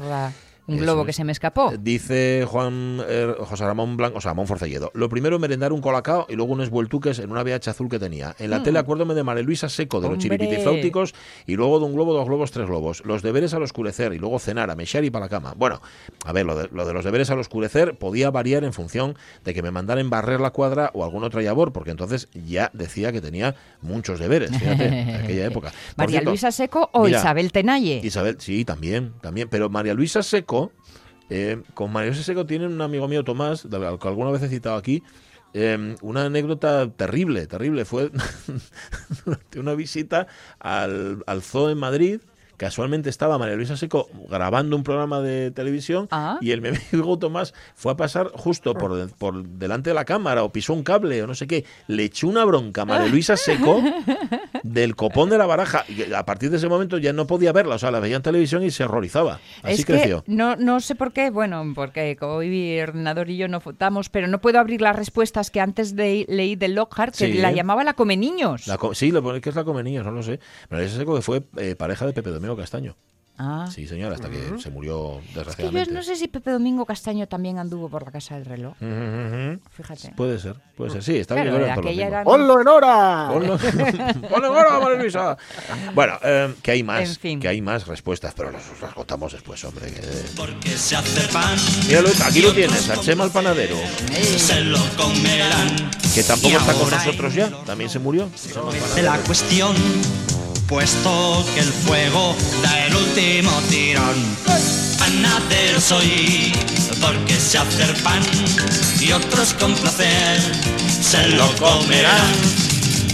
Un 0.73 0.79
globo 0.79 1.01
es. 1.01 1.07
que 1.07 1.13
se 1.13 1.23
me 1.23 1.31
escapó. 1.31 1.71
Eh, 1.71 1.77
Dice 1.79 2.45
Juan 2.47 3.01
eh, 3.07 3.33
José 3.39 3.65
Ramón 3.65 3.97
Blanco, 3.97 4.17
o 4.17 4.21
sea, 4.21 4.31
Ramón 4.31 4.47
Forcelledo. 4.47 4.91
Lo 4.93 5.09
primero, 5.09 5.37
merendar 5.39 5.73
un 5.73 5.81
colacao 5.81 6.25
y 6.29 6.35
luego 6.35 6.53
unos 6.53 6.69
vueltuques 6.69 7.19
en 7.19 7.31
una 7.31 7.41
VH 7.43 7.69
azul 7.69 7.89
que 7.89 7.99
tenía. 7.99 8.35
En 8.39 8.49
la 8.49 8.63
tele, 8.63 8.79
acuérdome 8.79 9.13
de 9.13 9.23
María 9.23 9.43
Luisa 9.43 9.69
Seco, 9.69 9.99
de 10.01 10.07
los 10.09 10.17
Mm. 10.17 10.21
Hombre. 10.21 10.37
chiripitifláuticos, 10.37 11.13
y 11.47 11.55
luego 11.55 11.79
de 11.79 11.85
un 11.85 11.93
globo, 11.93 12.13
dos 12.13 12.25
globos, 12.27 12.51
tres 12.51 12.67
globos. 12.67 13.03
Los 13.05 13.21
deberes 13.21 13.53
al 13.53 13.63
oscurecer 13.63 14.13
y 14.13 14.19
luego 14.19 14.39
cenar, 14.39 14.69
a 14.69 14.75
mechar 14.75 15.03
y 15.03 15.09
para 15.09 15.25
la 15.25 15.29
cama. 15.29 15.53
Bueno, 15.57 15.81
a 16.25 16.31
ver, 16.33 16.45
lo 16.45 16.55
de, 16.55 16.69
lo 16.71 16.85
de 16.85 16.93
los 16.93 17.03
deberes 17.03 17.29
al 17.31 17.39
oscurecer 17.39 17.95
podía 17.97 18.29
variar 18.29 18.63
en 18.63 18.73
función 18.73 19.15
de 19.43 19.53
que 19.53 19.61
me 19.63 19.71
mandaran 19.71 20.09
barrer 20.09 20.39
la 20.39 20.51
cuadra 20.51 20.91
o 20.93 21.03
algún 21.03 21.23
otra 21.23 21.41
labor, 21.41 21.71
porque 21.73 21.91
entonces 21.91 22.27
ya 22.33 22.69
decía 22.73 23.11
que 23.11 23.21
tenía 23.21 23.55
muchos 23.81 24.19
deberes, 24.19 24.51
fíjate, 24.51 24.85
en 24.87 25.09
aquella 25.23 25.45
época. 25.45 25.71
Por 25.71 25.97
María 25.97 26.11
cierto, 26.19 26.29
Luisa 26.31 26.51
Seco 26.51 26.89
o 26.93 27.05
mira, 27.05 27.19
Isabel 27.19 27.51
Tenalle. 27.51 28.01
Isabel, 28.03 28.35
sí, 28.39 28.63
también, 28.65 29.13
también. 29.21 29.47
Pero 29.49 29.69
María 29.69 29.93
Luisa 29.93 30.21
Seco, 30.21 30.60
eh, 31.29 31.61
con 31.73 31.93
Luisa 31.93 32.23
Seco 32.23 32.45
tiene 32.45 32.67
un 32.67 32.81
amigo 32.81 33.07
mío, 33.07 33.23
Tomás, 33.23 33.65
al 33.65 33.99
que 33.99 34.07
alguna 34.07 34.31
vez 34.31 34.43
he 34.43 34.49
citado 34.49 34.75
aquí, 34.75 35.01
eh, 35.53 35.95
una 36.01 36.25
anécdota 36.25 36.89
terrible, 36.91 37.47
terrible. 37.47 37.85
Fue 37.85 38.11
durante 39.25 39.59
una 39.59 39.73
visita 39.73 40.27
al, 40.59 41.23
al 41.25 41.41
zoo 41.41 41.69
en 41.69 41.77
Madrid. 41.77 42.21
Casualmente 42.65 43.09
estaba 43.09 43.39
María 43.39 43.55
Luisa 43.55 43.75
Seco 43.75 44.07
grabando 44.29 44.75
un 44.75 44.83
programa 44.83 45.19
de 45.19 45.49
televisión 45.49 46.07
Ah. 46.11 46.37
y 46.41 46.51
el 46.51 46.61
mi 46.61 46.67
amigo 46.69 47.17
Tomás 47.17 47.55
fue 47.73 47.91
a 47.93 47.95
pasar 47.97 48.27
justo 48.35 48.75
por, 48.75 49.09
por 49.15 49.43
delante 49.43 49.89
de 49.89 49.95
la 49.95 50.05
cámara 50.05 50.43
o 50.43 50.51
pisó 50.51 50.73
un 50.73 50.83
cable 50.83 51.23
o 51.23 51.25
no 51.27 51.33
sé 51.33 51.47
qué. 51.47 51.65
Le 51.87 52.03
echó 52.03 52.27
una 52.27 52.45
bronca 52.45 52.83
a 52.83 52.85
María 52.85 53.07
Luisa 53.07 53.35
Seco 53.35 53.81
del 54.63 54.95
copón 54.95 55.31
de 55.31 55.39
la 55.39 55.47
baraja. 55.47 55.85
Y 55.89 56.13
a 56.13 56.23
partir 56.23 56.51
de 56.51 56.57
ese 56.57 56.67
momento 56.69 56.99
ya 56.99 57.13
no 57.13 57.25
podía 57.25 57.51
verla, 57.51 57.75
o 57.75 57.79
sea, 57.79 57.89
la 57.89 57.99
veía 57.99 58.17
en 58.17 58.21
televisión 58.21 58.61
y 58.63 58.69
se 58.69 58.83
horrorizaba. 58.83 59.39
Así 59.63 59.81
es 59.81 59.85
que 59.85 59.93
creció. 59.93 60.23
no, 60.27 60.55
no 60.55 60.79
sé 60.81 60.93
por 60.93 61.13
qué, 61.13 61.31
bueno, 61.31 61.63
porque 61.73 62.15
como 62.15 62.33
hoy 62.35 62.79
ordenador 62.79 63.27
y 63.31 63.37
yo 63.37 63.47
no 63.47 63.59
votamos, 63.59 64.09
pero 64.09 64.27
no 64.27 64.39
puedo 64.39 64.59
abrir 64.59 64.81
las 64.81 64.95
respuestas 64.95 65.49
que 65.49 65.61
antes 65.61 65.95
de, 65.95 66.25
leí 66.29 66.55
de 66.55 66.67
Lockhart, 66.67 67.15
que 67.15 67.25
Sí. 67.31 67.33
la 67.39 67.51
llamaba 67.51 67.83
la 67.83 67.93
come 67.95 68.17
niños. 68.17 68.67
La 68.67 68.77
co- 68.77 68.93
sí, 68.93 69.09
lo 69.11 69.23
pone 69.23 69.41
que 69.41 69.49
es 69.49 69.55
la 69.55 69.63
Comenías, 69.63 70.05
no 70.05 70.11
lo 70.11 70.21
sé. 70.21 70.39
María 70.69 70.85
Luisa 70.85 70.99
Seco 70.99 71.15
que 71.15 71.21
fue 71.21 71.41
eh, 71.57 71.75
pareja 71.75 72.05
de 72.05 72.13
Pepe 72.13 72.29
Domingo 72.29 72.50
Castaño. 72.57 72.95
Ah. 73.43 73.67
Sí, 73.73 73.87
señor, 73.87 74.13
hasta 74.13 74.29
que 74.29 74.59
se 74.59 74.69
murió 74.69 75.17
Es 75.19 75.23
que 75.25 75.33
yo 75.33 75.35
desgraciadamente. 75.45 75.91
no 75.93 76.03
sé 76.03 76.15
si 76.15 76.27
Pepe 76.27 76.51
Domingo 76.51 76.85
Castaño 76.85 77.27
también 77.27 77.57
anduvo 77.57 77.89
por 77.89 78.03
la 78.05 78.11
casa 78.11 78.35
del 78.35 78.45
reloj. 78.45 78.73
Ujú, 78.79 78.85
ujú. 78.91 79.59
Fíjate. 79.71 80.13
Puede 80.15 80.37
ser, 80.37 80.57
puede 80.77 80.91
ser. 80.91 81.01
Sí, 81.01 81.17
está 81.17 81.33
Claro, 81.41 81.57
bien. 81.83 82.23
¡Ponlo 82.23 82.61
en 82.61 82.67
hora! 82.67 83.29
Ponlo, 83.31 83.57
ponlo 84.29 84.47
ahora, 84.47 84.79
María 84.79 84.97
Luisa. 85.01 85.37
Bueno, 85.95 86.19
eh, 86.23 86.53
que 86.61 86.71
hay 86.71 86.83
más, 86.83 87.09
En 87.09 87.15
fin. 87.15 87.39
que 87.39 87.47
hay 87.47 87.61
más 87.61 87.87
respuestas, 87.87 88.33
pero 88.35 88.51
las, 88.51 88.63
las 88.79 88.93
contamos 88.93 89.31
después, 89.31 89.63
hombre. 89.63 89.87
que- 89.91 90.01
Porque 90.35 90.69
se 90.77 90.97
hace 90.97 91.27
pan, 91.33 91.57
Míralo, 91.87 92.09
aquí 92.23 92.41
lo 92.43 92.53
tienes, 92.53 92.89
a 92.91 92.97
Chema 92.99 93.23
el 93.23 93.31
panadero, 93.31 93.77
se 94.37 94.61
lo 94.65 94.77
comerán. 94.97 95.89
que 96.13 96.21
tampoco 96.23 96.57
está 96.57 96.73
con 96.73 96.91
nosotros 96.91 97.33
ya, 97.33 97.49
también 97.65 97.89
se 97.89 97.97
murió. 97.97 98.29
Panadero. 98.53 99.01
la 99.11 99.17
cuestión, 99.23 99.73
puesto 100.71 101.43
que 101.53 101.59
el 101.59 101.65
fuego 101.65 102.33
da 102.63 102.87
el 102.87 102.95
último 102.95 103.51
tirón. 103.69 104.15
Panadero 104.97 105.81
soy, 105.81 106.53
porque 107.01 107.33
sé 107.33 107.57
hacer 107.57 107.93
pan 108.01 108.23
y 109.01 109.11
otros 109.11 109.53
con 109.55 109.73
placer 109.73 110.39
se 111.01 111.27
lo 111.35 111.45
comerán. 111.59 112.31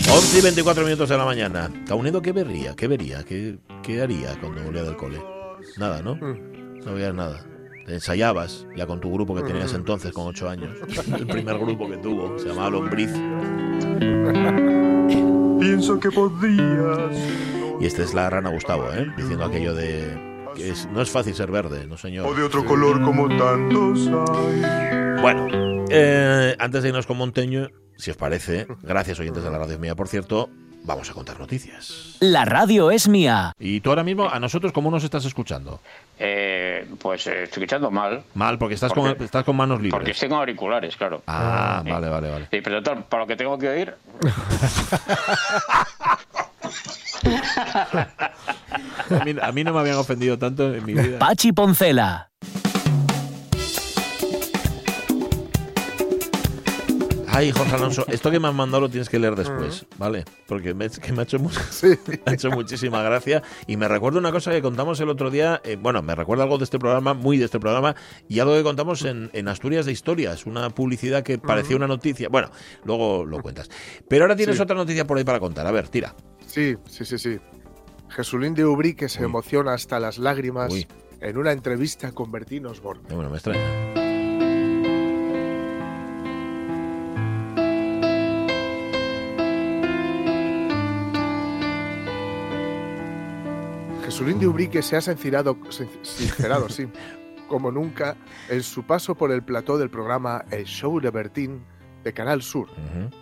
11 0.07 0.37
y 0.37 0.41
24 0.41 0.83
minutos 0.83 1.09
de 1.09 1.17
la 1.17 1.25
mañana. 1.25 1.71
Caunedo, 1.87 2.21
¿qué 2.21 2.31
vería? 2.31 2.75
¿Qué 2.75 2.87
vería? 2.87 3.23
¿Qué, 3.23 3.57
qué 3.81 4.03
haría 4.03 4.39
cuando 4.39 4.63
volvía 4.63 4.83
del 4.83 4.95
cole? 4.95 5.19
Nada, 5.77 6.03
¿no? 6.03 6.15
No 6.15 6.93
veías 6.93 7.15
nada. 7.15 7.43
Te 7.87 7.95
ensayabas 7.95 8.67
ya 8.75 8.85
con 8.85 9.01
tu 9.01 9.11
grupo 9.11 9.33
que 9.33 9.41
tenías 9.41 9.73
entonces 9.73 10.13
con 10.13 10.27
8 10.27 10.47
años. 10.47 10.77
El 11.17 11.25
primer 11.25 11.57
grupo 11.57 11.89
que 11.89 11.97
tuvo, 11.97 12.37
se 12.37 12.49
llamaba 12.49 12.69
Lombriz. 12.69 13.09
Pienso 15.59 15.99
que 15.99 16.11
podrías. 16.11 17.15
Y 17.79 17.85
este 17.85 18.03
es 18.03 18.13
la 18.13 18.29
rana 18.29 18.49
Gustavo, 18.49 18.91
¿eh? 18.93 19.07
Diciendo 19.17 19.45
aquello 19.45 19.73
de... 19.73 20.17
que 20.55 20.69
es- 20.71 20.87
no 20.91 21.01
es 21.01 21.09
fácil 21.09 21.33
ser 21.35 21.51
verde, 21.51 21.85
no 21.87 21.95
O 21.95 21.97
señor. 21.97 22.35
de 22.35 22.43
otro 22.43 22.65
color 22.65 23.01
como 23.03 23.27
tantos 23.37 24.07
hay. 24.07 25.21
Bueno, 25.21 25.47
eh, 25.89 26.55
antes 26.59 26.83
de 26.83 26.89
irnos 26.89 27.05
con 27.07 27.17
Monteño, 27.17 27.69
si 27.95 28.11
os 28.11 28.17
parece, 28.17 28.67
gracias 28.83 29.19
oyentes 29.19 29.43
de 29.43 29.51
la 29.51 29.57
radio 29.59 29.79
mía, 29.79 29.95
por 29.95 30.07
cierto, 30.07 30.49
vamos 30.83 31.09
a 31.09 31.13
contar 31.13 31.39
noticias. 31.39 32.15
La 32.19 32.45
radio 32.45 32.91
es 32.91 33.07
mía. 33.07 33.53
Y 33.59 33.81
tú 33.81 33.89
ahora 33.89 34.03
mismo, 34.03 34.29
a 34.29 34.39
nosotros, 34.39 34.71
¿cómo 34.71 34.89
nos 34.91 35.03
estás 35.03 35.25
escuchando? 35.25 35.79
Eh, 36.19 36.87
pues 36.99 37.27
eh, 37.27 37.43
estoy 37.43 37.63
escuchando 37.63 37.91
mal, 37.91 38.23
Mal, 38.33 38.57
porque 38.57 38.75
estás, 38.75 38.91
¿Por 38.93 39.03
con, 39.03 39.15
qué? 39.15 39.23
estás 39.25 39.43
con 39.43 39.55
manos 39.55 39.77
libres. 39.81 39.91
porque 39.93 40.13
tengo 40.13 40.35
auriculares, 40.37 40.95
claro. 40.95 41.21
Ah, 41.27 41.81
Sí. 41.83 41.91
vale, 41.91 42.09
vale, 42.09 42.29
vale. 42.31 42.47
Sí, 42.51 42.61
pero 42.61 42.81
total, 42.81 43.03
para 43.05 43.23
lo 43.23 43.27
que 43.27 43.35
tengo 43.35 43.57
que 43.57 43.67
oír, 43.69 43.93
A 49.09 49.23
mí, 49.25 49.35
a 49.41 49.51
mí 49.51 49.63
no 49.63 49.73
me 49.73 49.79
habían 49.79 49.97
ofendido 49.97 50.37
tanto 50.37 50.73
en 50.73 50.85
mi 50.85 50.93
vida. 50.93 51.19
Pachi 51.19 51.51
Poncela. 51.53 52.29
Ay, 57.29 57.51
Jorge 57.51 57.75
Alonso, 57.75 58.05
esto 58.07 58.31
que 58.31 58.39
me 58.39 58.47
has 58.47 58.53
mandado 58.53 58.81
lo 58.81 58.89
tienes 58.89 59.09
que 59.09 59.19
leer 59.19 59.35
después, 59.35 59.85
¿vale? 59.97 60.23
Porque 60.47 60.73
me, 60.73 60.89
que 60.89 61.11
me, 61.11 61.19
ha 61.19 61.23
hecho, 61.23 61.37
Sí. 61.69 61.87
me 62.07 62.19
ha 62.25 62.33
hecho 62.33 62.49
muchísima 62.51 63.03
gracia. 63.03 63.43
Y 63.67 63.77
me 63.77 63.87
recuerda 63.87 64.17
una 64.19 64.31
cosa 64.31 64.51
que 64.51 64.61
contamos 64.61 64.99
el 65.01 65.09
otro 65.09 65.29
día. 65.29 65.61
eh, 65.63 65.77
bueno, 65.79 66.01
me 66.01 66.15
recuerda 66.15 66.43
algo 66.45 66.57
de 66.57 66.63
este 66.63 66.79
programa, 66.79 67.13
muy 67.13 67.37
de 67.37 67.45
este 67.45 67.59
programa, 67.59 67.95
y 68.27 68.39
algo 68.39 68.55
que 68.55 68.63
contamos 68.63 69.03
en, 69.03 69.29
en 69.33 69.47
Asturias 69.49 69.85
de 69.85 69.91
Historias, 69.91 70.45
una 70.45 70.69
publicidad 70.69 71.21
que 71.23 71.37
parecía 71.37 71.75
una 71.75 71.87
noticia. 71.87 72.29
Bueno, 72.29 72.49
luego 72.85 73.25
lo 73.25 73.41
cuentas. 73.41 73.69
Pero 74.07 74.23
ahora 74.23 74.35
tienes 74.35 74.55
Sí. 74.55 74.61
otra 74.61 74.75
noticia 74.75 75.05
por 75.05 75.17
ahí 75.17 75.23
para 75.23 75.39
contar. 75.39 75.67
A 75.67 75.71
ver, 75.71 75.89
tira. 75.89 76.15
Sí, 76.45 76.75
sí, 76.89 77.05
sí, 77.05 77.17
sí. 77.19 77.37
Jesulín 78.09 78.53
de 78.53 78.65
Ubrique 78.65 79.09
se 79.09 79.19
Uy. 79.19 79.25
emociona 79.25 79.73
hasta 79.73 79.99
las 79.99 80.17
lágrimas 80.17 80.71
Uy. 80.71 80.87
en 81.19 81.37
una 81.37 81.51
entrevista 81.51 82.11
con 82.13 82.31
Bertín 82.31 82.65
Osborne. 82.67 83.03
Bueno, 83.13 83.29
me 83.29 83.35
extraña. 83.35 84.06
Jesulín 94.17 94.39
de 94.39 94.47
Ubrique 94.47 94.81
se 94.81 94.95
ha 94.95 95.01
sincerado, 95.01 95.57
sin- 95.69 95.89
sincerado 96.01 96.69
sí, 96.69 96.87
como 97.47 97.71
nunca 97.71 98.15
en 98.49 98.63
su 98.63 98.83
paso 98.83 99.13
por 99.15 99.31
el 99.31 99.43
plató 99.43 99.77
del 99.77 99.89
programa 99.91 100.43
El 100.49 100.65
Show 100.65 100.99
de 100.99 101.11
Bertín 101.11 101.63
de 102.03 102.13
Canal 102.13 102.41
Sur, 102.41 102.67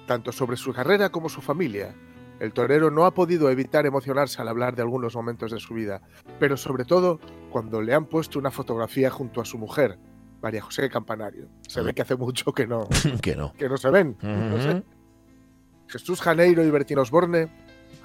tanto 0.08 0.31
sobre 0.31 0.55
su 0.55 0.71
carrera 0.73 1.10
como 1.10 1.27
su 1.27 1.41
familia. 1.41 1.93
El 2.39 2.53
torero 2.53 2.91
no 2.91 3.05
ha 3.05 3.13
podido 3.13 3.49
evitar 3.49 3.86
emocionarse 3.86 4.41
al 4.41 4.47
hablar 4.47 4.75
de 4.75 4.84
algunos 4.84 5.15
momentos 5.15 5.51
de 5.51 5.60
su 5.60 5.73
vida, 5.73 6.01
pero 6.39 6.55
sobre 6.55 6.86
todo 6.86 7.19
cuando 7.49 7.81
le 7.81 7.93
han 7.93 8.05
puesto 8.05 8.39
una 8.39 8.51
fotografía 8.51 9.10
junto 9.10 9.41
a 9.41 9.45
su 9.45 9.58
mujer, 9.58 9.97
María 10.41 10.62
José 10.62 10.89
Campanario. 10.89 11.49
Se 11.67 11.81
ve 11.81 11.93
que 11.93 12.03
hace 12.03 12.15
mucho 12.15 12.53
que 12.53 12.67
no, 12.67 12.88
que 13.21 13.36
no. 13.36 13.51
que 13.53 13.67
no 13.67 13.75
se 13.77 13.89
ven. 13.89 14.15
no 14.21 14.62
sé. 14.62 14.69
Ujú. 14.69 14.84
Jesús 15.88 16.21
Janeiro 16.21 16.63
y 16.63 16.71
Bertín 16.71 16.99
Osborne, 16.99 17.49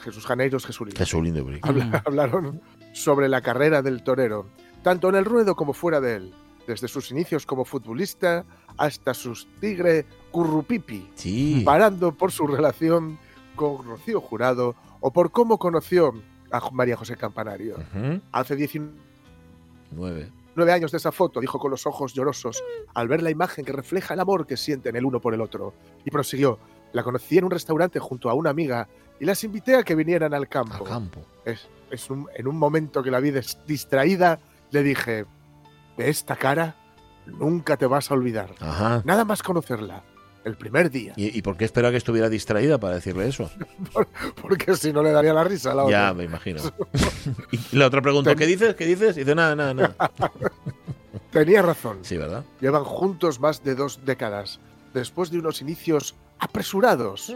Jesús 0.01 0.27
Janeiro 0.27 0.57
es 0.59 0.67
Jesulín. 0.67 0.95
Lindo, 1.23 1.45
Brick. 1.45 1.65
Habla- 1.67 2.03
hablaron 2.07 2.61
sobre 2.93 3.29
la 3.29 3.41
carrera 3.41 3.83
del 3.83 4.03
torero, 4.03 4.47
tanto 4.83 5.09
en 5.09 5.15
el 5.17 5.25
ruedo 5.25 5.55
como 5.57 5.73
fuera 5.73 6.01
de 6.01 6.17
él, 6.17 6.35
desde 6.67 6.89
sus 6.89 7.11
inicios 7.11 7.47
como 7.47 7.65
futbolista 7.65 8.45
hasta 8.77 9.15
sus 9.15 9.47
tigre 9.61 10.07
currupipi, 10.31 11.09
Sí. 11.15 11.63
parando 11.65 12.13
por 12.13 12.33
su 12.33 12.47
relación 12.47 13.19
con 13.57 13.85
Rocío 13.85 14.21
Jurado 14.21 14.75
o 15.01 15.13
por 15.13 15.31
cómo 15.31 15.59
conoció 15.59 16.13
a 16.51 16.71
María 16.71 16.97
José 16.97 17.17
Campanario. 17.17 17.77
Hace 18.33 18.57
19 18.57 20.31
Nueve. 20.57 20.73
años 20.73 20.91
de 20.93 20.99
esa 20.99 21.13
foto, 21.13 21.41
dijo 21.41 21.59
con 21.59 21.71
los 21.71 21.87
ojos 21.87 22.13
llorosos, 22.13 22.63
al 22.95 23.09
ver 23.09 23.23
la 23.23 23.31
imagen 23.31 23.65
que 23.65 23.73
refleja 23.73 24.15
el 24.15 24.21
amor 24.21 24.47
que 24.47 24.57
sienten 24.57 24.97
el 24.97 25.05
uno 25.05 25.21
por 25.21 25.33
el 25.35 25.41
otro. 25.41 25.75
Y 26.05 26.11
prosiguió, 26.11 26.59
La 26.93 27.05
conocí 27.05 27.39
en 27.39 27.45
un 27.45 27.53
restaurante 27.53 28.01
junto 28.01 28.29
a 28.31 28.35
una 28.35 28.51
amiga 28.51 28.89
y 29.21 29.25
las 29.27 29.45
invité 29.45 29.77
a 29.77 29.83
que 29.85 29.95
vinieran 29.95 30.35
al 30.35 30.43
Al 30.43 30.49
campo. 30.49 30.83
campo. 30.85 31.21
Es, 31.45 31.69
es 31.91 32.11
un- 32.11 32.27
en 32.35 32.49
un 32.49 32.57
momento 32.59 33.03
que 33.03 33.11
la 33.11 33.21
vi 33.21 33.33
distraída, 33.67 34.41
le 34.71 34.83
dije, 34.83 35.27
de 35.97 36.09
esta 36.11 36.35
cara 36.37 36.75
nunca 37.27 37.77
te 37.77 37.87
vas 37.87 38.11
a 38.11 38.15
olvidar. 38.15 38.55
Ajá. 38.61 39.03
Nada 39.05 39.25
más 39.25 39.43
conocerla, 39.43 40.03
el 40.45 40.57
primer 40.57 40.91
día, 40.91 41.13
¿Y, 41.17 41.37
y 41.37 41.43
por 41.43 41.57
qué 41.59 41.67
esperaba 41.67 41.91
que 41.91 41.99
estuviera 41.99 42.29
distraída 42.31 42.79
para 42.79 42.95
decirle 42.95 43.29
eso? 43.29 43.51
porque 44.41 44.75
si 44.75 44.93
no 44.93 45.03
le 45.03 45.11
daría 45.13 45.35
la 45.35 45.45
risa 45.45 45.73
a 45.73 45.75
la 45.75 45.83
Ya, 45.91 46.05
otra. 46.05 46.15
me 46.15 46.25
imagino. 46.25 46.63
y 47.73 47.77
la 47.77 47.87
otra 47.87 48.01
pregunta, 48.01 48.31
Ten- 48.31 48.39
¿qué 48.39 48.47
dices? 48.47 48.75
¿Qué 48.75 48.87
dices? 48.87 49.17
Y 49.17 49.21
dice, 49.21 49.35
nada, 49.35 49.55
nada, 49.55 49.75
nada. 49.75 49.95
Tenía 51.31 51.63
razón. 51.63 51.99
Sí, 52.03 52.17
¿verdad? 52.17 52.45
Llevan 52.61 52.85
juntos 52.85 53.39
más 53.39 53.63
de 53.63 53.75
dos 53.75 54.01
décadas, 54.05 54.59
después 54.95 55.31
de 55.31 55.39
unos 55.39 55.61
inicios 55.61 56.15
apresurados. 56.39 57.33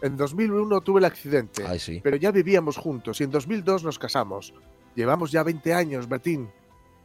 En 0.00 0.16
2001 0.16 0.80
tuve 0.82 1.00
el 1.00 1.04
accidente, 1.04 1.64
Ay, 1.66 1.78
sí. 1.78 2.00
pero 2.02 2.16
ya 2.16 2.30
vivíamos 2.30 2.76
juntos 2.76 3.20
y 3.20 3.24
en 3.24 3.30
2002 3.30 3.82
nos 3.84 3.98
casamos. 3.98 4.54
Llevamos 4.94 5.30
ya 5.32 5.42
20 5.42 5.74
años, 5.74 6.08
Bertín. 6.08 6.48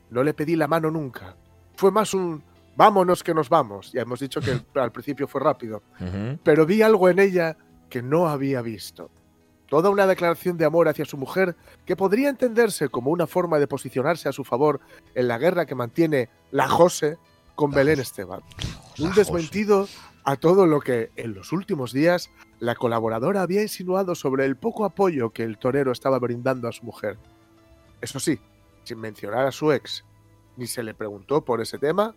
No 0.10 0.24
le 0.24 0.34
pedí 0.34 0.56
la 0.56 0.68
mano 0.68 0.92
nunca. 0.92 1.36
Fue 1.76 1.92
más 1.92 2.14
un 2.14 2.44
vámonos 2.76 3.24
que 3.24 3.34
nos 3.34 3.50
vamos. 3.50 3.92
Ya 3.92 4.02
hemos 4.02 4.20
dicho 4.20 4.40
que 4.42 4.60
al 4.80 4.92
principio 4.92 5.28
fue 5.28 5.42
rápido. 5.42 5.82
Ujú. 6.00 6.38
Pero 6.44 6.66
vi 6.66 6.82
algo 6.82 7.10
en 7.10 7.20
ella 7.20 7.58
que 7.90 8.02
no 8.04 8.28
había 8.30 8.62
visto. 8.62 9.10
Toda 9.68 9.90
una 9.90 10.06
declaración 10.06 10.58
de 10.58 10.66
amor 10.66 10.88
hacia 10.88 11.06
su 11.06 11.18
mujer 11.18 11.56
que 11.86 11.96
podría 11.96 12.30
entenderse 12.30 12.90
como 12.90 13.10
una 13.10 13.26
forma 13.26 13.58
de 13.58 13.66
posicionarse 13.68 14.30
a 14.30 14.32
su 14.32 14.44
favor 14.44 14.80
en 15.16 15.28
la 15.28 15.40
guerra 15.40 15.66
que 15.66 15.74
mantiene 15.74 16.30
la 16.52 16.68
Jose 16.70 17.18
con 17.56 17.72
La 17.72 17.78
Belén. 17.78 18.00
Esteban. 18.00 18.42
La 18.98 19.06
Un 19.06 19.14
Jose. 19.14 19.20
desmentido 19.22 19.88
a 20.26 20.36
todo 20.36 20.68
lo 20.68 20.80
que 20.80 21.10
en 21.16 21.34
los 21.34 21.52
últimos 21.52 21.92
días 21.92 22.30
la 22.64 22.76
colaboradora 22.76 23.42
había 23.42 23.62
insinuado 23.62 24.16
sobre 24.16 24.46
el 24.46 24.56
poco 24.56 24.86
apoyo 24.86 25.32
que 25.32 25.44
el 25.44 25.58
torero 25.58 25.92
estaba 25.92 26.18
brindando 26.18 26.70
a 26.70 26.72
su 26.72 26.86
mujer. 26.86 27.18
Eso 28.00 28.22
sí, 28.22 28.40
sin 28.84 29.00
mencionar 29.00 29.46
a 29.46 29.52
su 29.52 29.74
ex, 29.74 30.06
ni 30.56 30.66
se 30.66 30.82
le 30.82 30.94
preguntó 30.94 31.44
por 31.44 31.60
ese 31.60 31.78
tema, 31.78 32.16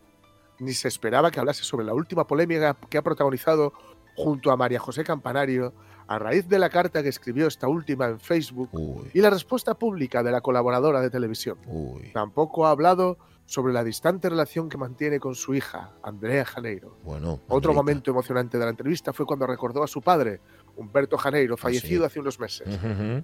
ni 0.60 0.72
se 0.72 0.86
esperaba 0.86 1.32
que 1.32 1.40
hablase 1.40 1.64
sobre 1.64 1.84
la 1.84 1.94
última 1.94 2.28
polémica 2.28 2.76
que 2.88 2.96
ha 2.96 3.02
protagonizado 3.02 3.72
junto 4.14 4.52
a 4.52 4.56
María 4.56 4.78
José 4.78 5.02
Campanario 5.02 5.74
a 6.06 6.20
raíz 6.20 6.48
de 6.48 6.60
la 6.60 6.70
carta 6.70 7.02
que 7.02 7.08
escribió 7.08 7.48
esta 7.48 7.66
última 7.66 8.06
en 8.06 8.20
Facebook 8.20 8.68
Uy, 8.70 9.10
y 9.12 9.20
la 9.20 9.30
respuesta 9.30 9.74
pública 9.74 10.22
de 10.22 10.30
la 10.30 10.42
colaboradora 10.42 11.00
de 11.00 11.10
televisión. 11.10 11.58
uy. 11.66 12.12
Tampoco 12.12 12.66
ha 12.66 12.70
hablado 12.70 13.18
sobre 13.46 13.72
la 13.72 13.84
distante 13.84 14.28
relación 14.28 14.68
que 14.68 14.76
mantiene 14.76 15.20
con 15.20 15.34
su 15.34 15.54
hija, 15.54 15.92
Andrea 16.02 16.44
Janeiro. 16.44 16.98
Bueno. 17.04 17.40
Otro 17.48 17.72
momento 17.72 18.10
emocionante 18.10 18.58
de 18.58 18.64
la 18.64 18.70
entrevista 18.70 19.12
fue 19.12 19.24
cuando 19.24 19.46
recordó 19.46 19.82
a 19.82 19.86
su 19.86 20.02
padre, 20.02 20.40
Humberto 20.76 21.16
Janeiro, 21.16 21.56
fallecido 21.56 22.02
sí. 22.02 22.06
hace 22.06 22.20
unos 22.20 22.38
meses. 22.40 22.68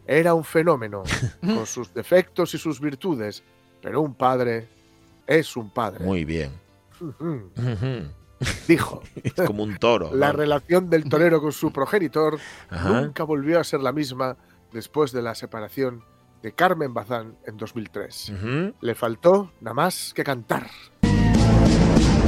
Era 0.06 0.34
un 0.34 0.44
fenómeno, 0.44 1.02
con 1.40 1.66
sus 1.66 1.92
defectos 1.92 2.54
y 2.54 2.58
sus 2.58 2.80
virtudes, 2.80 3.42
pero 3.82 4.00
un 4.00 4.14
padre 4.14 4.68
es 5.26 5.56
un 5.56 5.70
padre. 5.70 6.04
Muy 6.04 6.24
bien. 6.24 6.52
Dijo, 8.68 9.02
Es 9.22 9.34
como 9.34 9.64
un 9.64 9.76
toro. 9.76 10.14
la 10.14 10.28
¿no? 10.32 10.38
relación 10.38 10.88
del 10.88 11.04
torero 11.08 11.40
con 11.40 11.52
su 11.52 11.72
progenitor 11.72 12.38
nunca 12.70 13.24
volvió 13.24 13.58
a 13.58 13.64
ser 13.64 13.80
la 13.80 13.92
misma 13.92 14.36
después 14.72 15.12
de 15.12 15.22
la 15.22 15.34
separación 15.34 16.04
de 16.42 16.52
Carmen 16.52 16.92
Bazán 16.92 17.36
en 17.46 17.56
2003. 17.56 18.32
Ujú. 18.34 18.74
Le 18.80 18.94
faltó 18.94 19.52
nada 19.60 19.74
más 19.74 20.12
que 20.14 20.24
cantar. 20.24 20.68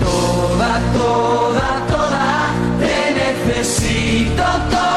Toda, 0.01 0.81
toda, 0.93 1.87
toda, 1.87 2.53
te 2.79 3.15
necesito 3.15 4.43
toda, 4.71 4.94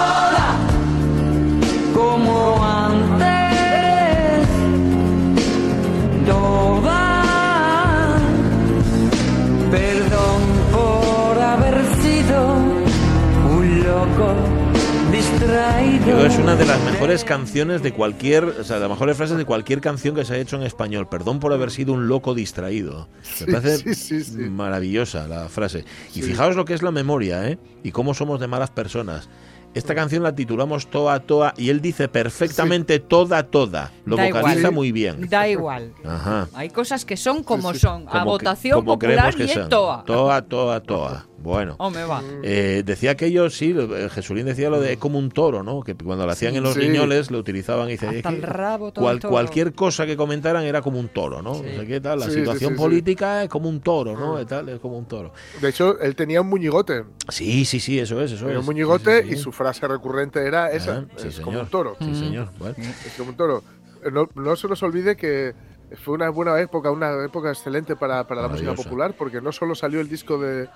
es 16.26 16.38
una 16.38 16.56
de 16.56 16.66
las 16.66 16.84
mejores 16.84 17.24
canciones 17.24 17.84
de 17.84 17.94
cualquier, 17.94 18.44
o 18.44 18.64
sea, 18.64 18.78
de 18.78 18.82
las 18.82 18.90
mejores 18.90 19.18
frases 19.18 19.38
de 19.38 19.46
cualquier 19.46 19.82
canción 19.82 20.16
que 20.16 20.26
se 20.26 20.34
ha 20.34 20.38
hecho 20.38 20.56
en 20.56 20.64
español. 20.64 21.08
Perdón 21.10 21.40
por 21.40 21.54
haber 21.54 21.70
sido 21.72 21.94
un 21.94 22.08
loco 22.08 22.34
distraído. 22.34 23.08
Me 23.18 23.46
Sí, 23.46 23.52
parece 23.52 23.96
sí, 23.96 24.24
sí, 24.24 24.38
maravillosa 24.50 25.28
la 25.28 25.48
frase. 25.48 25.86
Y 26.16 26.22
fijaos 26.22 26.56
lo 26.56 26.66
que 26.66 26.74
es 26.74 26.82
la 26.82 26.92
memoria, 26.92 27.48
¿eh? 27.50 27.60
Y 27.84 27.92
cómo 27.92 28.14
somos 28.14 28.40
de 28.40 28.48
malas 28.48 28.72
personas. 28.72 29.30
Esta 29.78 29.96
canción 29.96 30.24
la 30.24 30.34
titulamos 30.36 30.88
Toa 30.88 31.20
Toa 31.20 31.54
y 31.58 31.70
él 31.70 31.82
dice 31.82 32.08
perfectamente 32.08 33.00
toda 33.00 33.44
toda. 33.44 33.92
Lo 34.06 34.16
Da 34.16 34.26
vocaliza 34.28 34.60
igual. 34.60 34.74
muy 34.74 34.92
bien. 34.92 35.28
Da 35.30 35.48
igual. 35.48 35.94
Ajá. 36.06 36.48
Hay 36.54 36.70
cosas 36.70 37.06
que 37.06 37.18
son 37.18 37.44
como 37.44 37.70
Sí, 37.74 37.80
sí. 37.80 37.82
son, 37.82 38.06
a 38.08 38.20
que- 38.20 38.26
votación 38.26 38.76
como 38.76 38.94
popular 38.94 39.34
creemos 39.34 39.36
que 39.36 39.44
y 39.44 39.48
son. 39.64 39.70
toa. 39.70 40.04
Toa, 40.06 40.42
toa, 40.44 40.82
toa. 40.82 41.26
Bueno. 41.40 41.76
Hombre, 41.78 42.04
va. 42.04 42.22
Eh, 42.44 42.82
decía 42.84 43.12
aquello, 43.12 43.50
sí, 43.52 43.74
eh, 43.78 44.10
Jesulín 44.12 44.48
decía 44.48 44.70
lo 44.72 44.82
de 44.82 44.94
"Es 44.94 44.98
como 44.98 45.20
un 45.20 45.30
toro, 45.30 45.62
¿no? 45.64 45.82
Que 45.82 45.96
cuando 45.96 46.26
lo 46.26 46.32
hacían 46.32 46.56
en 46.56 46.64
los 46.64 46.74
Sí. 46.74 46.80
riñones 46.82 47.30
lo 47.30 47.38
utilizaban 47.38 47.88
y 47.88 47.92
dice, 47.92 48.08
Hasta 48.08 48.30
"Es 48.30 48.36
el 48.36 48.42
que 48.42 48.46
rabo 48.48 48.92
todo 48.92 49.04
cual- 49.06 49.16
el 49.18 49.22
toro". 49.22 49.32
cualquier 49.32 49.74
cosa 49.74 50.06
que 50.08 50.18
comentaran 50.18 50.64
era 50.64 50.82
como 50.82 51.00
un 51.00 51.10
toro, 51.10 51.42
¿no? 51.44 51.54
Sí. 51.56 51.62
No 51.76 51.82
sé 51.82 51.88
qué 51.88 52.02
tal, 52.02 52.20
la 52.20 52.26
situación 52.30 52.72
sí, 52.72 52.76
sí. 52.76 52.82
política 52.82 53.44
es 53.44 53.50
como 53.50 53.70
un 53.70 53.82
toro, 53.82 54.18
¿no? 54.18 54.42
Mm. 54.42 54.46
Tal, 54.48 54.68
es 54.70 54.80
como 54.80 54.98
un 54.98 55.06
toro. 55.06 55.32
De 55.62 55.70
hecho, 55.70 56.00
él 56.02 56.16
tenía 56.16 56.42
un 56.42 56.48
muñigote. 56.50 57.04
Sí, 57.30 57.66
sí, 57.66 57.80
sí, 57.80 58.00
eso 58.00 58.20
es, 58.22 58.32
eso 58.32 58.50
es. 58.50 58.58
un 58.58 58.66
muñigote 58.66 59.18
Sí, 59.22 59.28
sí, 59.30 59.34
sí. 59.36 59.40
y 59.40 59.44
su 59.44 59.52
frase 59.52 59.67
recurrente 59.88 60.46
era 60.46 60.72
esa. 60.72 60.98
Ah, 61.00 61.06
sí, 61.18 61.28
es 61.28 61.34
señor. 61.36 61.46
como 61.46 61.60
un 61.62 61.68
toro. 61.70 61.96
Sí, 62.00 62.16
señor. 62.16 62.50
Bueno. 62.60 62.76
Es 62.80 63.14
como 63.18 63.30
un 63.32 63.38
toro. 63.38 63.64
No, 64.12 64.28
no 64.36 64.56
se 64.56 64.68
nos 64.68 64.82
olvide 64.84 65.16
que 65.16 65.54
fue 66.04 66.14
una 66.16 66.30
buena 66.30 66.60
época, 66.60 66.92
una 66.92 67.24
época 67.26 67.50
excelente 67.50 67.96
para, 67.96 68.26
para 68.28 68.42
la 68.42 68.48
música 68.48 68.74
popular, 68.74 69.14
porque 69.18 69.42
no 69.42 69.52
solo 69.52 69.74
salió 69.76 70.00
el 70.02 70.10
disco 70.10 70.38
de, 70.38 70.68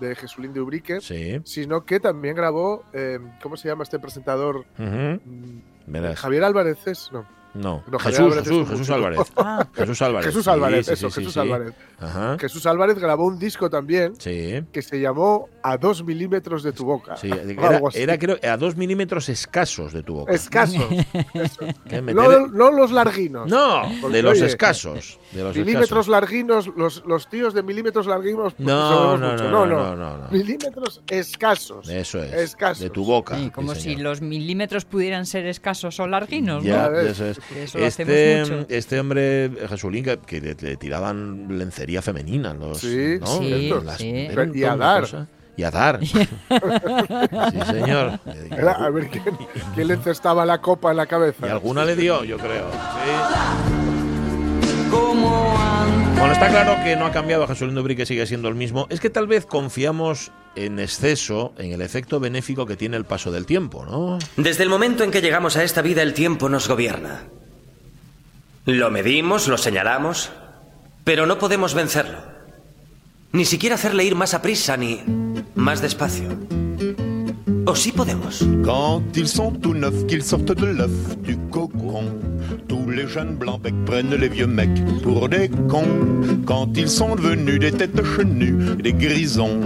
de 0.00 0.14
Jesulín 0.14 0.52
de 0.52 0.60
Ubrique, 0.60 1.00
Sí. 1.00 1.40
sino 1.44 1.84
que 1.84 2.00
también 2.00 2.34
grabó, 2.36 2.84
eh, 2.92 3.18
¿cómo 3.42 3.56
se 3.56 3.68
llama 3.68 3.82
este 3.84 3.98
presentador? 3.98 4.64
Mm. 4.76 6.14
Javier 6.16 6.44
Álvarez 6.44 6.86
es, 6.86 7.10
no. 7.12 7.26
No, 7.54 7.82
Jesús, 8.00 8.18
Álvarez 8.20 8.46
es 8.46 8.68
Jesús. 8.68 8.90
Álvarez. 8.90 9.18
Ah, 9.36 9.66
Jesús 9.74 10.02
Álvarez. 10.02 10.26
Jesús 10.26 10.48
Álvarez, 10.48 10.86
sí, 10.86 10.92
eso, 10.92 11.08
sí, 11.10 11.14
sí, 11.14 11.20
Jesús 11.20 11.32
sí. 11.34 11.40
Álvarez. 11.40 11.72
Ajá. 11.98 12.36
Jesús 12.38 12.66
Álvarez 12.66 12.98
grabó 12.98 13.24
un 13.26 13.38
disco 13.38 13.68
también 13.70 14.14
Sí. 14.20 14.62
que 14.72 14.82
se 14.82 15.00
llamó 15.00 15.48
A 15.62 15.76
dos 15.76 16.04
milímetros 16.04 16.62
de 16.62 16.72
tu 16.72 16.84
boca. 16.84 17.16
Sí, 17.16 17.30
era, 17.30 17.80
era, 17.94 18.18
creo 18.18 18.36
a 18.42 18.56
dos 18.56 18.76
milímetros 18.76 19.28
escasos 19.28 19.92
de 19.92 20.02
tu 20.02 20.14
boca. 20.14 20.32
Escasos. 20.32 20.84
No, 22.14 22.46
no 22.48 22.70
los 22.70 22.90
larguinos. 22.92 23.48
No, 23.48 23.82
Porque, 24.00 24.16
de 24.18 24.22
los 24.22 24.32
oye, 24.38 24.46
escasos. 24.46 25.18
De 25.32 25.42
los 25.42 25.54
Milímetros 25.56 25.84
escasos. 25.90 26.08
larguinos, 26.08 26.66
los, 26.76 27.04
los 27.06 27.28
tíos 27.28 27.54
de 27.54 27.62
milímetros 27.62 28.06
larguinos. 28.06 28.54
No, 28.58 29.16
no, 29.16 29.30
mucho. 29.32 29.44
no, 29.50 29.66
no, 29.66 29.96
no, 29.96 30.16
no. 30.18 30.28
Milímetros 30.30 31.02
escasos. 31.08 31.88
Eso 31.88 32.22
es. 32.22 32.32
Escasos. 32.32 32.80
De 32.80 32.90
tu 32.90 33.04
boca. 33.04 33.36
sí, 33.36 33.50
como 33.50 33.74
si 33.74 33.96
los 33.96 34.20
milímetros 34.20 34.84
pudieran 34.84 35.26
ser 35.26 35.46
escasos 35.46 35.98
o 36.00 36.06
larguinos, 36.06 36.62
Ya, 36.64 36.84
¿no? 36.88 36.90
ves. 36.92 37.10
eso 37.12 37.26
es. 37.26 37.40
Eso 37.56 37.78
lo 37.78 37.86
Este, 37.86 38.02
hacemos 38.42 38.50
mucho. 38.50 38.66
este 38.74 39.00
hombre, 39.00 39.50
Jesulín, 39.68 40.04
que, 40.04 40.18
que 40.18 40.40
le, 40.40 40.54
le 40.54 40.76
tiraban 40.76 41.46
lencería 41.58 42.02
femenina. 42.02 42.52
Los, 42.54 42.78
Sí, 42.78 43.16
¿no? 43.20 43.26
sí, 43.38 43.72
Las- 43.84 43.96
sí. 43.98 44.10
era 44.30 44.42
un 44.42 44.56
Y 44.56 44.64
a 44.64 44.76
dar. 44.76 45.00
cosas. 45.02 45.28
Y 45.56 45.62
a 45.64 45.70
dar. 45.72 45.98
sí, 46.04 46.12
señor. 47.66 48.20
Era, 48.50 48.72
a 48.72 48.90
ver 48.90 49.08
quién, 49.08 49.24
quién 49.74 49.88
le 49.88 49.94
encestaba 49.94 50.44
la 50.46 50.60
copa 50.60 50.90
en 50.92 50.98
la 50.98 51.06
cabeza. 51.06 51.46
Y 51.46 51.50
alguna 51.50 51.84
le 51.84 51.96
dio, 51.96 52.22
yo 52.24 52.36
creo. 52.38 52.70
Sí. 52.70 53.10
Bueno, 56.18 56.32
está 56.32 56.48
claro 56.48 56.82
que 56.82 56.96
no 56.96 57.06
ha 57.06 57.12
cambiado 57.12 57.46
Jesulín 57.46 57.76
Dubrí, 57.76 57.94
que 57.94 58.04
sigue 58.04 58.26
siendo 58.26 58.48
el 58.48 58.56
mismo. 58.56 58.88
Es 58.90 58.98
que 58.98 59.08
tal 59.08 59.28
vez 59.28 59.46
confiamos 59.46 60.32
en 60.56 60.80
exceso 60.80 61.52
en 61.58 61.72
el 61.72 61.80
efecto 61.80 62.18
benéfico 62.18 62.66
que 62.66 62.76
tiene 62.76 62.96
el 62.96 63.04
paso 63.04 63.30
del 63.30 63.46
tiempo, 63.46 63.86
¿no? 63.86 64.18
Desde 64.36 64.64
el 64.64 64.68
momento 64.68 65.04
en 65.04 65.12
que 65.12 65.20
llegamos 65.20 65.56
a 65.56 65.62
esta 65.62 65.80
vida 65.80 66.02
el 66.02 66.14
tiempo 66.14 66.48
nos 66.48 66.66
gobierna. 66.66 67.22
Lo 68.64 68.90
medimos, 68.90 69.46
lo 69.46 69.58
señalamos, 69.58 70.32
pero 71.04 71.24
no 71.24 71.38
podemos 71.38 71.74
vencerlo. 71.74 72.18
Ni 73.30 73.44
siquiera 73.44 73.76
hacerle 73.76 74.02
ir 74.02 74.16
más 74.16 74.34
a 74.34 74.42
prisa 74.42 74.76
ni 74.76 75.00
más 75.54 75.80
despacio. 75.80 76.36
¿O 77.68 77.76
sí 77.76 77.92
podemos? 77.92 78.42
Quand 78.64 79.02
ils 79.14 79.28
sont 79.28 79.52
tout 79.52 79.74
neufs, 79.74 80.06
qu'ils 80.06 80.22
sortent 80.22 80.52
de 80.52 80.64
l'œuf 80.64 81.18
du 81.18 81.36
cocon. 81.50 82.04
Tous 82.66 82.88
les 82.88 83.06
jeunes 83.06 83.36
blancs 83.36 83.60
becs 83.60 83.84
prennent 83.84 84.14
les 84.14 84.28
vieux 84.28 84.46
mecs 84.46 84.82
pour 85.02 85.28
des 85.28 85.50
cons. 85.68 85.84
Quand 86.46 86.74
ils 86.78 86.88
sont 86.88 87.14
devenus 87.14 87.60
des 87.60 87.72
têtes 87.72 88.02
chenues, 88.02 88.76
des 88.82 88.94
grisons. 88.94 89.60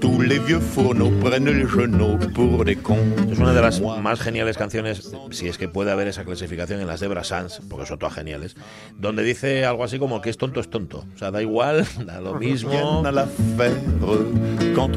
Tous 0.00 0.20
les 0.20 0.38
vieux 0.38 0.60
fourneaux 0.60 1.10
prennent 1.20 1.50
les 1.50 1.66
genoux 1.66 2.16
pour 2.32 2.64
des 2.64 2.76
cons. 2.76 3.10
Es 3.32 3.38
una 3.40 3.52
de 3.52 3.60
las 3.60 3.80
más 3.80 4.20
geniales 4.20 4.56
canciones, 4.56 5.12
si 5.32 5.48
es 5.48 5.58
que 5.58 5.66
puede 5.66 5.90
haber 5.90 6.06
esa 6.06 6.24
clasificación 6.24 6.80
en 6.80 6.86
las 6.86 7.00
de 7.00 7.08
Brassens, 7.08 7.60
porque 7.68 7.86
son 7.86 7.98
todas 7.98 8.14
geniales, 8.14 8.54
donde 9.00 9.24
dice 9.24 9.64
algo 9.64 9.82
así 9.82 9.98
como 9.98 10.20
que 10.20 10.30
es 10.30 10.38
tonto, 10.38 10.60
es 10.60 10.70
tonto. 10.70 11.04
O 11.14 11.18
sea, 11.18 11.32
da 11.32 11.42
igual, 11.42 11.84
da 12.06 12.20
lo 12.20 12.34
mismo. 12.34 13.02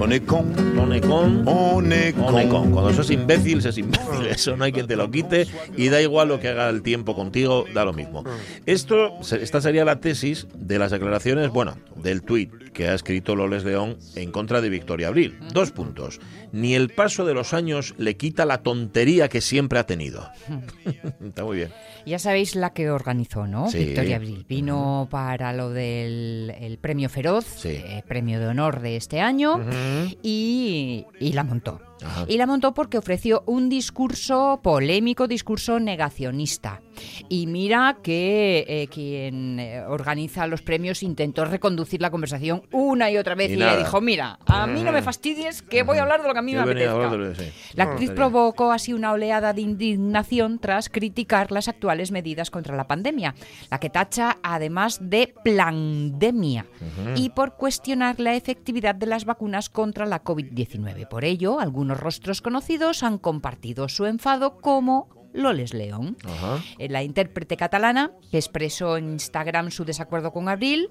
On 0.05 0.11
est 0.11 0.25
con. 0.25 0.53
On 0.77 0.91
est 0.91 1.01
con, 1.07 1.47
On 1.47 1.91
est 1.91 2.13
on 2.19 2.34
con. 2.49 2.71
Cuando 2.71 2.93
sos 2.93 3.09
imbécil, 3.11 3.61
sos 3.61 3.77
imbécil. 3.77 4.25
Eso 4.29 4.55
no 4.57 4.63
hay 4.65 4.71
quien 4.71 4.87
te 4.87 4.95
lo 4.95 5.09
quite 5.09 5.47
y 5.77 5.89
da 5.89 6.01
igual 6.01 6.27
lo 6.27 6.39
que 6.39 6.49
haga 6.49 6.69
el 6.69 6.81
tiempo 6.81 7.15
contigo, 7.15 7.65
da 7.73 7.85
lo 7.85 7.93
mismo. 7.93 8.23
Esto, 8.65 9.11
se- 9.21 9.41
esta 9.43 9.61
sería 9.61 9.85
la 9.85 9.99
tesis 9.99 10.47
de 10.55 10.77
las 10.79 10.91
declaraciones, 10.91 11.49
bueno, 11.49 11.77
del 11.95 12.21
tuit 12.21 12.51
que 12.75 12.87
ha 12.89 12.93
escrito 12.93 13.35
Loles 13.35 13.63
León 13.63 13.97
en 14.15 14.31
contra 14.31 14.61
de 14.61 14.69
Victoria 14.69 15.07
Abril. 15.07 15.39
Dos 15.53 15.71
puntos. 15.71 16.19
Ni 16.51 16.75
el 16.75 16.89
paso 16.89 17.25
de 17.25 17.33
los 17.33 17.53
años 17.53 17.95
le 17.97 18.17
quita 18.17 18.45
la 18.45 18.61
tontería 18.61 19.29
que 19.29 19.41
siempre 19.41 19.79
ha 19.79 19.85
tenido. 19.87 20.29
Está 21.25 21.43
muy 21.43 21.57
bien. 21.57 21.69
Ya 22.05 22.19
sabéis 22.19 22.55
la 22.55 22.73
que 22.73 22.91
organizó, 22.91 23.47
¿no? 23.47 23.69
Sí. 23.71 23.79
Victoria 23.85 24.17
Abril. 24.17 24.45
Vino 24.47 25.07
para 25.09 25.53
lo 25.53 25.71
del 25.71 26.53
el 26.59 26.77
premio 26.77 27.09
Feroz, 27.09 27.45
Sí. 27.45 27.69
eh, 27.69 28.03
premio 28.07 28.39
de 28.39 28.47
honor 28.47 28.81
de 28.81 28.97
este 28.97 29.21
año, 29.21 29.59
y, 30.21 31.05
y 31.19 31.33
la 31.33 31.43
montó. 31.43 31.81
Ajá. 32.03 32.25
Y 32.27 32.37
la 32.37 32.45
montó 32.45 32.73
porque 32.73 32.97
ofreció 32.97 33.43
un 33.47 33.69
discurso 33.69 34.59
polémico, 34.61 35.27
discurso 35.27 35.79
negacionista. 35.79 36.81
Y 37.29 37.47
mira 37.47 37.97
que 38.01 38.65
eh, 38.67 38.87
quien 38.87 39.59
eh, 39.59 39.83
organiza 39.87 40.47
los 40.47 40.61
premios 40.61 41.03
intentó 41.03 41.45
reconducir 41.45 42.01
la 42.01 42.11
conversación 42.11 42.63
una 42.71 43.09
y 43.11 43.17
otra 43.17 43.35
vez 43.35 43.51
Y 43.51 43.55
le 43.55 43.77
dijo, 43.77 44.01
mira, 44.01 44.39
a 44.45 44.67
mí 44.67 44.81
no 44.83 44.91
me 44.91 45.01
fastidies 45.01 45.61
que 45.61 45.83
voy 45.83 45.97
a 45.97 46.03
hablar 46.03 46.21
de 46.21 46.27
lo 46.27 46.33
que 46.33 46.39
a 46.39 46.41
mí 46.41 46.53
Yo 46.53 46.65
me 46.65 46.71
apetezca. 46.71 47.35
sí. 47.35 47.51
La 47.73 47.85
actriz 47.85 48.11
provocó 48.11 48.71
así 48.71 48.93
una 48.93 49.11
oleada 49.11 49.53
de 49.53 49.61
indignación 49.61 50.59
tras 50.59 50.89
criticar 50.89 51.51
las 51.51 51.67
actuales 51.67 52.11
medidas 52.11 52.51
contra 52.51 52.75
la 52.75 52.87
pandemia, 52.87 53.35
la 53.69 53.79
que 53.79 53.89
tacha 53.89 54.37
además 54.43 54.99
de 55.01 55.33
plandemia 55.43 56.65
y 57.15 57.29
por 57.29 57.55
cuestionar 57.55 58.19
la 58.19 58.35
efectividad 58.35 58.95
de 58.95 59.05
las 59.05 59.25
vacunas 59.25 59.69
contra 59.69 60.05
la 60.05 60.23
COVID-19. 60.23 61.07
Por 61.07 61.25
ello, 61.25 61.59
algunos 61.59 61.99
rostros 61.99 62.41
conocidos 62.41 63.03
han 63.03 63.17
compartido 63.17 63.89
su 63.89 64.05
enfado 64.05 64.57
como 64.57 65.09
Loles 65.35 65.73
León. 65.73 66.17
Ajá. 66.25 66.63
Eh, 66.79 66.89
La 66.89 67.03
intérprete 67.03 67.57
catalana 67.57 68.11
que 68.31 68.37
expresó 68.37 68.97
en 68.97 69.11
Instagram 69.11 69.71
su 69.71 69.85
desacuerdo 69.85 70.31
con 70.31 70.49
Abril. 70.49 70.89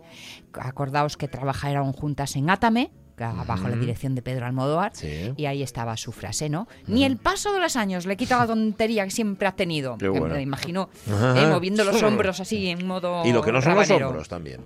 Acordaos 0.53 1.17
que 1.17 1.29
trabajaron 1.29 1.93
juntas 1.93 2.37
en 2.37 2.51
Átame, 2.51 2.91
bajo 3.17 3.69
la 3.69 3.77
dirección 3.77 4.15
de 4.15 4.23
Pedro 4.23 4.47
Almodóvar. 4.47 4.93
Sí. 4.95 5.33
Y 5.37 5.47
ahí 5.47 5.63
estaba 5.63 5.97
su 5.97 6.13
frase, 6.13 6.49
¿no? 6.49 6.67
Ni 6.87 7.05
el 7.05 7.17
paso 7.17 7.53
de 7.53 7.61
los 7.61 7.77
años 7.77 8.07
le 8.07 8.17
quita 8.17 8.39
la 8.39 8.47
tontería 8.47 9.05
que 9.05 9.11
siempre 9.11 9.47
ha 9.49 9.53
tenido. 9.53 9.97
Bueno. 9.99 10.35
Me 10.35 10.43
imagino 10.43 10.89
eh, 11.07 11.47
moviendo 11.51 11.85
los 11.85 12.03
hombros 12.03 12.41
así 12.41 12.69
en 12.69 12.87
modo. 12.87 13.25
Y 13.25 13.33
lo 13.33 13.43
que 13.43 13.53
no 13.53 13.63
son 13.63 13.77
los 13.77 13.91
hombros 13.91 14.29
también. 14.29 14.61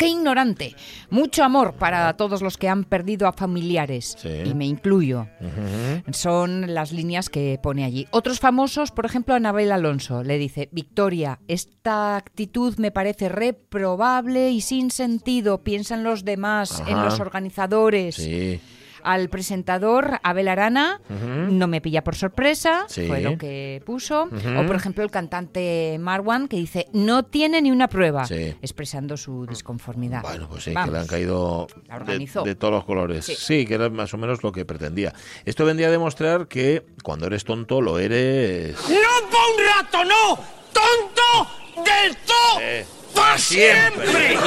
Qué 0.00 0.08
ignorante. 0.08 0.74
Mucho 1.10 1.44
amor 1.44 1.74
para 1.74 2.16
todos 2.16 2.40
los 2.40 2.56
que 2.56 2.70
han 2.70 2.84
perdido 2.84 3.28
a 3.28 3.34
familiares. 3.34 4.16
Sí. 4.18 4.30
Y 4.46 4.54
me 4.54 4.64
incluyo. 4.64 5.28
Son 6.10 6.72
las 6.72 6.90
líneas 6.90 7.28
que 7.28 7.60
pone 7.62 7.84
allí. 7.84 8.08
Otros 8.10 8.40
famosos, 8.40 8.92
por 8.92 9.04
ejemplo, 9.04 9.34
Anabel 9.34 9.70
Alonso, 9.70 10.22
le 10.22 10.38
dice, 10.38 10.70
Victoria, 10.72 11.40
esta 11.48 12.16
actitud 12.16 12.78
me 12.78 12.90
parece 12.90 13.28
reprobable 13.28 14.50
y 14.50 14.62
sin 14.62 14.90
sentido. 14.90 15.62
Piensa 15.62 15.96
en 15.96 16.04
los 16.04 16.24
demás, 16.24 16.82
en 16.86 17.04
los 17.04 17.20
organizadores. 17.20 18.14
Sí. 18.14 18.58
Al 19.04 19.28
presentador 19.28 20.18
Abel 20.22 20.48
Arana, 20.48 21.00
no 21.08 21.66
me 21.66 21.80
pilla 21.80 22.02
por 22.04 22.14
sorpresa, 22.16 22.84
Sí. 22.88 23.06
fue 23.06 23.20
lo 23.20 23.36
que 23.38 23.82
puso. 23.86 24.28
O 24.58 24.66
por 24.66 24.76
ejemplo 24.76 25.04
el 25.04 25.10
cantante 25.10 25.96
Marwan 26.00 26.48
que 26.48 26.56
dice, 26.56 26.86
no 26.92 27.24
tiene 27.24 27.60
ni 27.62 27.70
una 27.70 27.88
prueba, 27.88 28.24
Sí. 28.26 28.54
expresando 28.62 29.16
su 29.16 29.46
disconformidad. 29.46 30.22
Bueno, 30.22 30.48
pues 30.48 30.64
sí, 30.64 30.74
que 30.74 30.90
le 30.90 30.98
han 30.98 31.06
caído 31.06 31.66
de, 32.06 32.18
de 32.44 32.54
todos 32.54 32.72
los 32.74 32.84
colores. 32.84 33.24
Sí. 33.24 33.34
Sí. 33.36 33.66
que 33.66 33.74
era 33.74 33.88
más 33.90 34.12
o 34.14 34.18
menos 34.18 34.42
lo 34.42 34.52
que 34.52 34.64
pretendía. 34.64 35.12
Esto 35.44 35.64
vendría 35.64 35.88
a 35.88 35.90
demostrar 35.90 36.46
que 36.48 36.84
cuando 37.02 37.26
eres 37.26 37.44
tonto 37.44 37.80
lo 37.80 37.98
eres... 37.98 38.76
¡No 38.88 39.28
pa' 39.30 39.46
un 39.46 39.66
rato, 39.76 40.04
no! 40.04 40.36
¡Tonto 40.72 41.84
del 41.84 42.16
todo! 42.16 42.60
Eh, 42.60 42.86
¡Pa' 43.14 43.36
siempre. 43.38 44.06
siempre! 44.06 44.36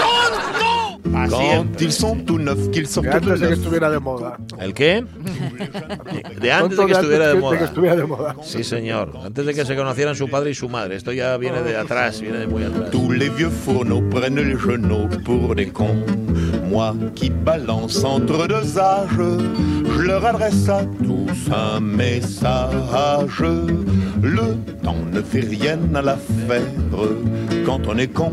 ¡Tonto! 0.00 0.85
Quand 1.28 1.90
sont 1.90 2.16
tout 2.24 2.38
neufs, 2.38 2.70
qu'ils 2.70 2.84
de 2.84 3.08
antes 3.08 3.24
de 3.24 3.34
que 3.34 3.40
neuf. 3.40 3.52
estuviera 3.52 3.90
de 3.90 3.98
moda. 3.98 4.36
¿El 4.58 4.74
qué? 4.74 5.04
De 6.40 6.52
antes 6.52 6.76
de 6.78 6.86
que 6.86 6.92
estuviera 6.92 7.28
de 7.28 7.34
moda. 7.34 7.58
que 7.58 7.64
estuviera 7.64 7.96
de 7.96 8.04
moda. 8.04 8.36
Sí, 8.42 8.62
señor. 8.62 9.12
Antes 9.24 9.46
de 9.46 9.54
que 9.54 9.64
se 9.64 9.74
conocieran 9.74 10.14
su 10.14 10.28
padre 10.28 10.50
y 10.50 10.54
su 10.54 10.68
madre. 10.68 10.96
Esto 10.96 11.12
ya 11.12 11.36
viene 11.38 11.62
de 11.62 11.76
atrás, 11.76 12.20
viene 12.20 12.38
de 12.38 12.46
muy 12.46 12.64
atrás. 12.64 12.90
Tous 12.90 13.10
les 13.10 13.30
vieux 13.30 13.50
fourneaux 13.50 14.02
prennent 14.10 14.36
les 14.36 14.58
genoux 14.58 15.08
pour 15.24 15.54
des 15.54 15.68
cons. 15.68 16.04
Moi 16.70 16.94
qui 17.14 17.30
balance 17.30 18.04
entre 18.04 18.46
deux 18.46 18.78
âges, 18.78 19.08
je 19.96 20.02
leur 20.02 20.24
adresse 20.26 20.68
à 20.68 20.82
tous 21.02 21.50
un 21.52 21.80
message. 21.80 23.42
Le 24.22 24.56
temps 24.82 24.96
ne 25.12 25.22
fait 25.22 25.40
rien 25.40 25.78
à 25.94 26.02
l'affaire. 26.02 26.62
Quand 27.64 27.86
on 27.88 27.96
est 27.96 28.12
con, 28.12 28.32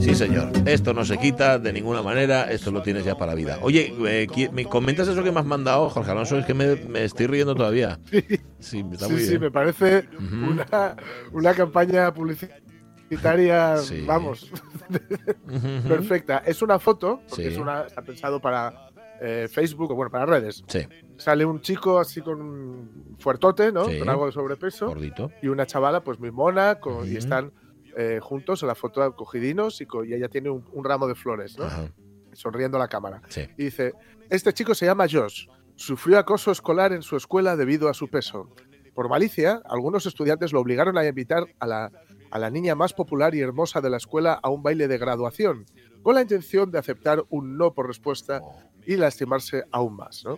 Sí, 0.00 0.14
señor. 0.14 0.50
Esto 0.66 0.92
no 0.94 1.04
se 1.04 1.18
quita 1.18 1.58
de 1.58 1.72
ninguna 1.72 2.02
manera. 2.02 2.50
Esto 2.50 2.70
lo 2.70 2.82
tienes 2.82 3.04
ya 3.04 3.16
para 3.16 3.32
la 3.32 3.36
vida. 3.36 3.58
Oye, 3.62 3.92
eh, 4.06 4.26
¿me 4.52 4.64
comentas 4.64 5.08
eso 5.08 5.22
que 5.24 5.32
me 5.32 5.40
has 5.40 5.46
mandado, 5.46 5.88
Jorge 5.90 6.10
Alonso? 6.10 6.38
Es 6.38 6.46
que 6.46 6.54
me, 6.54 6.76
me 6.76 7.04
estoy 7.04 7.26
riendo 7.26 7.54
todavía. 7.54 7.98
Sí, 8.60 8.84
está 8.92 9.06
Sí, 9.06 9.12
muy 9.12 9.20
sí, 9.22 9.28
bien. 9.30 9.40
me 9.42 9.50
parece 9.52 10.08
una, 10.18 10.96
una 11.32 11.54
campaña 11.54 12.12
publicitaria, 12.12 13.76
Sí. 13.78 14.02
vamos, 14.06 14.50
perfecta. 15.88 16.42
Es 16.44 16.60
una 16.60 16.78
foto, 16.80 17.20
porque 17.28 17.44
Sí. 17.44 17.48
es 17.52 17.56
una, 17.58 17.82
está 17.82 18.02
pensado 18.02 18.40
para 18.40 18.88
eh, 19.20 19.46
Facebook 19.50 19.92
o 19.92 19.94
bueno, 19.94 20.10
para 20.10 20.26
redes. 20.26 20.62
Sí, 20.66 20.80
Sale 21.16 21.44
un 21.44 21.60
chico 21.60 21.98
así 22.00 22.20
con 22.20 22.40
un 22.42 23.16
fuertote, 23.18 23.70
¿no? 23.72 23.84
Sí. 23.86 23.98
Con 24.00 24.08
algo 24.08 24.26
de 24.26 24.32
sobrepeso. 24.32 24.86
gordito. 24.88 25.30
Y 25.42 25.48
una 25.48 25.66
chavala, 25.66 26.00
pues 26.02 26.18
muy 26.18 26.30
mona, 26.32 26.76
con- 26.76 27.06
y 27.10 27.16
están 27.16 27.52
eh, 27.98 28.20
juntos 28.22 28.62
en 28.62 28.68
la 28.68 28.74
foto 28.74 29.14
cogidinos 29.16 29.80
y, 29.80 29.86
y 30.06 30.14
ella 30.14 30.28
tiene 30.28 30.50
un, 30.50 30.64
un 30.72 30.84
ramo 30.84 31.06
de 31.08 31.14
flores, 31.14 31.58
¿no? 31.58 31.64
Ajá, 31.64 31.90
Sonriendo 32.32 32.76
a 32.76 32.80
la 32.80 32.88
cámara. 32.88 33.20
sí. 33.28 33.42
Y 33.58 33.64
dice, 33.64 33.92
este 34.30 34.52
chico 34.52 34.74
se 34.74 34.86
llama 34.86 35.06
Josh. 35.10 35.48
Sufrió 35.74 36.18
acoso 36.18 36.50
escolar 36.52 36.92
en 36.92 37.02
su 37.02 37.16
escuela 37.16 37.56
debido 37.56 37.88
a 37.88 37.94
su 37.94 38.08
peso. 38.08 38.48
Por 38.94 39.08
malicia, 39.08 39.60
algunos 39.64 40.06
estudiantes 40.06 40.52
lo 40.52 40.60
obligaron 40.60 40.96
a 40.98 41.04
invitar 41.06 41.44
a 41.60 41.66
la, 41.66 41.90
a 42.30 42.38
la 42.38 42.50
niña 42.50 42.74
más 42.74 42.92
popular 42.92 43.34
y 43.34 43.40
hermosa 43.40 43.80
de 43.80 43.90
la 43.90 43.96
escuela 43.96 44.38
a 44.42 44.48
un 44.50 44.62
baile 44.62 44.86
de 44.88 44.98
graduación, 44.98 45.66
con 46.02 46.14
la 46.14 46.22
intención 46.22 46.70
de 46.70 46.78
aceptar 46.78 47.24
un 47.30 47.56
no 47.56 47.72
por 47.74 47.86
respuesta 47.86 48.40
y 48.86 48.96
lastimarse 48.96 49.64
aún 49.72 49.96
más. 49.96 50.24
¿no? 50.24 50.36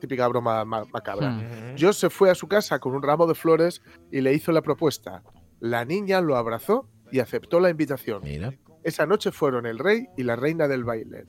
Típica 0.00 0.26
broma 0.28 0.64
ma- 0.64 0.84
macabra. 0.92 1.30
Hmm. 1.30 1.76
Josh 1.78 1.96
se 1.96 2.10
fue 2.10 2.30
a 2.30 2.34
su 2.34 2.46
casa 2.48 2.78
con 2.78 2.94
un 2.94 3.02
ramo 3.02 3.26
de 3.26 3.34
flores 3.34 3.82
y 4.10 4.20
le 4.20 4.32
hizo 4.32 4.50
la 4.52 4.62
propuesta. 4.62 5.22
La 5.60 5.84
niña 5.84 6.20
lo 6.20 6.36
abrazó 6.36 6.88
y 7.10 7.20
aceptó 7.20 7.60
la 7.60 7.70
invitación. 7.70 8.22
Mira. 8.22 8.54
Esa 8.82 9.06
noche 9.06 9.32
fueron 9.32 9.66
el 9.66 9.78
rey 9.78 10.08
y 10.16 10.22
la 10.22 10.36
reina 10.36 10.68
del 10.68 10.84
baile. 10.84 11.24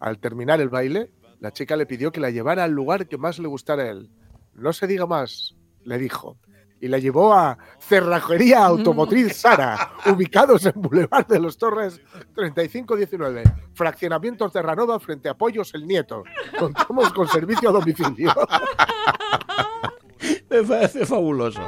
Al 0.00 0.18
terminar 0.18 0.60
el 0.60 0.68
baile, 0.68 1.10
la 1.40 1.52
chica 1.52 1.76
le 1.76 1.86
pidió 1.86 2.10
que 2.10 2.20
la 2.20 2.30
llevara 2.30 2.64
al 2.64 2.72
lugar 2.72 3.06
que 3.06 3.18
más 3.18 3.38
le 3.38 3.46
gustara 3.46 3.84
a 3.84 3.90
él. 3.90 4.10
No 4.54 4.72
se 4.72 4.86
diga 4.86 5.06
más, 5.06 5.54
le 5.84 5.98
dijo. 5.98 6.38
Y 6.80 6.88
la 6.88 6.98
llevó 6.98 7.34
a 7.34 7.58
Cerrajería 7.80 8.64
Automotriz 8.64 9.36
Sara, 9.36 9.92
ubicados 10.06 10.64
en 10.66 10.72
Boulevard 10.76 11.26
de 11.26 11.40
los 11.40 11.58
Torres 11.58 12.00
3519, 12.34 13.42
Fraccionamiento 13.74 14.48
Terranova 14.48 15.00
frente 15.00 15.28
a 15.28 15.34
Pollos 15.34 15.74
el 15.74 15.86
Nieto. 15.86 16.22
Contamos 16.58 17.12
con 17.12 17.28
servicio 17.28 17.70
a 17.70 17.72
domicilio. 17.72 18.32
Me 20.50 20.62
parece 20.62 21.04
fabuloso. 21.04 21.60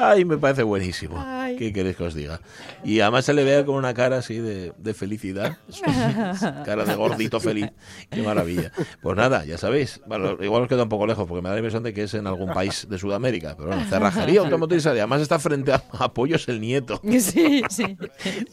Ay, 0.00 0.24
me 0.24 0.38
parece 0.38 0.62
buenísimo. 0.62 1.16
Ay. 1.18 1.56
¿Qué 1.56 1.72
queréis 1.72 1.96
que 1.96 2.04
os 2.04 2.14
diga? 2.14 2.40
Y 2.84 3.00
además 3.00 3.24
se 3.24 3.34
le 3.34 3.42
vea 3.42 3.64
con 3.64 3.74
una 3.74 3.92
cara 3.94 4.18
así 4.18 4.38
de, 4.38 4.72
de 4.78 4.94
felicidad. 4.94 5.58
cara 6.64 6.84
de 6.84 6.94
gordito 6.94 7.40
feliz. 7.40 7.70
Qué 8.08 8.22
maravilla. 8.22 8.70
Pues 9.02 9.16
nada, 9.16 9.44
ya 9.44 9.58
sabéis. 9.58 10.00
Bueno, 10.06 10.36
igual 10.40 10.62
os 10.62 10.68
queda 10.68 10.84
un 10.84 10.88
poco 10.88 11.06
lejos 11.06 11.26
porque 11.26 11.42
me 11.42 11.48
da 11.48 11.56
la 11.56 11.60
impresión 11.60 11.82
de 11.82 11.92
que 11.92 12.04
es 12.04 12.14
en 12.14 12.28
algún 12.28 12.52
país 12.52 12.86
de 12.88 12.96
Sudamérica. 12.96 13.56
Pero 13.56 13.70
bueno, 13.70 13.84
cerrajería 13.88 14.40
automotriz. 14.42 14.84
y 14.86 14.88
Además 14.88 15.20
está 15.20 15.38
frente 15.40 15.72
a 15.72 15.82
Apoyos 15.98 16.48
el 16.48 16.60
Nieto. 16.60 17.00
Sí, 17.18 17.62
sí. 17.68 17.96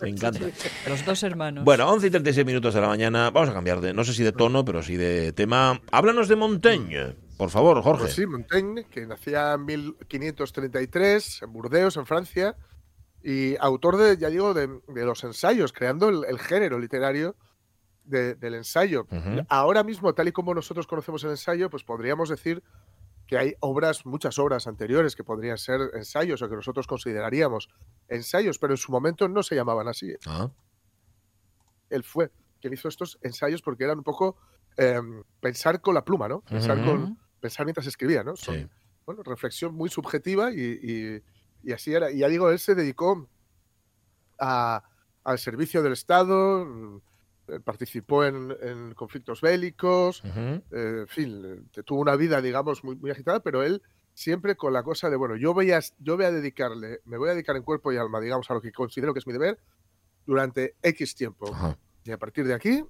Me 0.01 0.09
encanta. 0.09 0.39
Los 0.89 1.05
dos 1.05 1.21
hermanos. 1.23 1.63
Bueno, 1.63 1.87
11 1.91 2.07
y 2.07 2.09
36 2.09 2.45
minutos 2.45 2.73
de 2.73 2.81
la 2.81 2.87
mañana. 2.87 3.29
Vamos 3.29 3.49
a 3.49 3.53
cambiar 3.53 3.79
de, 3.79 3.93
no 3.93 4.03
sé 4.03 4.13
si 4.13 4.23
de 4.23 4.31
tono, 4.31 4.65
pero 4.65 4.81
sí 4.81 4.97
de 4.97 5.31
tema. 5.31 5.79
Háblanos 5.91 6.27
de 6.27 6.35
Montaigne, 6.35 7.15
por 7.37 7.49
favor, 7.49 7.81
Jorge. 7.81 8.03
Pues 8.03 8.13
sí, 8.15 8.25
Montaigne, 8.25 8.85
que 8.85 9.05
nacía 9.05 9.53
en 9.53 9.65
1533 9.65 11.41
en 11.43 11.53
Burdeos, 11.53 11.97
en 11.97 12.05
Francia, 12.05 12.55
y 13.23 13.55
autor 13.59 13.97
de, 13.97 14.17
ya 14.17 14.29
digo, 14.29 14.53
de, 14.53 14.67
de 14.87 15.05
los 15.05 15.23
ensayos, 15.23 15.73
creando 15.73 16.09
el, 16.09 16.25
el 16.25 16.39
género 16.39 16.77
literario 16.79 17.35
de- 18.03 18.35
del 18.35 18.53
ensayo. 18.55 19.07
Ahora 19.49 19.83
mismo, 19.83 20.13
tal 20.13 20.27
y 20.27 20.31
como 20.31 20.53
nosotros 20.53 20.85
conocemos 20.87 21.23
el 21.23 21.31
ensayo, 21.31 21.69
pues 21.69 21.83
podríamos 21.83 22.29
decir 22.29 22.61
que 23.25 23.37
hay 23.39 23.55
obras, 23.61 24.05
muchas 24.05 24.37
obras 24.37 24.67
anteriores 24.67 25.15
que 25.15 25.23
podrían 25.23 25.57
ser 25.57 25.81
ensayos 25.95 26.43
o 26.43 26.49
que 26.49 26.55
nosotros 26.55 26.85
consideraríamos 26.85 27.69
ensayos, 28.07 28.59
pero 28.59 28.73
en 28.73 28.77
su 28.77 28.91
momento 28.91 29.27
no 29.27 29.41
se 29.41 29.55
llamaban 29.55 29.87
así. 29.87 30.13
Ah, 30.27 30.51
Él 31.89 32.03
fue 32.03 32.31
quien 32.61 32.73
hizo 32.73 32.87
estos 32.87 33.17
ensayos 33.21 33.63
porque 33.63 33.83
eran 33.83 33.97
un 33.97 34.03
poco 34.03 34.37
eh, 34.77 35.01
pensar 35.39 35.81
con 35.81 35.95
la 35.95 36.05
pluma, 36.05 36.27
¿no? 36.27 36.41
Pensar, 36.41 36.77
con, 36.85 37.17
pensar 37.45 37.65
mientras 37.65 37.87
escribía, 37.87 38.23
¿no? 38.23 38.35
Son, 38.35 38.55
Sí. 38.55 38.67
bueno, 39.05 39.23
reflexión 39.23 39.73
muy 39.75 39.89
subjetiva 39.89 40.51
y, 40.51 40.61
y- 40.81 41.23
y 41.63 41.71
así 41.73 41.93
era. 41.93 42.11
Y 42.11 42.19
ya 42.19 42.27
digo, 42.27 42.49
él 42.49 42.59
se 42.59 42.75
dedicó 42.75 43.27
a- 44.39 44.83
al 45.23 45.39
servicio 45.39 45.81
del 45.81 45.93
Estado, 45.93 47.01
eh, 47.47 47.59
participó 47.63 48.25
en, 48.25 48.55
en 48.61 48.93
conflictos 48.93 49.41
bélicos, 49.41 50.21
eh, 50.25 50.61
en 50.71 51.07
fin, 51.07 51.41
eh, 51.75 51.83
tuvo 51.83 52.01
una 52.01 52.15
vida, 52.15 52.41
digamos, 52.41 52.83
muy, 52.83 52.95
muy 52.95 53.11
agitada, 53.11 53.39
pero 53.41 53.63
él 53.63 53.81
siempre 54.13 54.55
con 54.55 54.71
la 54.73 54.83
cosa 54.83 55.09
de, 55.09 55.15
bueno, 55.15 55.35
yo 55.35 55.53
voy, 55.53 55.71
a, 55.71 55.79
yo 55.99 56.15
voy 56.15 56.25
a 56.25 56.31
dedicarle, 56.31 57.01
me 57.05 57.17
voy 57.17 57.29
a 57.29 57.33
dedicar 57.33 57.55
en 57.55 57.63
cuerpo 57.63 57.91
y 57.91 57.97
alma, 57.97 58.19
digamos, 58.21 58.49
a 58.49 58.53
lo 58.53 58.61
que 58.61 58.71
considero 58.71 59.13
que 59.13 59.19
es 59.19 59.27
mi 59.27 59.33
deber 59.33 59.59
durante 60.25 60.75
X 60.81 61.15
tiempo. 61.15 61.53
Ajá. 61.53 61.77
Y 62.03 62.11
a 62.11 62.17
partir 62.17 62.45
de 62.47 62.53
aquí, 62.53 62.83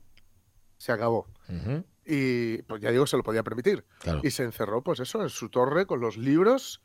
se 0.78 0.92
acabó. 0.92 1.28
Ujú. 1.50 1.84
Y 2.06 2.62
pues 2.64 2.82
ya 2.82 2.92
digo, 2.92 3.08
se 3.08 3.18
lo 3.18 3.24
podía 3.24 3.44
permitir. 3.44 3.86
Claro. 4.00 4.22
Y 4.24 4.32
se 4.32 4.44
encerró, 4.44 4.84
pues 4.84 5.00
eso, 5.00 5.22
en 5.22 5.30
su 5.30 5.50
torre 5.50 5.86
con 5.86 6.00
los 6.00 6.18
libros 6.18 6.82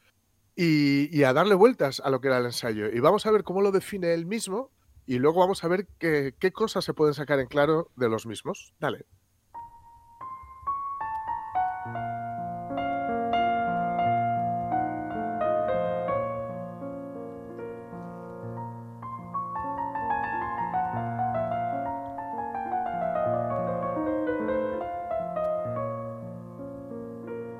y, 0.57 1.15
y 1.17 1.25
a 1.25 1.33
darle 1.33 1.55
vueltas 1.55 2.01
a 2.01 2.11
lo 2.11 2.21
que 2.21 2.29
era 2.29 2.39
el 2.39 2.47
ensayo. 2.47 2.89
Y 2.91 3.01
vamos 3.01 3.27
a 3.27 3.31
ver 3.31 3.45
cómo 3.45 3.61
lo 3.61 3.71
define 3.71 4.15
él 4.15 4.27
mismo 4.27 4.71
y 5.07 5.19
luego 5.19 5.41
vamos 5.41 5.65
a 5.65 5.69
ver 5.69 5.89
qué, 5.99 6.35
qué 6.39 6.53
cosas 6.53 6.85
se 6.85 6.95
pueden 6.95 7.15
sacar 7.15 7.41
en 7.41 7.47
claro 7.47 7.91
de 7.97 8.09
los 8.09 8.27
mismos. 8.27 8.75
Dale. 8.79 9.07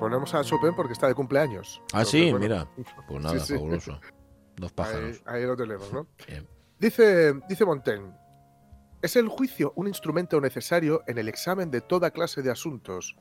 Ponemos 0.01 0.33
a 0.33 0.43
Chopin 0.43 0.73
porque 0.75 0.93
está 0.93 1.07
de 1.07 1.13
cumpleaños. 1.13 1.79
Ah, 1.93 2.03
sí, 2.03 2.31
bueno, 2.31 2.39
mira. 2.39 2.67
Pues 3.07 3.23
nada, 3.23 3.37
sí, 3.37 3.45
sí. 3.45 3.53
fabuloso. 3.53 3.99
Dos 4.55 4.71
pájaros. 4.71 5.21
ahí 5.27 5.45
lo 5.45 5.55
tenemos, 5.55 5.93
¿no? 5.93 6.07
Bien. 6.27 6.47
Dice, 6.79 7.35
dice 7.47 7.65
Montaigne, 7.65 8.11
es 9.03 9.15
el 9.15 9.27
juicio 9.27 9.73
un 9.75 9.87
instrumento 9.87 10.41
necesario 10.41 11.03
en 11.05 11.19
el 11.19 11.29
examen 11.29 11.69
de 11.69 11.81
toda 11.81 12.09
clase 12.09 12.41
de 12.41 12.49
asuntos. 12.49 13.15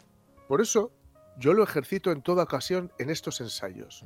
Por 0.48 0.62
eso, 0.62 0.90
yo 1.36 1.52
lo 1.52 1.62
ejercito 1.62 2.12
en 2.12 2.22
toda 2.22 2.44
ocasión 2.44 2.90
en 2.98 3.10
estos 3.10 3.42
ensayos. 3.42 4.02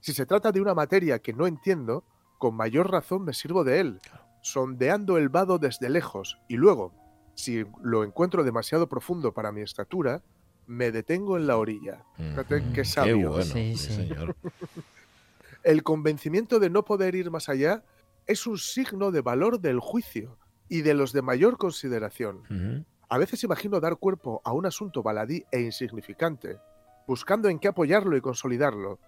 Si 0.00 0.12
se 0.12 0.26
trata 0.26 0.50
de 0.50 0.60
una 0.60 0.74
materia 0.74 1.20
que 1.20 1.32
no 1.32 1.46
entiendo, 1.46 2.04
con 2.38 2.56
mayor 2.56 2.90
razón 2.90 3.22
me 3.22 3.32
sirvo 3.32 3.62
de 3.62 3.78
él, 3.78 4.00
sondeando 4.40 5.18
el 5.18 5.28
vado 5.28 5.60
desde 5.60 5.88
lejos, 5.88 6.40
y 6.48 6.56
luego, 6.56 6.92
si 7.36 7.64
lo 7.80 8.02
encuentro 8.02 8.42
demasiado 8.42 8.88
profundo 8.88 9.32
para 9.32 9.52
mi 9.52 9.60
estatura, 9.60 10.20
me 10.66 10.90
detengo 10.92 11.36
en 11.36 11.46
la 11.46 11.56
orilla. 11.56 12.04
Fíjate 12.16 12.62
qué 12.74 12.84
sabio. 12.84 13.30
bueno, 13.30 13.44
Sí, 13.44 13.76
sí, 13.76 13.88
sí. 13.88 13.94
señor. 13.94 14.36
El 15.62 15.82
convencimiento 15.82 16.58
de 16.58 16.70
no 16.70 16.84
poder 16.84 17.14
ir 17.14 17.30
más 17.30 17.48
allá 17.48 17.84
es 18.26 18.46
un 18.46 18.58
signo 18.58 19.10
de 19.10 19.20
valor 19.20 19.60
del 19.60 19.78
juicio 19.80 20.36
y 20.68 20.82
de 20.82 20.94
los 20.94 21.12
de 21.12 21.22
mayor 21.22 21.56
consideración. 21.58 22.86
A 23.08 23.18
veces 23.18 23.44
imagino 23.44 23.78
dar 23.80 23.96
cuerpo 23.96 24.40
a 24.44 24.52
un 24.52 24.66
asunto 24.66 25.02
baladí 25.02 25.44
e 25.52 25.60
insignificante, 25.60 26.58
buscando 27.06 27.48
en 27.48 27.58
qué 27.58 27.68
apoyarlo 27.68 28.16
y 28.16 28.20
consolidarlo. 28.20 28.98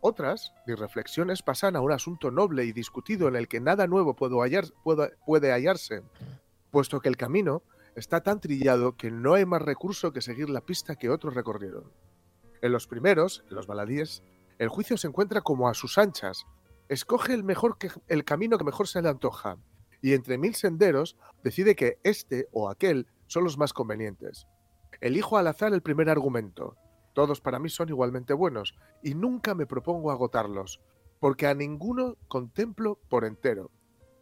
Otras, 0.00 0.52
mis 0.66 0.78
reflexiones 0.78 1.42
pasan 1.42 1.76
a 1.76 1.80
un 1.80 1.90
asunto 1.90 2.30
noble 2.30 2.64
y 2.66 2.72
discutido 2.72 3.26
en 3.26 3.36
el 3.36 3.48
que 3.48 3.60
nada 3.60 3.86
nuevo 3.86 4.14
puedo 4.14 4.38
hallar- 4.42 4.70
puedo- 4.84 5.08
puede 5.24 5.50
hallarse, 5.50 6.02
puesto 6.70 7.00
que 7.00 7.08
el 7.08 7.16
camino 7.16 7.62
está 7.94 8.22
tan 8.22 8.40
trillado 8.40 8.96
que 8.96 9.10
no 9.10 9.34
hay 9.34 9.44
más 9.44 9.62
recurso 9.62 10.12
que 10.12 10.20
seguir 10.20 10.50
la 10.50 10.60
pista 10.60 10.96
que 10.96 11.10
otros 11.10 11.34
recorrieron. 11.34 11.92
En 12.62 12.72
los 12.72 12.86
primeros, 12.86 13.44
los 13.48 13.66
baladíes, 13.66 14.22
el 14.58 14.68
juicio 14.68 14.96
se 14.96 15.08
encuentra 15.08 15.40
como 15.42 15.68
a 15.68 15.74
sus 15.74 15.98
anchas. 15.98 16.46
Escoge 16.88 17.34
el, 17.34 17.44
mejor 17.44 17.76
el 18.08 18.24
camino 18.24 18.58
que 18.58 18.64
mejor 18.64 18.88
se 18.88 19.02
le 19.02 19.08
antoja 19.08 19.58
y 20.04 20.12
entre 20.12 20.36
mil 20.36 20.54
senderos 20.54 21.16
decide 21.42 21.74
que 21.76 21.98
este 22.02 22.48
o 22.52 22.68
aquel 22.68 23.06
son 23.26 23.44
los 23.44 23.56
más 23.56 23.72
convenientes. 23.72 24.46
Elijo 25.00 25.38
al 25.38 25.46
azar 25.46 25.72
el 25.72 25.80
primer 25.80 26.10
argumento. 26.10 26.76
Todos 27.14 27.40
para 27.40 27.58
mí 27.58 27.70
son 27.70 27.88
igualmente 27.88 28.34
buenos 28.34 28.74
y 29.02 29.14
nunca 29.14 29.54
me 29.54 29.66
propongo 29.66 30.10
agotarlos, 30.10 30.82
porque 31.20 31.46
a 31.46 31.54
ninguno 31.54 32.16
contemplo 32.28 32.98
por 33.08 33.24
entero. 33.24 33.70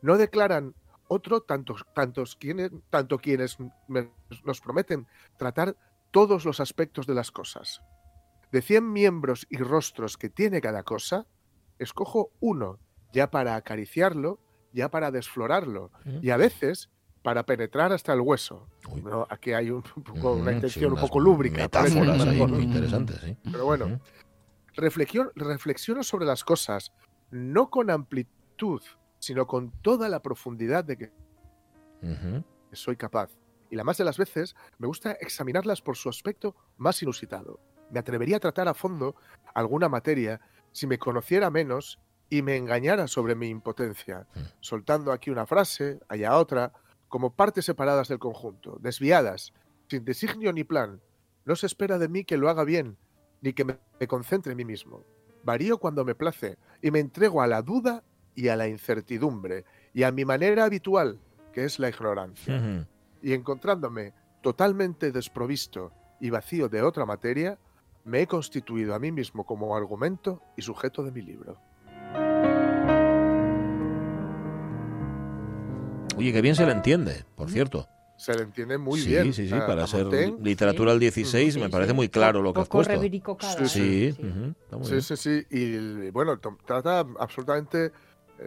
No 0.03 0.19
declaran 0.19 0.75
otro 1.12 1.42
tantos, 1.42 1.85
tantos 1.94 2.37
quienes, 2.37 2.70
tanto 2.90 3.18
quienes 3.18 3.57
me- 3.87 4.14
nos 4.44 4.61
prometen 4.61 5.09
tratar 5.37 5.77
todos 6.11 6.44
los 6.44 6.61
aspectos 6.61 7.07
de 7.07 7.14
las 7.14 7.31
cosas. 7.31 7.83
De 8.51 8.62
cien 8.62 8.92
miembros 8.92 9.46
y 9.51 9.57
rostros 9.59 10.16
que 10.16 10.29
tiene 10.31 10.61
cada 10.61 10.83
cosa, 10.85 11.29
escojo 11.79 12.33
uno, 12.40 12.81
ya 13.12 13.31
para 13.31 13.57
acariciarlo, 13.57 14.42
ya 14.72 14.90
para 14.90 15.11
desflorarlo, 15.11 15.92
y 16.20 16.31
a 16.31 16.37
veces 16.37 16.90
para 17.22 17.46
penetrar 17.46 17.92
hasta 17.92 18.12
el 18.12 18.20
hueso. 18.20 18.70
Aquí 19.31 19.53
hay 19.53 19.70
un, 19.70 19.83
poco, 19.83 20.35
Ujú, 20.35 20.38
una 20.38 20.53
sí, 20.68 20.81
intención 20.81 20.92
un 20.92 20.98
poco 20.98 21.20
lúbrica. 21.20 21.62
Metáforas 21.62 22.27
ahí 22.27 22.46
muy 22.46 22.62
interesantes, 22.62 23.20
sí. 23.20 23.37
Pero 23.51 23.64
bueno, 23.64 23.94
reflexiono 24.77 26.03
sobre 26.03 26.27
las 26.27 26.44
cosas, 26.44 26.92
no 27.31 27.70
con 27.70 27.90
amplitud, 27.90 28.83
sino 29.23 29.47
con 29.47 29.71
toda 29.83 30.09
la 30.09 30.21
profundidad 30.21 30.83
de 30.85 30.97
que 30.99 31.13
soy 32.73 32.97
capaz. 32.97 33.31
Y 33.71 33.77
la 33.77 33.85
más 33.85 33.97
de 33.97 34.05
las 34.05 34.19
veces 34.19 34.57
me 34.79 34.89
gusta 34.89 35.13
examinarlas 35.13 35.81
por 35.81 35.97
su 35.97 36.09
aspecto 36.09 36.57
más 36.77 37.01
inusitado. 37.05 37.61
Me 37.93 38.01
atrevería 38.01 38.39
a 38.39 38.41
tratar 38.41 38.67
a 38.67 38.75
fondo 38.75 39.15
alguna 39.55 39.89
materia 39.89 40.41
si 40.73 40.89
me 40.89 40.99
conociera 40.99 41.51
menos 41.51 42.01
y 42.31 42.43
me 42.43 42.57
engañara 42.57 43.07
sobre 43.07 43.37
mi 43.37 43.49
impotencia, 43.49 44.27
soltando 44.59 45.13
aquí 45.13 45.31
una 45.31 45.47
frase, 45.47 46.01
allá 46.09 46.37
otra, 46.37 46.73
como 47.07 47.37
partes 47.37 47.65
separadas 47.65 48.09
del 48.09 48.19
conjunto, 48.19 48.79
desviadas, 48.81 49.53
sin 49.89 50.05
designio 50.05 50.53
ni 50.53 50.65
plan. 50.65 51.01
No 51.45 51.55
se 51.55 51.67
espera 51.67 51.99
de 51.99 52.09
mí 52.09 52.25
que 52.25 52.39
lo 52.39 52.49
haga 52.49 52.65
bien, 52.65 52.97
ni 53.41 53.53
que 53.53 53.65
me 53.65 54.09
concentre 54.09 54.51
en 54.51 54.57
mí 54.57 54.65
mismo. 54.65 55.05
Varío 55.45 55.79
cuando 55.79 56.05
me 56.05 56.17
place 56.17 56.59
y 56.81 56.91
me 56.91 56.99
entrego 56.99 57.41
a 57.41 57.47
la 57.47 57.63
duda 57.63 58.03
y 58.35 58.49
a 58.49 58.57
la 58.57 58.68
incertidumbre 58.68 59.64
y 59.95 60.03
a 60.05 60.12
mi 60.12 60.25
manera 60.25 60.64
habitual, 60.64 61.18
que 61.53 61.64
es 61.64 61.79
la 61.79 61.88
ignorancia 61.88 62.57
Ujú. 62.57 62.87
y 63.23 63.33
encontrándome 63.35 64.12
totalmente 64.40 65.12
desprovisto 65.12 65.92
y 66.21 66.31
vacío 66.31 66.68
de 66.68 66.83
otra 66.83 67.05
materia, 67.05 67.59
me 68.05 68.23
he 68.23 68.27
constituido 68.27 68.95
a 68.95 68.99
mí 68.99 69.12
mismo 69.12 69.45
como 69.45 69.77
argumento 69.77 70.42
y 70.57 70.62
sujeto 70.62 71.03
de 71.05 71.12
mi 71.12 71.23
libro. 71.23 71.59
Oye, 76.16 76.33
qué 76.33 76.40
bien 76.42 76.55
se 76.55 76.66
le 76.66 76.73
entiende, 76.73 77.25
por 77.37 77.51
cierto. 77.51 77.88
Se 78.16 78.35
le 78.37 78.42
entiende 78.42 78.79
muy 78.79 79.01
sí, 79.01 79.09
bien. 79.11 79.33
Sí, 79.33 79.49
sí, 79.49 79.55
a- 79.55 79.66
para 79.66 79.87
ser 79.87 80.03
Montaigne. 80.05 80.37
literatura 80.42 80.92
del 80.92 81.01
16 81.01 81.57
me 81.57 81.66
Sí, 81.66 81.71
parece 81.73 81.90
sí. 81.90 81.97
muy 81.97 82.09
claro 82.09 82.42
lo 82.42 82.53
que 82.53 82.61
has 82.61 82.68
puesto. 82.68 83.01
Sí, 83.01 83.68
sí. 83.68 84.14
ujú, 84.18 84.55
está 84.62 84.77
muy 84.77 84.87
Sí, 84.87 84.90
bien. 84.92 85.03
sí, 85.03 85.16
sí. 85.16 85.47
Y 85.51 86.11
bueno, 86.11 86.38
trata 86.64 87.01
absolutamente 87.18 87.90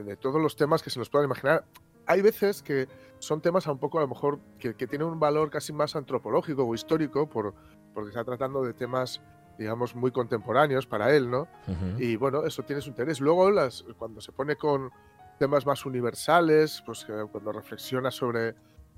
de 0.03 0.17
todos 0.17 0.41
los 0.41 0.55
temas 0.55 0.81
que 0.81 0.89
se 0.89 0.99
nos 0.99 1.09
puedan 1.09 1.25
imaginar. 1.25 1.65
Hay 2.07 2.21
veces 2.21 2.61
que 2.61 2.87
son 3.19 3.41
temas 3.41 3.67
a 3.67 3.71
un 3.71 3.79
poco, 3.79 3.97
a 3.97 4.01
lo 4.01 4.07
mejor, 4.07 4.39
que, 4.59 4.75
que 4.75 4.87
tienen 4.87 5.07
un 5.07 5.19
valor 5.19 5.49
casi 5.49 5.73
más 5.73 5.95
antropológico 5.95 6.63
o 6.63 6.75
histórico, 6.75 7.27
por, 7.27 7.53
porque 7.93 8.09
está 8.09 8.23
tratando 8.23 8.61
de 8.63 8.73
temas, 8.73 9.21
digamos, 9.57 9.95
muy 9.95 10.11
contemporáneos 10.11 10.85
para 10.85 11.15
él, 11.15 11.29
¿no? 11.31 11.47
Ujú. 11.67 11.99
Y 11.99 12.15
bueno, 12.15 12.45
eso 12.45 12.63
tiene 12.63 12.81
su 12.81 12.89
interés. 12.89 13.19
Luego, 13.19 13.49
las, 13.49 13.83
cuando 13.97 14.21
se 14.21 14.31
pone 14.31 14.55
con 14.55 14.91
temas 15.39 15.65
más 15.65 15.85
universales, 15.85 16.83
pues 16.85 17.05
que 17.05 17.13
cuando 17.31 17.51
reflexiona 17.51 18.11
sobre, 18.11 18.55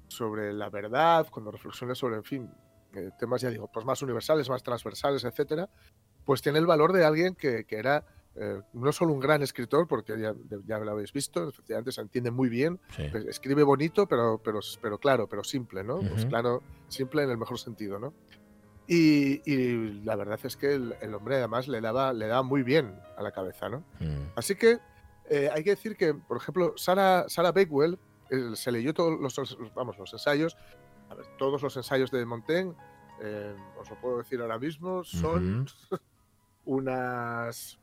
sobre 0.07 0.53
la 0.53 0.69
verdad, 0.69 1.27
cuando 1.31 1.51
reflexiona 1.51 1.95
sobre, 1.95 2.17
en 2.17 2.23
fin, 2.23 2.51
eh, 2.93 3.11
temas, 3.17 3.41
ya 3.41 3.49
digo, 3.49 3.69
pues 3.71 3.85
más 3.85 4.01
universales, 4.01 4.49
más 4.49 4.63
transversales, 4.63 5.23
etcétera, 5.23 5.69
pues 6.25 6.41
tiene 6.41 6.59
el 6.59 6.65
valor 6.65 6.93
de 6.93 7.05
alguien 7.05 7.35
que, 7.35 7.65
que 7.65 7.77
era 7.77 8.03
eh, 8.39 8.61
no 8.73 8.91
solo 8.91 9.13
un 9.13 9.19
gran 9.19 9.41
escritor, 9.41 9.87
porque 9.87 10.19
ya, 10.19 10.33
ya 10.65 10.77
lo 10.79 10.91
habéis 10.91 11.11
visto, 11.11 11.49
efectivamente 11.49 11.91
se 11.91 12.01
entiende 12.01 12.29
muy 12.31 12.49
bien, 12.49 12.79
Sí. 12.95 13.03
pues, 13.11 13.25
escribe 13.25 13.63
bonito, 13.63 14.07
pero, 14.07 14.39
pero, 14.43 14.59
pero 14.81 14.97
claro, 14.99 15.27
pero 15.27 15.43
simple, 15.43 15.83
¿no? 15.83 15.99
Pues 15.99 16.21
Ujú. 16.21 16.29
claro, 16.29 16.61
simple 16.87 17.23
en 17.23 17.31
el 17.31 17.37
mejor 17.37 17.57
sentido, 17.59 17.99
¿no? 17.99 18.13
Y, 18.87 19.41
y 19.51 20.01
la 20.03 20.15
verdad 20.15 20.39
es 20.43 20.55
que 20.55 20.73
el, 20.75 20.95
el 21.01 21.13
hombre 21.13 21.35
además 21.37 21.67
le 21.67 21.81
daba, 21.81 22.13
le 22.13 22.27
daba 22.27 22.43
muy 22.43 22.63
bien 22.63 22.97
a 23.17 23.21
la 23.23 23.31
cabeza, 23.31 23.67
¿no? 23.69 23.79
Mm. 23.99 24.31
Así 24.35 24.55
que 24.55 24.79
eh, 25.29 25.49
hay 25.53 25.63
que 25.63 25.71
decir 25.71 25.97
que, 25.97 26.13
por 26.13 26.37
ejemplo, 26.37 26.73
Sarah, 26.77 27.25
Sarah 27.27 27.51
Bakewell 27.51 27.99
eh, 28.29 28.51
se 28.55 28.71
leyó 28.71 28.93
todos 28.93 29.19
los, 29.19 29.57
vamos, 29.75 29.97
los 29.97 30.13
ensayos, 30.13 30.55
a 31.09 31.15
ver, 31.15 31.25
todos 31.37 31.61
los 31.61 31.75
ensayos 31.75 32.11
de 32.11 32.25
Montaigne, 32.25 32.73
eh, 33.21 33.55
os 33.77 33.89
lo 33.89 33.99
puedo 33.99 34.19
decir 34.19 34.39
ahora 34.41 34.57
mismo, 34.59 35.03
son 35.03 35.65
unas 36.65 37.79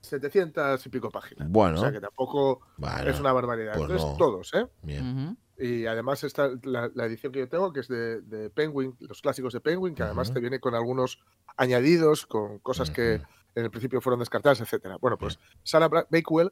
700 0.00 0.84
y 0.86 0.88
pico 0.88 1.10
páginas. 1.10 1.48
Bueno. 1.50 1.78
O 1.78 1.80
sea 1.80 1.92
que 1.92 2.00
tampoco 2.00 2.60
Bueno, 2.76 3.10
es 3.10 3.20
una 3.20 3.32
barbaridad. 3.32 3.72
pues 3.76 3.90
Entonces, 3.90 4.06
no. 4.10 4.16
todos, 4.16 4.54
¿eh? 4.54 4.66
Bien. 4.82 5.06
Ujú. 5.28 5.36
Y 5.62 5.84
además 5.86 6.24
está 6.24 6.50
la, 6.62 6.90
la 6.94 7.04
edición 7.04 7.32
que 7.32 7.40
yo 7.40 7.48
tengo, 7.48 7.72
que 7.72 7.80
es 7.80 7.88
de, 7.88 8.22
de 8.22 8.48
Penguin, 8.50 8.96
los 9.00 9.20
clásicos 9.20 9.52
de 9.52 9.60
Penguin, 9.60 9.94
que 9.94 10.02
además 10.02 10.28
Ujú. 10.28 10.34
te 10.34 10.40
viene 10.40 10.58
con 10.58 10.74
algunos 10.74 11.18
añadidos, 11.56 12.26
con 12.26 12.58
cosas 12.60 12.90
que 12.90 13.16
Ujú. 13.16 13.24
en 13.56 13.64
el 13.64 13.70
principio 13.70 14.00
fueron 14.00 14.20
descartadas, 14.20 14.60
etcétera. 14.62 14.96
Bueno, 14.98 15.18
pues 15.18 15.38
Sarah 15.62 15.88
Bakewell 15.88 16.50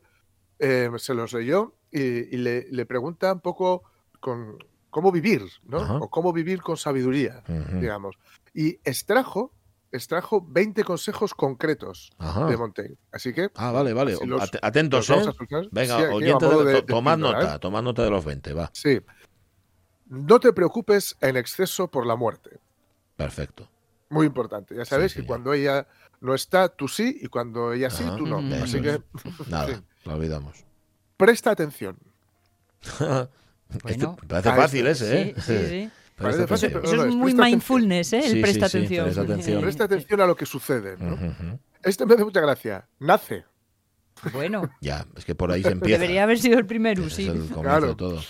eh, 0.59 0.90
se 0.99 1.14
los 1.14 1.32
leyó 1.32 1.74
y, 1.90 2.01
y 2.03 2.36
le, 2.36 2.66
le 2.70 2.84
pregunta 2.84 3.32
un 3.32 3.40
poco 3.40 3.82
con 4.20 4.59
cómo 4.90 5.11
vivir, 5.12 5.42
¿no? 5.64 5.99
O 6.01 6.11
cómo 6.11 6.32
vivir 6.32 6.61
con 6.61 6.76
sabiduría, 6.76 7.42
digamos. 7.80 8.16
Y 8.53 8.80
extrajo, 8.84 9.53
extrajo 9.93 10.45
20 10.47 10.84
consejos 10.84 11.34
concretos 11.34 12.11
Ajá. 12.18 12.47
de 12.47 12.57
Montaigne. 12.57 12.97
Así 13.12 13.32
que 13.32 13.51
Ah, 13.55 13.70
vale, 13.72 13.93
vale. 13.93 14.16
Los- 14.24 14.51
Atentos, 14.62 15.09
los 15.09 15.26
¿eh? 15.28 15.32
Venga, 15.70 15.97
Sí, 15.99 16.03
oyentes, 16.12 16.49
de- 16.51 16.57
de- 16.57 16.62
to- 16.64 16.68
de 16.72 16.82
tomad 16.82 17.16
nota, 17.18 17.55
¿eh? 17.55 17.59
tomad 17.59 17.82
nota 17.82 18.03
de 18.05 18.11
los 18.11 18.24
20, 18.24 18.53
va. 18.53 18.70
sí. 18.74 19.01
No 20.11 20.41
te 20.41 20.55
preocupes 20.55 21.16
en 21.20 21.36
exceso 21.36 21.89
por 21.91 22.07
la 22.07 22.16
muerte. 22.16 22.59
Perfecto. 23.16 23.68
Muy 24.09 24.26
importante. 24.26 24.74
Ya 24.74 24.86
sabes 24.86 25.12
Sí, 25.12 25.20
que 25.20 25.26
cuando 25.26 25.53
ella 25.53 25.86
no 26.20 26.34
está, 26.34 26.70
tú 26.70 26.89
sí, 26.89 27.18
y 27.20 27.26
cuando 27.26 27.74
ella 27.74 27.91
sí, 27.91 28.05
Ajá. 28.05 28.16
tú 28.16 28.26
no. 28.26 28.39
Así 28.62 28.80
que. 28.80 29.03
Nada, 29.49 29.66
Sí. 29.66 29.82
lo 30.05 30.14
olvidamos. 30.14 30.64
presta 31.18 31.51
atención. 31.51 31.99
Bueno. 33.82 34.16
Este- 34.16 34.26
parece 34.26 34.49
Ah, 34.49 34.57
fácil 34.57 34.86
este- 34.86 35.05
ese, 35.05 35.20
¿eh? 35.20 35.34
Sí, 35.36 35.43
sí, 35.43 35.66
sí. 35.68 35.91
Parece 36.19 36.47
Parece 36.47 36.47
fácil, 36.49 36.71
pero 36.73 36.85
Eso 36.85 36.97
no, 36.97 37.03
es 37.05 37.09
es 37.11 37.14
muy 37.14 37.35
mindfulness, 37.35 38.12
¿eh? 38.12 38.19
El 38.25 38.33
Sí, 38.33 38.41
presta 38.43 38.69
sí, 38.69 38.73
sí, 38.73 38.77
atención. 38.99 39.05
presta 39.05 39.23
atención. 39.23 39.62
Presta 39.62 39.85
atención 39.85 40.21
a 40.21 40.27
lo 40.27 40.37
que 40.37 40.47
sucede. 40.47 40.97
¿no? 40.99 41.16
Este 41.83 42.05
me 42.07 42.14
hace 42.14 42.25
mucha 42.25 42.41
gracia. 42.41 42.89
Nace. 42.99 43.45
Bueno, 44.33 44.69
Ya, 44.81 45.07
es 45.16 45.25
que 45.25 45.35
por 45.37 45.53
ahí 45.53 45.62
se 45.62 45.71
empieza. 45.71 45.99
debería 46.01 46.25
haber 46.25 46.39
sido 46.41 46.59
el 46.59 46.66
primero, 46.66 47.05
Ese 47.07 47.16
sí. 47.16 47.23
Es 47.23 47.29
el 47.29 47.35
comienzo 47.35 47.62
Claro. 47.62 47.87
de 47.89 47.95
todo. 47.95 48.21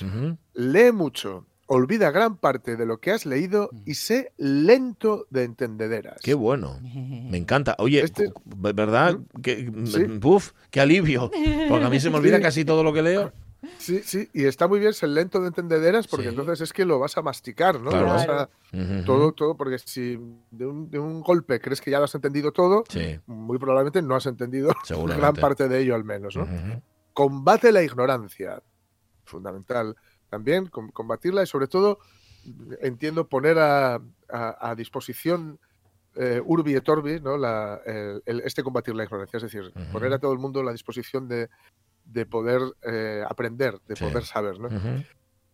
Lee 0.55 0.93
mucho. 0.93 1.47
Olvida 1.70 2.11
gran 2.11 2.36
parte 2.39 2.76
de 2.76 2.86
lo 2.86 2.99
que 2.99 3.11
has 3.11 3.26
leído 3.26 3.68
y 3.84 3.95
sé 3.95 4.32
lento 4.39 5.26
de 5.30 5.45
entendederas. 5.45 6.18
Qué 6.22 6.32
bueno. 6.32 6.78
Me 6.82 7.36
encanta. 7.36 7.74
Oye, 7.78 8.01
Este- 8.03 8.32
¿verdad? 8.45 9.18
Que, 9.43 9.70
Sí. 9.84 10.05
Uf, 10.22 10.53
qué 10.70 10.80
alivio. 10.80 11.30
Porque 11.68 11.84
a 11.84 11.91
mí 11.91 12.01
se 12.01 12.09
me 12.11 12.16
olvida 12.16 12.36
Sí. 12.36 12.43
casi 12.43 12.64
todo 12.64 12.82
lo 12.82 12.93
que 12.93 13.03
leo. 13.03 13.32
Sí, 13.78 14.00
sí, 14.04 14.28
y 14.32 14.44
está 14.44 14.68
muy 14.68 14.78
bien 14.78 14.92
ser 14.94 15.09
lento 15.09 15.40
de 15.40 15.48
entendederas 15.48 16.06
porque 16.06 16.24
Sí. 16.26 16.28
entonces 16.30 16.61
es 16.61 16.72
que 16.72 16.84
lo 16.84 16.98
vas 17.00 17.16
a 17.18 17.22
masticar, 17.22 17.80
¿no? 17.80 17.90
Claro. 17.90 18.06
Lo 18.06 18.12
vas 18.12 18.28
a- 18.28 18.48
Ujú. 18.72 19.04
todo, 19.04 19.32
todo, 19.32 19.56
porque 19.56 19.78
si 19.78 20.16
de 20.50 20.66
un, 20.66 20.88
de 20.90 20.98
un 20.98 21.22
golpe 21.22 21.61
crees 21.61 21.80
que 21.80 21.90
ya 21.90 21.98
lo 21.98 22.04
has 22.04 22.14
entendido 22.14 22.52
todo, 22.52 22.84
Sí, 22.88 23.18
muy 23.26 23.59
probablemente 23.59 24.00
no 24.02 24.14
has 24.14 24.26
entendido 24.26 24.70
gran 25.32 25.34
parte 25.34 25.68
de 25.68 25.80
ello 25.80 25.94
al 25.96 26.04
menos, 26.04 26.36
¿no? 26.36 26.46
Combate 27.14 27.72
la 27.72 27.82
ignorancia, 27.82 28.62
fundamental. 29.24 29.96
También 30.30 30.66
com- 30.66 30.90
combatirla 30.90 31.42
y 31.42 31.46
sobre 31.46 31.66
todo, 31.66 31.98
entiendo, 32.80 33.28
poner 33.28 33.59
a, 33.59 33.94
a- 34.28 34.70
a 34.70 34.74
disposición 34.76 35.59
eh, 36.14 36.42
Urbi 36.44 36.74
et 36.74 36.88
Orbi, 36.88 37.20
¿no? 37.20 37.36
La- 37.36 37.80
el- 37.86 38.22
el- 38.26 38.40
este 38.40 38.62
combatir 38.62 38.94
la 38.94 39.04
ignorancia, 39.04 39.36
es 39.36 39.42
decir, 39.44 39.72
poner 39.92 40.12
a 40.12 40.18
todo 40.18 40.32
el 40.32 40.38
mundo 40.38 40.61
a 40.61 40.64
la 40.64 40.72
disposición 40.72 41.28
de, 41.28 41.48
de 42.09 42.26
poder 42.26 42.61
eh, 42.82 43.22
aprender, 43.28 43.78
de 43.86 43.94
Sí. 43.96 44.04
poder 44.04 44.24
saber, 44.24 44.59
¿no? 44.59 44.68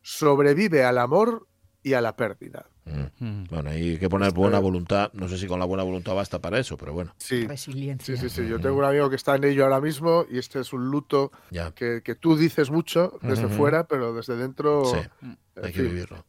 Sobrevive 0.02 0.84
al 0.84 0.98
amor 0.98 1.46
y 1.82 1.92
a 1.94 2.00
la 2.00 2.16
pérdida. 2.16 2.66
Mm. 2.86 3.24
Mm. 3.24 3.44
Bueno, 3.50 3.70
hay 3.70 3.98
que 3.98 4.08
poner 4.08 4.32
buena 4.32 4.58
voluntad. 4.58 5.10
No 5.14 5.28
sé 5.28 5.38
si 5.38 5.46
con 5.46 5.58
la 5.58 5.64
buena 5.64 5.82
voluntad 5.82 6.14
basta 6.14 6.38
para 6.40 6.58
eso, 6.58 6.76
pero 6.76 6.92
bueno, 6.92 7.14
Sí, 7.18 7.46
Resiliencia. 7.46 8.16
sí, 8.16 8.28
sí, 8.28 8.42
sí. 8.42 8.48
Yo 8.48 8.60
tengo 8.60 8.76
un 8.76 8.84
amigo 8.84 9.08
que 9.10 9.16
está 9.16 9.34
en 9.36 9.44
ello 9.44 9.64
ahora 9.64 9.80
mismo 9.80 10.26
y 10.30 10.38
este 10.38 10.60
es 10.60 10.72
un 10.72 10.90
luto 10.90 11.32
ya. 11.50 11.72
que, 11.72 12.02
que 12.02 12.14
tú 12.14 12.36
dices 12.36 12.70
mucho 12.70 13.18
desde 13.22 13.48
fuera, 13.48 13.86
pero 13.86 14.12
desde 14.14 14.36
dentro... 14.36 14.84
Sí, 14.84 14.96
hay 15.56 15.72
que 15.72 15.80
fin. 15.80 15.84
vivirlo. 15.84 16.24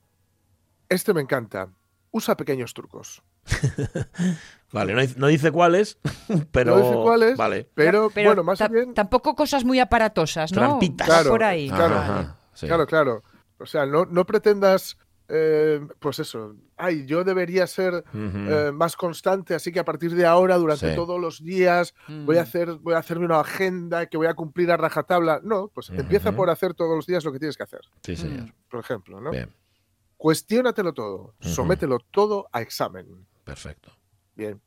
Este 0.90 1.14
me 1.14 1.22
encanta. 1.22 1.70
Usa 2.12 2.38
pequeños 2.38 2.74
trucos. 2.74 3.22
Vale, 4.76 4.94
no, 4.94 5.02
dice- 5.02 5.16
no 5.18 5.28
dice 5.28 5.52
cuáles, 5.52 5.98
pero. 6.52 6.78
No 6.78 6.82
dice 6.84 6.96
cuáles, 7.02 7.38
Vale. 7.38 7.70
pero, 7.74 8.10
Pero 8.14 8.30
bueno, 8.30 8.44
más 8.44 8.70
bien... 8.70 8.94
Tampoco 8.94 9.36
cosas 9.36 9.64
muy 9.64 9.80
aparatosas, 9.80 10.52
¿no? 10.52 10.60
Trampitas. 10.60 11.08
Claro, 11.08 11.30
por 11.32 11.44
ahí. 11.44 11.70
claro. 11.70 11.96
Vale. 11.96 12.06
Ajá, 12.12 12.38
sí. 12.54 12.68
Claro, 12.68 12.86
claro. 12.86 13.24
O 13.58 13.66
sea, 13.66 13.86
no, 13.86 14.06
no 14.06 14.26
pretendas, 14.26 14.98
eh, 15.30 15.80
pues 16.00 16.20
eso, 16.20 16.56
ay, 16.78 17.06
yo 17.06 17.24
debería 17.24 17.66
ser 17.68 18.04
eh, 18.14 18.72
más 18.74 18.96
constante, 18.98 19.56
así 19.56 19.72
que 19.72 19.80
a 19.80 19.86
partir 19.86 20.14
de 20.14 20.26
ahora, 20.26 20.58
durante 20.58 20.90
Sí. 20.90 20.96
todos 20.96 21.20
los 21.22 21.42
días, 21.44 21.94
voy 22.26 22.38
a 22.38 22.42
Mm. 22.42 22.44
hacer, 22.44 22.74
voy 22.82 22.94
a 22.96 22.98
hacerme 22.98 23.26
una 23.26 23.40
agenda 23.40 24.06
que 24.08 24.18
voy 24.18 24.28
a 24.28 24.34
cumplir 24.34 24.70
a 24.72 24.78
rajatabla. 24.78 25.40
No, 25.42 25.70
pues 25.70 25.90
empieza 25.90 26.34
por 26.34 26.50
hacer 26.50 26.74
todos 26.74 26.96
los 26.98 27.06
días 27.08 27.24
lo 27.24 27.32
que 27.32 27.40
tienes 27.40 27.56
que 27.56 27.64
hacer, 27.64 27.80
Sí, 28.04 28.18
señor. 28.18 28.54
por 28.70 28.82
ejemplo, 28.82 29.22
¿no? 29.22 29.32
Bien, 29.32 29.50
Cuestiónatelo 30.18 30.94
todo, 30.94 31.34
somételo 31.40 32.00
todo 32.12 32.48
a 32.52 32.62
examen. 32.62 33.26
perfecto. 33.44 33.92
Bien. 34.36 34.62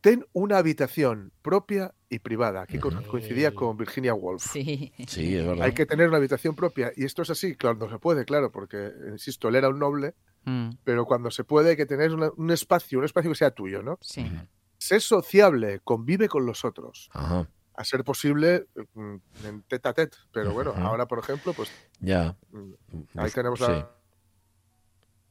Ten 0.00 0.24
una 0.32 0.58
habitación 0.58 1.32
propia 1.42 1.92
y 2.08 2.20
privada. 2.20 2.62
Aquí 2.62 2.78
co- 2.78 2.90
coincidía 3.10 3.52
con 3.54 3.76
Virginia 3.76 4.14
Woolf. 4.14 4.42
Sí. 4.44 4.92
Sí, 5.08 5.36
es 5.36 5.44
verdad. 5.46 5.64
Hay 5.64 5.72
que 5.72 5.86
tener 5.86 6.08
una 6.08 6.18
habitación 6.18 6.54
propia. 6.54 6.92
Y 6.94 7.04
esto 7.04 7.22
es 7.22 7.30
así, 7.30 7.56
claro, 7.56 7.76
no 7.78 7.88
se 7.90 7.98
puede, 7.98 8.24
claro, 8.24 8.52
porque, 8.52 8.92
insisto, 9.10 9.48
él 9.48 9.56
era 9.56 9.68
un 9.68 9.78
noble, 9.78 10.14
Mm, 10.44 10.70
pero 10.84 11.04
cuando 11.04 11.30
se 11.32 11.42
puede 11.44 11.70
hay 11.70 11.76
que 11.76 11.84
tener 11.84 12.14
una- 12.14 12.30
un 12.36 12.50
espacio, 12.52 12.98
un 13.00 13.04
espacio 13.04 13.30
que 13.32 13.36
sea 13.36 13.50
tuyo, 13.50 13.82
¿no? 13.82 13.98
sí. 14.00 14.30
Sé 14.78 15.00
sociable, 15.00 15.80
convive 15.82 16.28
con 16.28 16.46
los 16.46 16.64
otros. 16.64 17.10
Ajá, 17.12 17.48
A 17.74 17.84
ser 17.84 18.04
posible, 18.04 18.66
mm, 18.94 19.16
en 19.44 19.62
tete 19.64 19.88
a 19.88 19.92
tete. 19.92 20.16
Pero 20.32 20.52
bueno, 20.52 20.72
ahora, 20.76 21.06
por 21.06 21.18
ejemplo, 21.18 21.52
pues 21.52 21.70
ya. 22.00 22.36
mm, 22.52 22.72
ahí 23.16 23.30
tenemos 23.32 23.58
sí. 23.58 23.66
las 23.66 23.86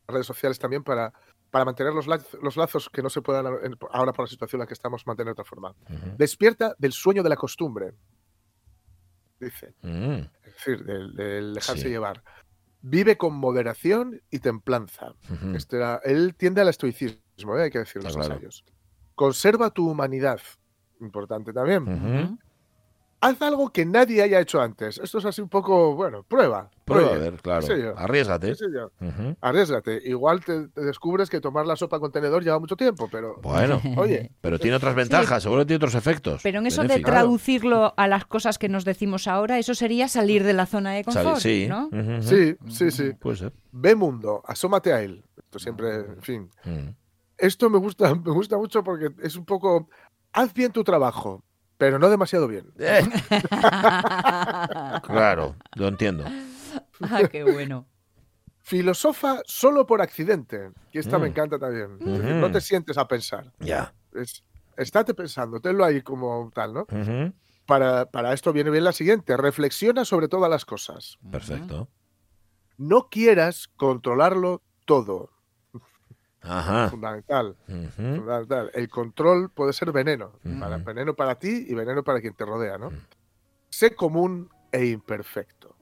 redes 0.07 0.25
sociales 0.27 0.59
también 0.59 0.83
para, 0.83 1.13
para 1.51 1.65
mantener 1.65 1.93
los, 1.93 2.07
laz- 2.07 2.37
los 2.41 2.57
lazos 2.57 2.89
que 2.89 3.01
no 3.01 3.09
se 3.09 3.21
puedan 3.21 3.45
ahora 3.91 4.13
por 4.13 4.25
la 4.25 4.27
situación 4.29 4.59
en 4.59 4.63
la 4.63 4.67
que 4.67 4.73
estamos 4.73 5.05
mantener 5.07 5.27
de 5.27 5.31
otra 5.33 5.45
forma. 5.45 5.73
Despierta 6.17 6.75
del 6.77 6.91
sueño 6.93 7.23
de 7.23 7.29
la 7.29 7.35
costumbre. 7.35 7.93
Dice. 9.39 9.73
Mm, 9.81 10.13
Es 10.43 10.53
decir, 10.53 10.83
del, 10.83 11.13
del 11.15 11.53
dejarse 11.53 11.83
Sí. 11.83 11.89
llevar. 11.89 12.23
Vive 12.81 13.17
con 13.17 13.33
moderación 13.35 14.21
y 14.29 14.39
templanza. 14.39 15.13
Este 15.55 15.77
era- 15.77 16.01
él 16.03 16.35
tiende 16.35 16.61
al 16.61 16.69
estoicismo, 16.69 17.57
¿eh? 17.57 17.63
hay 17.63 17.69
que 17.71 17.79
decir 17.79 18.03
los 18.03 18.15
claro. 18.15 18.33
ensayos. 18.33 18.63
Conserva 19.15 19.69
tu 19.71 19.89
humanidad. 19.89 20.39
Importante 21.01 21.53
también. 21.53 22.39
Haz 23.19 23.41
algo 23.41 23.71
que 23.71 23.83
nadie 23.83 24.21
haya 24.21 24.39
hecho 24.39 24.61
antes. 24.61 24.99
Esto 24.99 25.17
es 25.17 25.25
así 25.25 25.41
un 25.41 25.49
poco, 25.49 25.95
bueno, 25.95 26.23
prueba. 26.23 26.69
Prueba 26.85 27.15
a 27.15 27.17
ver, 27.17 27.33
claro. 27.41 27.61
qué 27.61 27.67
sé 27.75 27.81
yo, 27.81 27.97
Arriesgate. 27.97 28.47
qué 28.49 28.55
sé 28.55 28.65
yo. 28.71 28.91
Ujú. 29.05 29.35
Arriesgate. 29.41 30.01
Igual 30.05 30.45
te, 30.45 30.67
te 30.67 30.81
descubres 30.81 31.29
que 31.29 31.41
tomar 31.41 31.65
la 31.65 31.75
sopa 31.75 31.99
con 31.99 32.11
tenedor 32.11 32.43
lleva 32.43 32.59
mucho 32.59 32.75
tiempo, 32.75 33.09
pero 33.11 33.37
Bueno, 33.41 33.81
oye, 33.97 34.31
pero 34.39 34.59
tiene 34.59 34.77
otras 34.77 34.93
ventajas, 34.93 35.41
seguro 35.41 35.61
que 35.63 35.65
tiene 35.65 35.77
otros 35.77 35.95
efectos. 35.95 36.41
Pero 36.43 36.59
en 36.59 36.67
eso 36.67 36.83
de 36.83 36.99
traducirlo 36.99 37.93
a 37.97 38.07
las 38.07 38.25
cosas 38.25 38.59
que 38.59 38.69
nos 38.69 38.85
decimos 38.85 39.27
ahora, 39.27 39.57
eso 39.57 39.73
sería 39.73 40.07
salir 40.07 40.43
de 40.43 40.53
la 40.53 40.67
zona 40.67 40.91
de 40.93 41.03
confort, 41.03 41.39
sí. 41.39 41.67
¿no? 41.67 41.89
sí, 42.21 42.55
sí, 42.69 42.91
sí. 42.91 43.13
Puede 43.13 43.37
ser. 43.37 43.53
Ve 43.71 43.95
mundo, 43.95 44.43
asómate 44.45 44.93
a 44.93 45.01
él. 45.01 45.23
Esto 45.37 45.59
siempre, 45.59 45.95
en 45.95 46.21
fin. 46.21 46.49
Mm. 46.65 46.89
Esto 47.37 47.69
me 47.69 47.77
gusta, 47.79 48.13
me 48.15 48.31
gusta 48.31 48.57
mucho 48.57 48.83
porque 48.83 49.09
es 49.23 49.35
un 49.35 49.45
poco, 49.45 49.89
haz 50.33 50.53
bien 50.53 50.71
tu 50.71 50.83
trabajo, 50.83 51.43
pero 51.77 51.99
no 51.99 52.09
demasiado 52.09 52.47
bien. 52.47 52.71
Eh, 52.79 53.01
claro, 55.03 55.55
lo 55.75 55.87
entiendo. 55.87 56.25
ah, 57.01 57.21
qué 57.31 57.43
bueno. 57.43 57.85
Filosofa 58.63 59.41
solo 59.45 59.85
por 59.85 60.01
accidente, 60.01 60.71
que 60.91 60.99
esta 60.99 61.17
me 61.17 61.27
Mm. 61.27 61.31
encanta 61.31 61.57
también. 61.59 61.99
Decir. 61.99 62.35
No 62.35 62.51
te 62.51 62.59
sientes 62.59 62.97
a 62.97 63.07
pensar. 63.07 63.53
Ya. 63.59 63.93
Es, 64.13 64.43
estate 64.75 65.13
pensando, 65.13 65.59
tenlo 65.61 65.85
ahí 65.85 66.01
como 66.01 66.51
tal, 66.53 66.73
¿no? 66.73 66.85
Para, 67.65 68.05
para 68.05 68.33
esto 68.33 68.51
viene 68.53 68.69
bien 68.69 68.83
la 68.83 68.91
siguiente. 68.91 69.35
Reflexiona 69.37 70.03
sobre 70.05 70.27
todas 70.27 70.49
las 70.49 70.65
cosas. 70.65 71.17
Perfecto. 71.31 71.87
No 72.77 73.07
quieras 73.09 73.69
controlarlo 73.75 74.61
todo. 74.85 75.31
Ajá. 76.41 76.89
Fundamental. 76.89 77.55
Fundamental. 77.95 78.71
El 78.73 78.89
control 78.89 79.49
puede 79.49 79.73
ser 79.73 79.91
veneno. 79.91 80.33
Para, 80.59 80.77
veneno 80.77 81.13
para 81.15 81.35
ti 81.35 81.65
y 81.67 81.73
veneno 81.73 82.03
para 82.03 82.21
quien 82.21 82.33
te 82.33 82.45
rodea, 82.45 82.77
¿no? 82.77 82.91
Sé 83.69 83.95
común 83.95 84.49
e 84.71 84.85
imperfecto. 84.87 85.75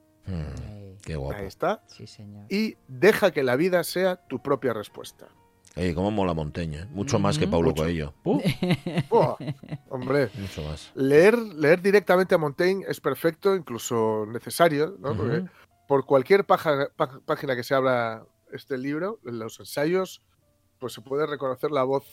Qué 1.02 1.14
guapo. 1.16 1.38
Ahí 1.38 1.46
está. 1.46 1.82
Sí, 1.86 2.06
señor. 2.06 2.46
Y 2.48 2.76
deja 2.88 3.30
que 3.30 3.42
la 3.44 3.56
vida 3.56 3.84
sea 3.84 4.16
tu 4.26 4.42
propia 4.42 4.72
respuesta. 4.72 5.28
Ey, 5.76 5.94
cómo 5.94 6.10
mola 6.10 6.32
Monteña. 6.34 6.82
¿eh? 6.84 6.86
Mucho 6.90 7.18
más 7.18 7.38
que. 7.38 7.46
Paulo 7.46 7.68
Mucho. 7.70 7.82
Coelho. 7.82 8.14
Uh, 8.24 8.40
hombre, 9.90 10.30
mucho 10.38 10.62
más. 10.62 10.90
leer, 10.94 11.36
leer 11.38 11.82
directamente 11.82 12.34
a 12.34 12.38
Montaigne 12.38 12.84
es 12.88 12.98
perfecto, 13.00 13.54
incluso 13.54 14.24
necesario, 14.26 14.96
¿no? 14.98 15.14
Porque 15.16 15.44
por 15.86 16.06
cualquier 16.06 16.44
paja- 16.44 16.88
página 17.26 17.54
que 17.54 17.62
se 17.62 17.74
abra 17.74 18.24
este 18.52 18.78
libro, 18.78 19.20
los 19.22 19.60
ensayos, 19.60 20.22
pues 20.78 20.92
se 20.92 21.00
puede 21.00 21.26
reconocer 21.26 21.70
la 21.70 21.82
voz 21.84 22.04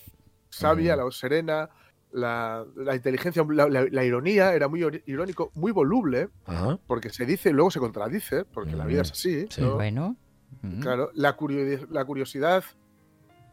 sabia, 0.50 0.94
Ujú. 0.94 0.98
la 0.98 1.04
voz 1.06 1.18
serena, 1.18 1.70
la, 2.12 2.66
la 2.76 2.96
inteligencia, 2.96 3.44
la, 3.50 3.68
la- 3.68 3.88
la 3.90 4.04
ironía, 4.06 4.54
era 4.54 4.68
muy 4.68 4.82
irónico, 5.08 5.52
muy 5.56 5.72
voluble, 5.72 6.30
Ajá. 6.46 6.80
porque 6.88 7.10
se 7.10 7.26
dice 7.26 7.50
y 7.50 7.54
luego 7.54 7.72
se 7.72 7.80
contradice, 7.80 8.46
porque 8.46 8.76
la 8.76 8.86
vida 8.86 9.02
es 9.02 9.12
así. 9.12 9.48
Sí. 9.50 9.62
¿no? 9.62 9.76
Bueno, 9.76 10.16
Claro, 10.82 11.10
la, 11.16 11.36
la 11.90 12.06
curiosidad 12.06 12.64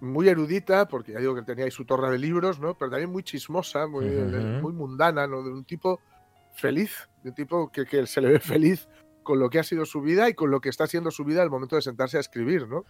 muy 0.00 0.28
erudita, 0.28 0.86
porque 0.86 1.12
ya 1.12 1.18
digo 1.18 1.34
que 1.34 1.42
tenía 1.42 1.64
ahí 1.64 1.70
su 1.70 1.84
torre 1.86 2.10
de 2.10 2.18
libros, 2.18 2.60
¿no? 2.60 2.76
Pero 2.78 2.90
también 2.90 3.10
muy 3.10 3.22
chismosa, 3.22 3.86
muy, 3.86 4.04
muy 4.06 4.72
mundana, 4.72 5.26
¿no? 5.26 5.42
De 5.42 5.50
un 5.50 5.64
tipo 5.64 5.98
feliz, 6.54 7.08
de 7.24 7.30
un 7.30 7.34
tipo 7.34 7.72
que, 7.72 7.84
que 7.86 8.06
se 8.06 8.20
le 8.20 8.28
ve 8.28 8.38
feliz 8.40 8.86
con 9.22 9.38
lo 9.40 9.48
que 9.50 9.58
ha 9.58 9.62
sido 9.62 9.84
su 9.86 10.00
vida 10.02 10.28
y 10.28 10.34
con 10.34 10.50
lo 10.50 10.60
que 10.60 10.68
está 10.68 10.86
siendo 10.86 11.10
su 11.10 11.24
vida 11.24 11.42
al 11.42 11.50
momento 11.50 11.76
de 11.76 11.82
sentarse 11.82 12.18
a 12.18 12.20
escribir, 12.20 12.68
¿no? 12.68 12.84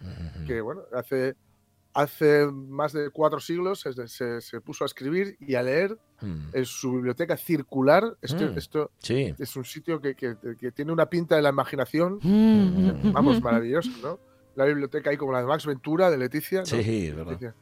Que 0.45 0.59
bueno, 0.61 0.81
hace, 0.93 1.35
hace 1.93 2.45
más 2.47 2.93
de 2.93 3.09
cuatro 3.09 3.39
siglos 3.39 3.81
se, 3.81 4.07
se- 4.07 4.41
se 4.41 4.61
puso 4.61 4.83
a 4.83 4.87
escribir 4.87 5.35
y 5.39 5.55
a 5.55 5.63
leer 5.63 5.97
Mm. 6.21 6.49
en 6.53 6.65
su 6.65 6.93
biblioteca 6.93 7.35
circular. 7.35 8.15
Este- 8.21 8.45
Mm. 8.47 8.57
Esto 8.57 8.91
Sí. 8.99 9.33
es 9.39 9.55
un 9.55 9.65
sitio 9.65 9.99
que, 9.99 10.15
que- 10.15 10.35
que 10.59 10.71
tiene 10.71 10.91
una 10.91 11.07
pinta 11.07 11.35
de 11.35 11.41
la 11.41 11.49
imaginación, 11.49 12.19
Mm. 12.21 13.11
vamos, 13.11 13.41
maravilloso, 13.41 13.89
¿no? 14.03 14.19
La 14.55 14.65
biblioteca 14.65 15.09
ahí 15.09 15.17
como 15.17 15.31
la 15.31 15.39
de 15.39 15.45
Max 15.47 15.65
Ventura, 15.65 16.09
de 16.11 16.17
Leticia. 16.17 16.59
¿no? 16.59 16.65
Sí, 16.65 17.09
verdad. 17.11 17.31
Leticia. 17.31 17.55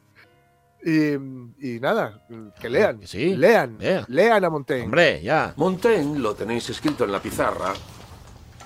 Y, 0.82 1.74
y 1.74 1.78
nada, 1.80 2.24
que 2.60 2.70
lean, 2.70 3.00
sí. 3.06 3.36
lean, 3.36 3.76
Lea. 3.78 4.04
lean 4.08 4.44
a 4.44 4.48
Montaigne. 4.50 4.84
Hombre, 4.86 5.22
ya. 5.22 5.52
Montaigne, 5.56 6.18
lo 6.18 6.34
tenéis 6.34 6.70
escrito 6.70 7.04
en 7.04 7.12
la 7.12 7.20
pizarra, 7.20 7.74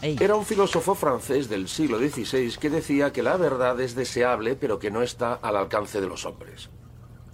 era 0.05 0.37
un 0.37 0.45
filósofo 0.45 0.95
francés 0.95 1.49
del 1.49 1.67
siglo 1.67 1.99
XVI 1.99 2.57
que 2.61 2.69
decía 2.69 3.11
que 3.11 3.23
la 3.23 3.39
verdad 3.39 3.81
es 3.81 3.95
deseable 3.95 4.55
pero 4.55 4.79
que 4.79 4.91
no 4.91 5.01
está 5.01 5.35
al 5.35 5.57
alcance 5.57 5.99
de 5.99 6.07
los 6.07 6.27
hombres. 6.27 6.69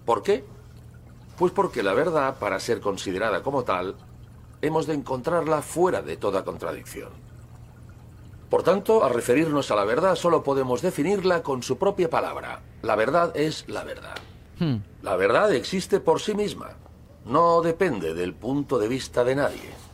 ¿Por 0.05 0.23
qué? 0.23 0.45
Pues 1.37 1.53
porque 1.53 1.83
la 1.83 1.95
verdad, 1.95 2.39
para 2.39 2.61
ser 2.61 2.81
considerada 2.81 3.43
como 3.43 3.65
tal, 3.65 3.97
hemos 4.63 4.87
de 4.87 4.95
encontrarla 4.95 5.63
fuera 5.63 6.01
de 6.01 6.17
toda 6.17 6.45
contradicción. 6.45 7.11
Por 8.49 8.63
tanto, 8.63 9.03
al 9.05 9.15
referirnos 9.15 9.71
a 9.73 9.77
la 9.77 9.85
verdad 9.85 10.15
solo 10.15 10.45
podemos 10.45 10.81
definirla 10.81 11.43
con 11.43 11.65
su 11.65 11.77
propia 11.77 12.09
palabra. 12.09 12.63
La 12.83 12.95
verdad 12.95 13.37
es 13.37 13.69
la 13.69 13.83
verdad. 13.83 14.17
La 15.03 15.17
verdad 15.17 15.53
existe 15.53 15.99
por 15.99 16.21
sí 16.21 16.35
misma. 16.35 16.77
No 17.25 17.63
depende 17.63 18.15
del 18.15 18.35
punto 18.35 18.79
de 18.79 18.89
vista 18.89 19.25
de 19.25 19.35
nadie. 19.35 19.90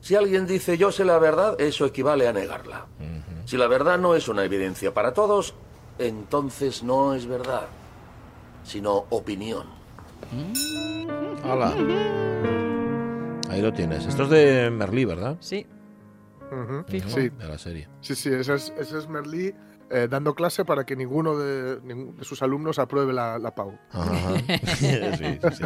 Si 0.00 0.14
alguien 0.14 0.46
dice 0.46 0.78
yo 0.78 0.90
sé 0.92 1.04
la 1.04 1.18
verdad, 1.18 1.60
eso 1.60 1.84
equivale 1.86 2.26
a 2.26 2.32
negarla. 2.32 2.86
Si 3.44 3.56
la 3.56 3.66
verdad 3.66 3.98
no 3.98 4.14
es 4.14 4.28
una 4.28 4.44
evidencia 4.44 4.94
para 4.94 5.12
todos, 5.12 5.54
entonces 5.98 6.82
no 6.82 7.14
es 7.14 7.26
verdad, 7.26 7.66
sino 8.64 9.06
opinión. 9.10 9.66
Hala. 11.44 11.74
Ahí 13.50 13.60
lo 13.60 13.72
tienes. 13.72 14.06
Esto 14.06 14.24
es 14.24 14.30
de 14.30 14.70
Merlí, 14.70 15.04
¿verdad? 15.04 15.36
Sí. 15.40 15.66
Ujú, 16.52 16.84
Fijo. 16.88 17.08
Sí, 17.08 17.28
De 17.30 17.48
la 17.48 17.58
serie. 17.58 17.88
sí, 18.00 18.14
sí, 18.14 18.28
ese 18.32 18.54
es, 18.54 18.72
ese 18.78 18.98
es 18.98 19.08
Merlí 19.08 19.54
eh, 19.90 20.08
dando 20.10 20.34
clase 20.34 20.64
para 20.64 20.84
que 20.84 20.96
ninguno 20.96 21.38
de, 21.38 21.80
ningún 21.82 22.16
de 22.16 22.24
sus 22.24 22.42
alumnos 22.42 22.78
apruebe 22.78 23.12
la, 23.12 23.38
la 23.38 23.54
PAU. 23.54 23.78
Ajá. 23.92 24.34
sí, 24.76 24.86
sí, 25.18 25.38
sí. 25.52 25.64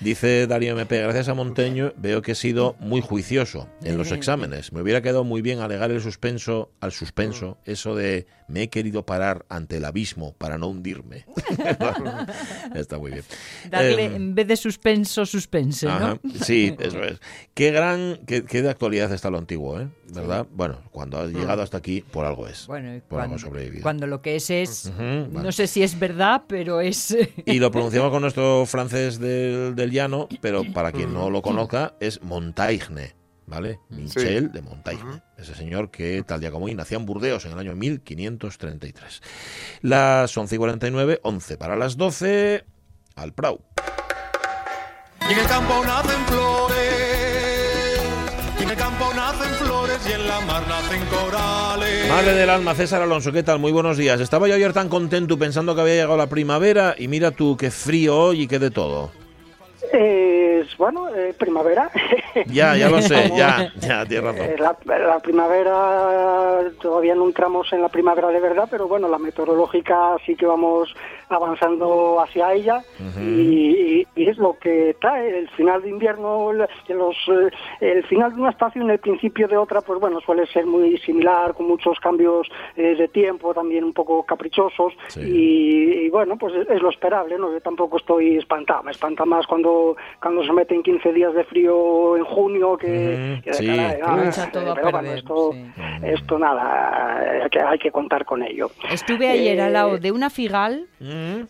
Dice 0.00 0.46
Darío 0.46 0.72
MP, 0.72 1.00
gracias 1.02 1.28
a 1.28 1.34
Monteño 1.34 1.92
veo 1.96 2.22
que 2.22 2.32
he 2.32 2.34
sido 2.34 2.76
muy 2.80 3.00
juicioso 3.00 3.68
en 3.82 3.98
los 3.98 4.12
exámenes. 4.12 4.72
Me 4.72 4.82
hubiera 4.82 5.02
quedado 5.02 5.24
muy 5.24 5.42
bien 5.42 5.60
alegar 5.60 5.90
el 5.90 6.00
suspenso 6.00 6.70
al 6.80 6.92
suspenso, 6.92 7.58
eso 7.64 7.94
de 7.94 8.26
me 8.48 8.62
he 8.62 8.68
querido 8.70 9.04
parar 9.04 9.44
ante 9.50 9.76
el 9.76 9.84
abismo 9.84 10.34
para 10.38 10.56
no 10.56 10.68
hundirme. 10.68 11.26
Está 12.74 12.98
muy 12.98 13.12
bien. 13.12 13.24
Darle, 13.70 13.98
Em, 14.04 14.14
en 14.14 14.34
vez 14.34 14.46
de 14.46 14.56
suspenso, 14.56 15.26
suspense, 15.26 15.86
¿no? 15.86 16.20
Sí, 16.42 16.74
eso 16.78 17.02
es. 17.02 17.20
Qué 17.54 17.70
gran, 17.70 18.20
qué, 18.26 18.44
qué 18.44 18.62
de 18.62 18.70
actualidad 18.70 19.12
está 19.12 19.30
lo 19.30 19.38
antiguo, 19.38 19.80
¿eh? 19.80 19.88
¿Verdad? 20.12 20.46
Bueno, 20.50 20.78
cuando 20.90 21.18
has 21.18 21.30
llegado 21.30 21.62
hasta 21.62 21.76
aquí, 21.76 22.00
por 22.00 22.24
algo 22.24 22.46
es. 22.46 22.66
Bueno, 22.66 22.94
y 22.94 23.00
por 23.00 23.20
algo 23.20 23.32
cuando, 23.32 23.34
has 23.36 23.40
sobrevivido. 23.42 23.82
cuando 23.82 24.06
lo 24.06 24.22
que 24.22 24.36
es 24.36 24.50
es, 24.50 24.90
no 24.98 25.28
vale. 25.30 25.52
sé 25.52 25.66
si 25.66 25.82
es 25.82 25.98
verdad, 25.98 26.44
pero 26.46 26.80
es... 26.80 27.16
Y 27.44 27.58
lo 27.58 27.70
pronunciamos 27.70 28.10
con 28.10 28.22
nuestro 28.22 28.64
francés 28.66 29.18
del, 29.18 29.74
del 29.74 29.90
llano, 29.90 30.28
pero 30.40 30.62
para 30.72 30.92
quien 30.92 31.12
no 31.12 31.30
lo 31.30 31.42
conozca, 31.42 31.94
es 32.00 32.22
Montaigne, 32.22 33.14
¿vale? 33.46 33.80
Michel 33.90 34.50
de 34.52 34.62
Montaigne. 34.62 35.22
Ese 35.36 35.54
señor 35.54 35.90
que, 35.90 36.22
tal 36.26 36.40
día 36.40 36.50
como 36.50 36.66
hoy, 36.66 36.74
nació 36.74 36.98
en 36.98 37.06
Burdeos 37.06 37.44
en 37.44 37.52
el 37.52 37.58
año 37.58 37.74
1533. 37.74 39.22
Las 39.82 40.36
11 40.36 40.54
y 40.54 40.58
49, 40.58 41.20
11 41.22 41.56
para 41.58 41.76
las 41.76 41.96
12, 41.96 42.64
al 43.16 43.32
Prau. 43.34 43.60
Y 45.28 45.32
en 45.32 45.38
el 45.38 45.46
campo 45.46 45.84
nacen 45.84 46.24
flores, 46.26 46.77
el 48.70 48.76
campo 48.76 49.12
nacen 49.14 49.54
flores, 49.54 49.98
y 50.08 50.12
en 50.12 50.26
la 50.26 50.40
mar 50.40 50.62
nacen 50.68 51.00
corales. 51.06 52.08
Madre 52.08 52.34
del 52.34 52.50
alma, 52.50 52.74
César 52.74 53.02
Alonso, 53.02 53.32
¿qué 53.32 53.42
tal? 53.42 53.58
Muy 53.58 53.72
buenos 53.72 53.96
días. 53.96 54.20
Estaba 54.20 54.48
yo 54.48 54.54
ayer 54.54 54.72
tan 54.72 54.88
contento 54.88 55.38
pensando 55.38 55.74
que 55.74 55.80
había 55.80 55.94
llegado 55.94 56.16
la 56.16 56.28
primavera 56.28 56.94
y 56.98 57.08
mira 57.08 57.30
tú 57.30 57.56
qué 57.56 57.70
frío 57.70 58.18
hoy 58.18 58.42
y 58.42 58.46
qué 58.46 58.58
de 58.58 58.70
todo. 58.70 59.10
Es, 59.92 60.76
bueno, 60.76 61.08
eh, 61.14 61.34
primavera. 61.38 61.90
Ya, 62.46 62.76
ya 62.76 62.88
lo 62.88 63.02
sé, 63.02 63.30
ya, 63.36 63.72
ya, 63.80 64.04
tienes 64.06 64.22
razón. 64.24 64.46
Eh, 64.46 64.56
La, 64.58 64.76
la 64.98 65.18
primavera, 65.18 66.70
todavía 66.80 67.14
no 67.16 67.26
entramos 67.26 67.72
en 67.72 67.82
la 67.82 67.88
primavera 67.88 68.28
de 68.28 68.38
verdad, 68.40 68.68
pero 68.70 68.86
bueno, 68.86 69.08
la 69.08 69.18
meteorológica 69.18 70.16
sí 70.24 70.36
que 70.36 70.46
vamos 70.46 70.94
avanzando 71.30 72.20
hacia 72.20 72.54
ella 72.54 72.82
y, 73.20 74.06
y 74.16 74.28
es 74.28 74.38
lo 74.38 74.56
que 74.58 74.96
trae 75.00 75.38
el 75.38 75.48
final 75.50 75.82
de 75.82 75.90
invierno, 75.90 76.50
el, 76.52 76.58
los, 76.96 77.16
eh, 77.28 77.50
el 77.80 78.04
final 78.06 78.34
de 78.34 78.40
una 78.40 78.50
estación 78.50 78.88
y 78.88 78.92
el 78.92 78.98
principio 79.00 79.48
de 79.48 79.56
otra, 79.56 79.80
pues 79.80 80.00
bueno, 80.00 80.20
suele 80.20 80.46
ser 80.46 80.64
muy 80.66 80.96
similar, 80.98 81.54
con 81.54 81.66
muchos 81.66 81.98
cambios 82.00 82.48
eh, 82.76 82.94
de 82.96 83.08
tiempo, 83.08 83.52
también 83.52 83.84
un 83.84 83.92
poco 83.92 84.22
caprichosos 84.22 84.94
y, 85.16 86.06
y 86.06 86.08
bueno, 86.08 86.36
pues 86.38 86.54
es, 86.54 86.70
es 86.70 86.80
lo 86.80 86.90
esperable, 86.90 87.36
¿no? 87.38 87.52
Yo 87.52 87.60
tampoco 87.60 87.96
estoy 87.98 88.36
espantado, 88.36 88.82
me 88.84 88.92
espanta 88.92 89.24
más 89.24 89.46
cuando, 89.46 89.67
cuando 90.22 90.42
se 90.44 90.52
meten 90.52 90.82
15 90.82 91.12
días 91.12 91.34
de 91.34 91.44
frío 91.44 92.16
en 92.16 92.24
junio 92.24 92.76
que, 92.76 93.40
sí. 93.52 93.66
caray, 93.66 94.00
ah, 94.02 94.50
todo 94.52 94.72
a 94.72 94.90
bueno, 94.90 95.12
esto, 95.12 95.54
esto 96.02 96.38
nada, 96.38 97.42
hay 97.44 97.50
que, 97.50 97.60
hay 97.60 97.78
que 97.78 97.90
contar 97.90 98.24
con 98.24 98.42
ello. 98.42 98.70
Estuve 98.90 99.28
ayer 99.28 99.58
Eh, 99.58 99.62
al 99.62 99.72
lado 99.72 99.98
de 99.98 100.12
una 100.12 100.30
figal 100.30 100.86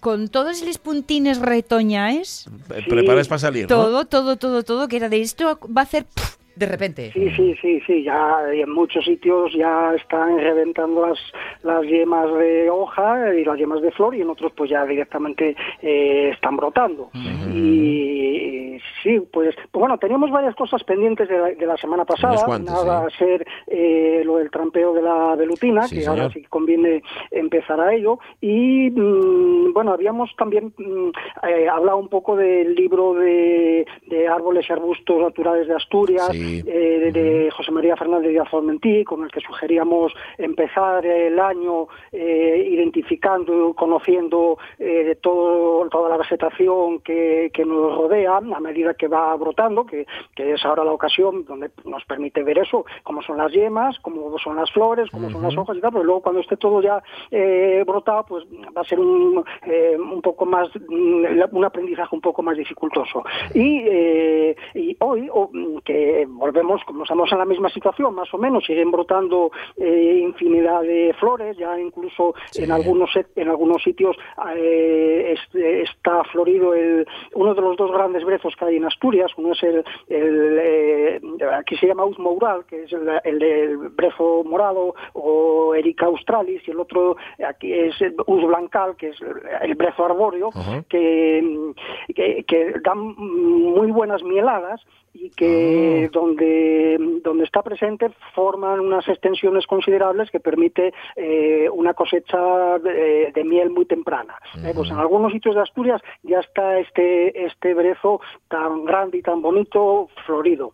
con 0.00 0.28
todos 0.28 0.62
los 0.64 0.78
puntines 0.78 1.40
retoñaes. 1.40 2.48
Pre- 2.68 2.82
Prepares 2.82 3.28
para 3.28 3.38
salir, 3.38 3.62
¿no? 3.62 3.68
Todo, 3.68 4.04
todo, 4.06 4.36
todo, 4.36 4.62
todo, 4.62 4.88
que 4.88 4.96
era 4.96 5.08
de 5.08 5.20
esto 5.20 5.58
va 5.76 5.82
a 5.82 5.84
hacer 5.84 6.04
¡puf! 6.04 6.36
De 6.58 6.66
repente. 6.66 7.10
Sí, 7.12 7.30
sí, 7.36 7.54
sí, 7.62 7.80
sí, 7.86 8.02
ya 8.02 8.38
en 8.52 8.70
muchos 8.70 9.04
sitios 9.04 9.52
ya 9.54 9.94
están 9.94 10.38
reventando 10.38 11.06
las, 11.06 11.18
las 11.62 11.82
yemas 11.86 12.32
de 12.34 12.68
hoja 12.70 13.34
y 13.34 13.44
las 13.44 13.58
yemas 13.58 13.80
de 13.82 13.90
flor 13.92 14.14
y 14.14 14.22
en 14.22 14.30
otros 14.30 14.52
pues 14.56 14.70
ya 14.70 14.84
directamente 14.84 15.54
eh, 15.82 16.30
están 16.34 16.56
brotando. 16.56 17.10
Y 17.54 18.78
sí, 19.02 19.20
pues, 19.32 19.54
pues 19.70 19.80
bueno, 19.80 19.98
teníamos 19.98 20.30
varias 20.30 20.54
cosas 20.54 20.82
pendientes 20.84 21.28
de 21.28 21.38
la, 21.38 21.48
de 21.50 21.66
la 21.66 21.76
semana 21.76 22.04
pasada. 22.04 22.32
Unas 22.34 22.44
cuantas, 22.44 22.84
Nada 22.84 23.06
a 23.06 23.10
ser 23.10 23.46
eh, 23.66 24.22
lo 24.24 24.36
del 24.38 24.50
trampeo 24.50 24.92
de 24.92 25.02
la 25.02 25.34
velutina, 25.36 25.82
Sí, 25.88 25.96
que 25.96 26.02
señor. 26.02 26.20
ahora 26.20 26.32
sí 26.32 26.42
conviene 26.44 27.02
empezar 27.30 27.80
a 27.80 27.94
ello. 27.94 28.18
Y 28.40 28.90
mm, 28.90 29.72
bueno, 29.72 29.92
habíamos 29.92 30.34
también 30.36 30.72
mm, 30.76 31.10
eh, 31.48 31.68
hablado 31.68 31.98
un 31.98 32.08
poco 32.08 32.36
del 32.36 32.74
libro 32.74 33.14
de, 33.14 33.86
de 34.06 34.28
árboles 34.28 34.66
y 34.68 34.72
arbustos 34.72 35.20
naturales 35.20 35.68
de 35.68 35.74
Asturias, 35.74 36.28
Sí. 36.32 36.47
Eh, 36.66 37.12
de, 37.12 37.12
de 37.12 37.50
José 37.50 37.70
María 37.72 37.96
Fernández 37.96 38.30
Díaz 38.30 38.48
Formentí, 38.48 39.04
con 39.04 39.24
el 39.24 39.30
que 39.30 39.40
sugeríamos 39.40 40.12
empezar 40.36 41.04
el 41.04 41.38
año 41.38 41.88
eh, 42.12 42.68
identificando, 42.70 43.74
conociendo 43.74 44.58
eh, 44.78 45.16
todo, 45.20 45.88
toda 45.88 46.08
la 46.08 46.16
vegetación 46.16 47.00
que, 47.00 47.50
que 47.52 47.64
nos 47.64 47.96
rodea 47.96 48.36
a 48.36 48.60
medida 48.60 48.94
que 48.94 49.08
va 49.08 49.34
brotando, 49.36 49.84
que, 49.84 50.06
que 50.34 50.52
es 50.54 50.64
ahora 50.64 50.84
la 50.84 50.92
ocasión 50.92 51.44
donde 51.44 51.70
nos 51.84 52.04
permite 52.04 52.42
ver 52.42 52.58
eso, 52.58 52.84
cómo 53.02 53.22
son 53.22 53.38
las 53.38 53.52
yemas, 53.52 53.98
cómo 54.00 54.38
son 54.38 54.56
las 54.56 54.70
flores, 54.72 55.10
cómo 55.10 55.30
son 55.30 55.42
las 55.42 55.56
hojas 55.56 55.76
y 55.76 55.80
tal, 55.80 55.92
pero 55.92 56.04
luego 56.04 56.22
cuando 56.22 56.40
esté 56.40 56.56
todo 56.56 56.80
ya 56.82 57.02
eh, 57.30 57.84
brotado, 57.86 58.24
pues 58.26 58.44
va 58.76 58.82
a 58.82 58.84
ser 58.84 58.98
un, 59.00 59.44
eh, 59.66 59.96
un 59.98 60.22
poco 60.22 60.46
más, 60.46 60.68
un 60.88 61.64
aprendizaje 61.64 62.14
un 62.14 62.20
poco 62.20 62.42
más 62.42 62.56
dificultoso. 62.56 63.24
Y, 63.54 63.82
eh, 63.86 64.56
y 64.74 64.96
hoy, 65.00 65.28
o, 65.32 65.48
mm, 65.52 65.78
que 65.84 66.26
volvemos, 66.38 66.82
como 66.84 67.02
estamos 67.02 67.30
en 67.32 67.38
la 67.38 67.44
misma 67.44 67.68
situación, 67.70 68.14
más 68.14 68.32
o 68.32 68.38
menos, 68.38 68.64
siguen 68.64 68.90
brotando 68.90 69.50
eh, 69.76 70.20
infinidad 70.22 70.82
de 70.82 71.14
flores, 71.18 71.56
ya 71.56 71.78
incluso 71.78 72.34
en 72.54 72.70
algunos 72.72 73.10
en 73.36 73.48
algunos 73.48 73.82
sitios 73.82 74.16
eh, 74.56 75.34
es- 75.34 75.54
está 75.90 76.24
florido 76.24 76.74
el, 76.74 77.06
uno 77.34 77.54
de 77.54 77.60
los 77.60 77.76
dos 77.76 77.90
grandes 77.92 78.24
brezos 78.24 78.54
que 78.56 78.64
hay 78.64 78.76
en 78.76 78.84
Asturias, 78.86 79.30
uno 79.36 79.52
es 79.52 79.62
el, 79.62 79.84
el, 80.08 80.58
eh, 80.60 81.20
aquí 81.52 81.76
se 81.76 81.86
llama 81.86 82.04
Uz 82.04 82.18
Moural, 82.18 82.64
que 82.66 82.84
es 82.84 82.92
el, 82.92 83.08
el 83.24 83.38
del 83.38 83.76
brezo 83.90 84.42
morado, 84.44 84.94
o 85.14 85.74
Erica 85.74 86.06
australis, 86.06 86.62
y 86.66 86.70
el 86.70 86.80
otro 86.80 87.16
aquí 87.46 87.72
es 87.72 88.00
el 88.00 88.14
Uz 88.26 88.44
Blancal, 88.46 88.96
que 88.96 89.08
es 89.08 89.20
el, 89.20 89.34
el 89.62 89.74
brezo 89.74 90.04
arbóreo, 90.04 90.50
Ajá. 90.54 90.82
que, 90.88 91.72
que, 92.14 92.44
que 92.44 92.74
dan 92.84 92.98
muy 93.16 93.90
buenas 93.90 94.22
mieladas 94.22 94.80
y 95.20 95.30
que 95.30 96.08
donde, 96.12 96.96
donde 97.24 97.44
está 97.44 97.62
presente 97.62 98.10
forman 98.34 98.80
unas 98.80 99.06
extensiones 99.08 99.66
considerables 99.66 100.30
que 100.30 100.38
permite 100.38 100.92
eh, 101.16 101.68
una 101.72 101.94
cosecha 101.94 102.78
de, 102.78 103.32
de 103.34 103.44
miel 103.44 103.70
muy 103.70 103.84
temprana. 103.84 104.34
Eh, 104.64 104.72
pues 104.74 104.90
en 104.90 104.98
algunos 104.98 105.32
sitios 105.32 105.56
de 105.56 105.62
Asturias 105.62 106.00
ya 106.22 106.38
está 106.38 106.78
este, 106.78 107.46
este 107.46 107.74
brezo 107.74 108.20
tan 108.48 108.84
grande 108.84 109.18
y 109.18 109.22
tan 109.22 109.42
bonito 109.42 110.08
florido. 110.24 110.72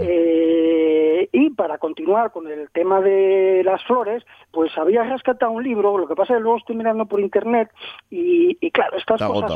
Eh, 0.00 1.28
y 1.30 1.50
para 1.50 1.78
continuar 1.78 2.32
con 2.32 2.48
el 2.48 2.70
tema 2.70 3.00
de 3.00 3.62
las 3.64 3.82
flores, 3.84 4.24
pues 4.50 4.76
había 4.76 5.04
rescatado 5.04 5.52
un 5.52 5.62
libro, 5.62 5.98
lo 5.98 6.06
que 6.06 6.14
pasa 6.14 6.34
es 6.34 6.38
que 6.38 6.42
luego 6.42 6.58
estoy 6.58 6.76
mirando 6.76 7.06
por 7.06 7.20
internet 7.20 7.70
y, 8.10 8.56
y 8.60 8.70
claro, 8.70 8.96
estas 8.96 9.20
Está 9.20 9.32
cosas 9.32 9.50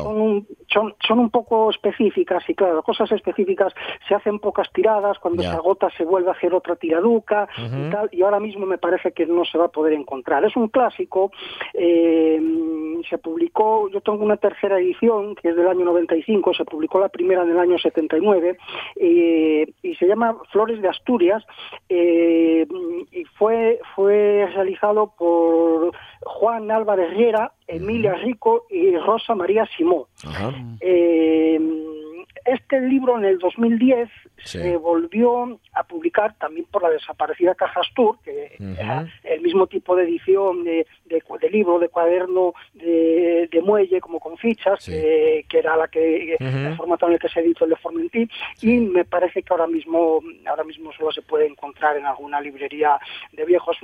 son, 0.68 0.94
son 1.06 1.18
un 1.18 1.30
poco 1.30 1.70
específicas 1.70 2.44
y 2.48 2.54
claro, 2.54 2.82
cosas 2.82 3.10
específicas 3.12 3.72
se 4.06 4.14
hacen 4.14 4.27
pocas 4.38 4.70
tiradas, 4.72 5.18
cuando 5.18 5.42
Ya. 5.42 5.50
se 5.52 5.56
agota 5.56 5.88
se 5.96 6.04
vuelve 6.04 6.28
a 6.28 6.32
hacer 6.32 6.52
otra 6.54 6.76
tiraduca 6.76 7.48
y 7.56 7.90
tal, 7.90 8.08
y 8.12 8.22
ahora 8.22 8.40
mismo 8.40 8.66
me 8.66 8.76
parece 8.78 9.12
que 9.12 9.24
no 9.26 9.44
se 9.44 9.56
va 9.56 9.66
a 9.66 9.68
poder 9.68 9.94
encontrar. 9.94 10.44
Es 10.44 10.56
un 10.56 10.68
clásico, 10.68 11.32
eh, 11.74 12.40
se 13.08 13.18
publicó, 13.18 13.88
yo 13.90 14.00
tengo 14.00 14.24
una 14.24 14.36
tercera 14.36 14.78
edición 14.78 15.34
que 15.36 15.48
es 15.50 15.56
del 15.56 15.68
año 15.68 15.84
95, 15.84 16.52
se 16.54 16.64
publicó 16.64 16.98
la 17.00 17.08
primera 17.08 17.42
en 17.42 17.50
el 17.50 17.58
año 17.58 17.78
79 17.78 18.58
eh, 18.96 19.66
y 19.82 19.94
se 19.94 20.06
llama 20.06 20.36
Flores 20.50 20.82
de 20.82 20.88
Asturias 20.88 21.44
eh, 21.88 22.66
y 23.12 23.24
fue, 23.38 23.80
fue 23.94 24.46
realizado 24.52 25.12
por 25.16 25.92
Juan 26.22 26.70
Álvarez 26.70 27.10
Riera, 27.16 27.52
Emilia 27.66 28.14
Rico 28.14 28.64
y 28.70 28.96
Rosa 28.96 29.34
María 29.34 29.66
Simó. 29.76 30.08
Ajá. 30.26 30.52
Eh, 30.80 31.58
este 32.44 32.80
libro 32.80 33.18
en 33.18 33.24
el 33.24 33.38
2010 33.38 34.08
Sí. 34.44 34.58
se 34.58 34.76
volvió 34.76 35.58
a 35.72 35.82
publicar 35.82 36.32
también 36.38 36.64
por 36.70 36.80
la 36.82 36.90
desaparecida 36.90 37.56
Cajas 37.56 37.88
Tour, 37.96 38.18
que 38.22 38.54
era 38.78 39.04
el 39.24 39.40
mismo 39.40 39.66
tipo 39.66 39.96
de 39.96 40.04
edición 40.04 40.62
de, 40.62 40.86
de, 41.06 41.22
de 41.40 41.50
libro, 41.50 41.80
de 41.80 41.88
cuaderno, 41.88 42.54
de, 42.74 43.48
de 43.50 43.62
muelle, 43.62 44.00
como 44.00 44.20
con 44.20 44.36
fichas, 44.38 44.88
eh, 44.88 45.44
que 45.48 45.58
era 45.58 45.76
la 45.76 45.88
que 45.88 46.36
Ujú. 46.38 46.46
el 46.68 46.76
formato 46.76 47.06
en 47.08 47.14
el 47.14 47.18
que 47.18 47.28
se 47.28 47.40
editó 47.40 47.64
el 47.64 47.70
de 47.70 47.76
Formentí, 47.76 48.28
y 48.62 48.78
me 48.78 49.04
parece 49.04 49.42
que 49.42 49.52
ahora 49.52 49.66
mismo, 49.66 50.20
ahora 50.46 50.62
mismo 50.62 50.92
solo 50.92 51.10
se 51.10 51.22
puede 51.22 51.46
encontrar 51.46 51.96
en 51.96 52.06
alguna 52.06 52.40
librería 52.40 52.96
de 53.32 53.44
viejos. 53.44 53.76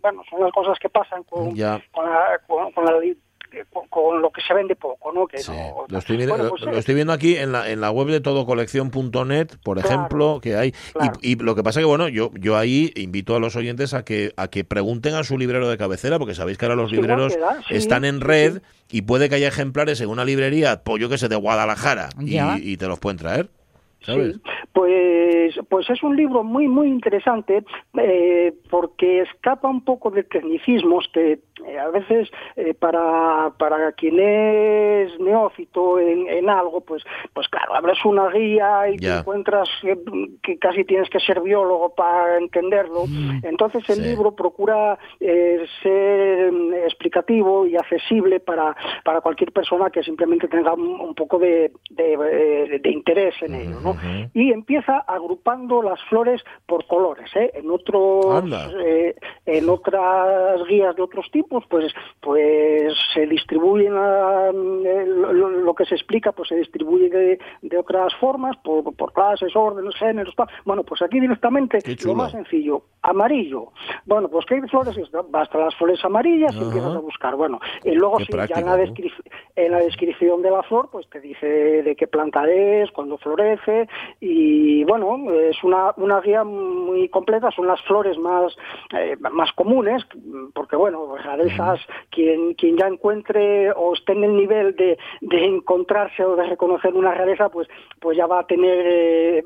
Bueno, 0.00 0.24
son 0.28 0.40
las 0.40 0.50
cosas 0.50 0.80
que 0.80 0.88
pasan 0.88 1.22
con, 1.22 1.54
con, 1.92 2.10
la, 2.10 2.40
con, 2.48 2.72
con 2.72 2.84
la 2.84 2.92
con- 3.90 4.20
lo 4.22 4.30
que 4.30 4.40
se 4.40 4.54
vende 4.54 4.76
poco, 4.76 5.12
¿no? 5.12 5.26
Que 5.26 5.38
no- 5.48 5.84
Lo 5.88 5.98
estoy, 5.98 6.16
Bueno, 6.26 6.44
lo- 6.44 6.50
pues, 6.50 6.62
lo 6.62 6.76
estoy 6.76 6.94
viendo 6.94 7.12
aquí 7.12 7.36
en 7.36 7.52
la, 7.52 7.70
en 7.70 7.80
la 7.80 7.90
web 7.90 8.08
de 8.08 8.20
todocolección.net, 8.20 9.48
por 9.62 9.78
ejemplo, 9.78 10.40
que 10.42 10.56
hay. 10.56 10.74
Y, 11.22 11.32
y 11.32 11.36
lo 11.36 11.54
que 11.54 11.62
pasa 11.62 11.80
que, 11.80 11.86
bueno, 11.86 12.08
yo, 12.08 12.30
yo 12.34 12.56
ahí 12.56 12.92
invito 12.96 13.36
a 13.36 13.40
los 13.40 13.56
oyentes 13.56 13.94
a 13.94 14.04
que, 14.04 14.32
a 14.36 14.48
que 14.48 14.64
pregunten 14.64 15.14
a 15.14 15.24
su 15.24 15.38
librero 15.38 15.68
de 15.68 15.76
cabecera, 15.76 16.18
porque 16.18 16.34
sabéis 16.34 16.58
que 16.58 16.64
ahora 16.66 16.76
los 16.76 16.92
libreros 16.92 17.34
que 17.34 17.40
da, 17.40 17.58
sí, 17.68 17.74
están 17.74 18.04
en 18.04 18.16
sí, 18.16 18.24
red 18.24 18.62
y 18.90 19.02
puede 19.02 19.28
que 19.28 19.36
haya 19.36 19.48
ejemplares 19.48 20.00
en 20.00 20.08
una 20.08 20.24
librería, 20.24 20.82
pues 20.84 21.00
yo 21.00 21.08
que 21.08 21.18
sé, 21.18 21.28
de 21.28 21.36
Guadalajara, 21.36 22.10
y, 22.20 22.76
te 22.76 22.86
los 22.86 22.98
pueden 22.98 23.18
traer. 23.18 23.48
¿Sabes? 24.04 24.34
Sí, 24.34 24.40
pues, 24.72 25.54
pues 25.68 25.88
es 25.88 26.02
un 26.02 26.16
libro 26.16 26.42
muy, 26.42 26.66
muy 26.66 26.88
interesante 26.88 27.62
eh, 27.96 28.52
porque 28.68 29.20
escapa 29.22 29.68
un 29.68 29.84
poco 29.84 30.10
de 30.10 30.24
tecnicismos 30.24 31.08
que 31.14 31.38
eh, 31.66 31.78
a 31.78 31.88
veces 31.88 32.30
eh, 32.56 32.72
para, 32.72 33.52
para 33.58 33.92
quien 33.92 34.18
es 34.18 35.20
neófito 35.20 35.98
en, 35.98 36.26
en 36.28 36.48
algo, 36.48 36.80
pues, 36.80 37.04
pues 37.34 37.46
claro, 37.48 37.74
abres 37.74 38.02
una 38.04 38.30
guía 38.30 38.88
y 38.88 38.96
te 38.96 39.18
encuentras 39.18 39.68
que, 39.82 39.98
que 40.42 40.58
casi 40.58 40.84
tienes 40.84 41.10
que 41.10 41.20
ser 41.20 41.40
biólogo 41.40 41.94
para 41.94 42.38
entenderlo. 42.38 43.04
Entonces 43.42 43.88
el 43.90 44.02
libro 44.02 44.34
procura 44.34 44.98
eh, 45.20 45.64
ser 45.82 46.50
mm, 46.50 46.74
explicativo 46.84 47.66
y 47.66 47.76
accesible 47.76 48.40
para, 48.40 48.74
para 49.04 49.20
cualquier 49.20 49.52
persona 49.52 49.90
que 49.90 50.02
simplemente 50.02 50.48
tenga 50.48 50.72
un, 50.72 51.00
un 51.00 51.14
poco 51.14 51.38
de, 51.38 51.70
de, 51.90 52.80
de 52.82 52.90
interés 52.90 53.34
en 53.42 53.54
ello. 53.54 53.80
¿no? 53.80 53.96
Y 54.32 54.52
empieza 54.52 54.98
agrupando 54.98 55.82
las 55.82 56.02
flores 56.04 56.42
por 56.66 56.86
colores. 56.86 57.30
En 57.34 57.70
otros 57.70 58.42
en 59.44 59.68
otras 59.68 60.66
guías 60.66 60.96
de 60.96 61.02
otros 61.02 61.30
tipos, 61.30 61.41
pues 61.48 61.92
pues 62.20 62.92
se 63.14 63.26
distribuyen 63.26 63.94
a- 63.96 64.50
eh, 64.50 65.06
lo, 65.06 65.74
que 65.74 65.84
se 65.84 65.94
explica, 65.94 66.32
pues 66.32 66.48
se 66.48 66.56
distribuye 66.56 67.08
de, 67.08 67.38
de 67.62 67.78
otras 67.78 68.14
formas, 68.16 68.56
por, 68.58 68.94
por 68.94 69.12
clases, 69.12 69.54
órdenes, 69.56 69.94
géneros, 69.96 70.34
tal. 70.36 70.48
Bueno, 70.64 70.84
pues 70.84 71.02
aquí 71.02 71.20
directamente 71.20 71.78
lo 72.04 72.14
más 72.14 72.32
sencillo, 72.32 72.82
amarillo. 73.02 73.72
Bueno, 74.06 74.28
pues 74.28 74.44
¿qué 74.46 74.60
flores? 74.68 74.96
es? 74.96 75.10
Basta 75.30 75.58
las 75.58 75.74
flores 75.76 76.04
amarillas 76.04 76.54
y 76.54 76.58
empiezas 76.62 76.94
a 76.94 76.98
buscar. 76.98 77.36
Bueno, 77.36 77.60
y 77.84 77.92
luego 77.92 78.18
sí, 78.20 78.26
ya 78.32 78.60
en 78.60 78.66
la, 78.66 78.76
¿no? 78.76 78.94
en 79.56 79.72
la 79.72 79.78
descripción 79.78 80.42
de 80.42 80.50
la 80.50 80.62
flor, 80.62 80.88
pues 80.90 81.08
te 81.10 81.20
dice 81.20 81.46
de 81.46 81.96
qué 81.96 82.06
planta 82.06 82.50
es, 82.50 82.90
cuándo 82.92 83.18
florece 83.18 83.88
y 84.20 84.84
bueno, 84.84 85.30
es 85.32 85.62
una, 85.62 85.92
una 85.96 86.20
guía 86.20 86.44
muy 86.44 87.08
completa, 87.08 87.50
son 87.50 87.66
las 87.66 87.80
flores 87.82 88.18
más, 88.18 88.56
eh, 88.96 89.16
más 89.30 89.52
comunes, 89.52 90.02
porque 90.54 90.76
bueno, 90.76 91.16
rarezas, 91.36 91.80
quien, 92.10 92.54
quien 92.54 92.76
ya 92.76 92.86
encuentre 92.86 93.72
o 93.72 93.94
esté 93.94 94.12
en 94.12 94.24
el 94.24 94.36
nivel 94.36 94.74
de, 94.76 94.98
de 95.20 95.44
encontrarse 95.44 96.24
o 96.24 96.36
de 96.36 96.46
reconocer 96.46 96.94
una 96.94 97.14
rareza, 97.14 97.48
pues, 97.48 97.68
pues 98.00 98.16
ya 98.16 98.26
va 98.26 98.40
a 98.40 98.46
tener 98.46 98.84
eh, 98.86 99.44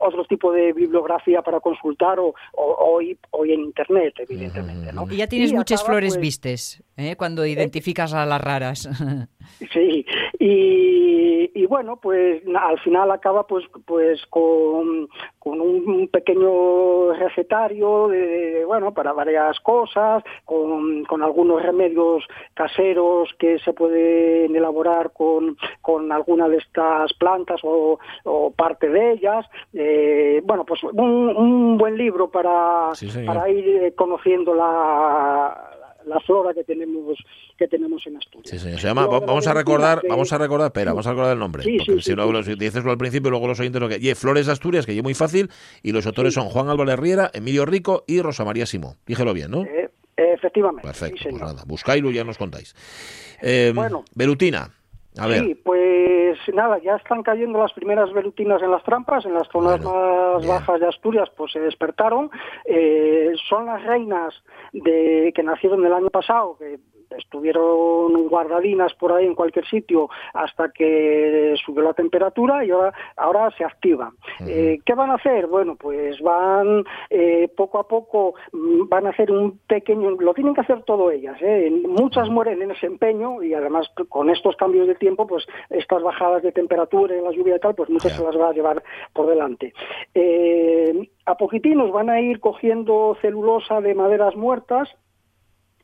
otro 0.00 0.24
tipo 0.24 0.52
de 0.52 0.72
bibliografía 0.72 1.42
para 1.42 1.60
consultar 1.60 2.18
o, 2.18 2.34
o, 2.52 2.64
hoy, 2.78 3.18
hoy 3.30 3.52
en 3.52 3.60
internet, 3.60 4.14
evidentemente. 4.18 4.92
¿no? 4.92 5.06
Y 5.10 5.16
ya 5.16 5.26
tienes 5.26 5.52
Y 5.52 5.54
muchas 5.54 5.80
acaba, 5.80 5.94
flores 5.94 6.14
pues, 6.14 6.20
vistes, 6.20 6.82
¿eh? 6.96 7.16
cuando 7.16 7.46
identificas 7.46 8.12
a 8.14 8.26
las 8.26 8.40
raras. 8.40 8.88
Sí, 9.72 10.04
y, 10.38 11.50
y 11.54 11.66
bueno, 11.66 11.96
pues 11.96 12.42
al 12.54 12.78
final 12.80 13.10
acaba 13.10 13.46
pues 13.46 13.64
pues 13.84 14.24
con, 14.26 15.08
con 15.38 15.60
un, 15.60 16.08
pequeño 16.08 17.12
recetario 17.12 18.08
de, 18.08 18.64
bueno 18.64 18.94
para 18.94 19.12
varias 19.12 19.58
cosas, 19.60 20.22
con, 20.44 21.04
con 21.04 21.22
algunos 21.22 21.62
remedios 21.62 22.24
caseros 22.54 23.34
que 23.38 23.58
se 23.58 23.72
pueden 23.72 24.54
elaborar 24.54 25.12
con, 25.12 25.56
con 25.82 26.12
alguna 26.12 26.48
de 26.48 26.58
estas 26.58 27.12
plantas 27.14 27.60
o, 27.64 27.98
o 28.24 28.50
parte 28.52 28.88
de 28.88 29.12
ellas. 29.12 29.46
Eh, 29.72 30.40
bueno, 30.44 30.64
pues 30.64 30.82
un, 30.84 31.36
un 31.36 31.78
buen 31.78 31.96
libro 31.96 32.30
para, 32.30 32.94
Sí, 32.94 33.08
para 33.26 33.48
ir 33.50 33.66
eh, 33.66 33.94
conociendo 33.94 34.54
la, 34.54 35.77
la 36.08 36.18
flora 36.20 36.52
que 36.54 36.64
tenemos 36.64 37.18
que 37.56 37.68
tenemos 37.68 38.06
en 38.06 38.16
Asturias. 38.16 38.50
Sí, 38.50 38.58
señor. 38.58 38.80
Se 38.80 38.86
llama, 38.86 39.02
Luego 39.02 39.14
va- 39.14 39.20
de 39.20 39.26
vamos 39.26 39.46
a 39.46 39.54
recordar, 39.54 40.00
que- 40.00 40.08
vamos 40.08 40.32
a 40.32 40.38
recordar, 40.38 40.66
espera, 40.68 40.92
vamos 40.92 41.06
a 41.06 41.10
recordar 41.10 41.32
el 41.34 41.38
nombre. 41.38 41.62
Sí, 41.62 41.76
porque 41.78 42.02
si 42.02 42.14
no, 42.14 42.26
sí. 42.26 42.32
los- 42.32 42.58
dices 42.58 42.84
al 42.86 42.98
principio 42.98 43.28
y 43.28 43.30
luego 43.30 43.46
los 43.46 43.60
oyentes 43.60 43.80
lo 43.80 43.88
que. 43.88 43.98
Y 44.00 44.14
Flores 44.14 44.46
de 44.46 44.52
Asturias, 44.52 44.86
que 44.86 44.94
yo 44.96 45.02
muy 45.02 45.14
fácil, 45.14 45.50
y 45.82 45.92
los 45.92 46.06
autores 46.06 46.34
son 46.34 46.48
Juan 46.48 46.68
Álvarez 46.68 46.98
Riera, 46.98 47.30
Emilio 47.34 47.64
Rico 47.66 48.04
y 48.06 48.20
Rosa 48.22 48.44
María 48.44 48.66
Simó. 48.66 48.96
Dígelo 49.06 49.32
bien, 49.34 49.50
¿no? 49.50 49.62
Eh, 49.62 49.90
efectivamente. 50.16 50.82
Perfecto, 50.82 51.24
pues 51.30 51.40
nada, 51.40 51.62
buscáislo 51.66 52.10
y 52.10 52.14
ya 52.14 52.24
nos 52.24 52.38
contáis. 52.38 52.74
Eh, 53.40 53.72
Bueno. 53.74 54.04
Velutina, 54.14 54.72
a 55.18 55.26
ver. 55.26 55.44
Sí, 55.44 55.54
pues 55.54 56.38
nada, 56.54 56.78
ya 56.78 56.96
están 56.96 57.22
cayendo 57.22 57.58
las 57.58 57.72
primeras 57.72 58.12
velutinas 58.12 58.62
en 58.62 58.70
las 58.70 58.82
trampas, 58.84 59.24
en 59.24 59.34
las 59.34 59.48
zonas 59.48 59.80
más 59.82 60.46
bajas 60.46 60.80
de 60.80 60.86
Asturias, 60.86 61.28
pues 61.36 61.52
se 61.52 61.60
despertaron. 61.60 62.30
Eh, 62.64 63.32
son 63.48 63.66
las 63.66 63.82
reinas 63.84 64.34
de 64.72 65.32
que 65.34 65.42
nacieron 65.42 65.84
el 65.84 65.92
año 65.92 66.10
pasado, 66.10 66.56
que 66.58 66.78
estuvieron 67.16 68.28
guardadinas 68.28 68.94
por 68.94 69.12
ahí 69.12 69.26
en 69.26 69.34
cualquier 69.34 69.66
sitio 69.66 70.08
hasta 70.34 70.70
que 70.70 71.54
subió 71.64 71.82
la 71.82 71.94
temperatura 71.94 72.64
y 72.64 72.70
ahora, 72.70 72.92
ahora 73.16 73.50
se 73.56 73.64
activan. 73.64 74.12
Eh, 74.46 74.78
¿Qué 74.84 74.94
van 74.94 75.10
a 75.10 75.14
hacer? 75.14 75.46
Bueno, 75.46 75.76
pues 75.76 76.20
van 76.20 76.84
eh, 77.10 77.48
poco 77.56 77.78
a 77.78 77.88
poco, 77.88 78.34
mm, 78.52 78.88
van 78.88 79.06
a 79.06 79.10
hacer 79.10 79.30
un 79.30 79.58
pequeño, 79.66 80.10
lo 80.10 80.34
tienen 80.34 80.54
que 80.54 80.60
hacer 80.60 80.82
todo 80.82 81.10
ellas, 81.10 81.36
¿eh? 81.40 81.70
muchas 81.88 82.28
mueren 82.28 82.62
en 82.62 82.70
ese 82.70 82.86
empeño 82.86 83.42
y 83.42 83.54
además 83.54 83.88
con 84.08 84.30
estos 84.30 84.56
cambios 84.56 84.86
de 84.86 84.94
tiempo, 84.94 85.26
pues 85.26 85.46
estas 85.70 86.02
bajadas 86.02 86.42
de 86.42 86.52
temperatura 86.52 87.16
y 87.16 87.22
la 87.22 87.32
lluvia 87.32 87.56
y 87.56 87.60
tal, 87.60 87.74
pues 87.74 87.90
muchas 87.90 88.12
se 88.12 88.22
las 88.22 88.38
va 88.38 88.48
a 88.48 88.52
llevar 88.52 88.82
por 89.12 89.26
delante. 89.26 89.72
Eh, 90.14 91.10
a 91.26 91.36
poquitinos 91.36 91.92
van 91.92 92.10
a 92.10 92.20
ir 92.20 92.40
cogiendo 92.40 93.16
celulosa 93.20 93.80
de 93.80 93.94
maderas 93.94 94.36
muertas 94.36 94.88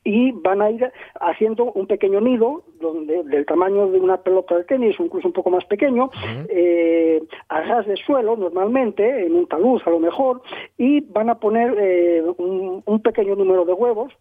y 0.05 0.33
van 0.33 0.61
a 0.61 0.71
ir 0.71 0.93
haciendo 1.21 1.73
un 1.73 1.87
pequeño 1.87 2.21
nido 2.21 2.63
donde 2.81 3.25
del 3.25 3.47
tamaño 3.47 3.91
de 3.91 3.99
una 3.99 4.19
pelota 4.19 4.57
de 4.57 4.65
tenis, 4.65 4.99
o 5.01 5.05
incluso 5.05 5.29
un 5.29 5.33
poco 5.33 5.51
más 5.51 5.65
pequeño, 5.65 6.11
eh, 6.49 7.23
a 7.49 7.63
ras 7.63 7.87
de 7.87 7.97
suelo 7.97 8.37
normalmente, 8.37 9.27
en 9.27 9.35
un 9.35 9.47
talud 9.47 9.81
a 9.85 9.91
lo 9.91 9.99
mejor, 9.99 10.43
y 10.77 11.01
van 11.01 11.31
a 11.31 11.39
poner 11.39 11.75
eh, 11.79 12.23
un, 12.37 12.83
un 12.85 13.01
pequeño 13.01 13.35
número 13.35 13.65
de 13.65 13.73
huevos 13.73 14.13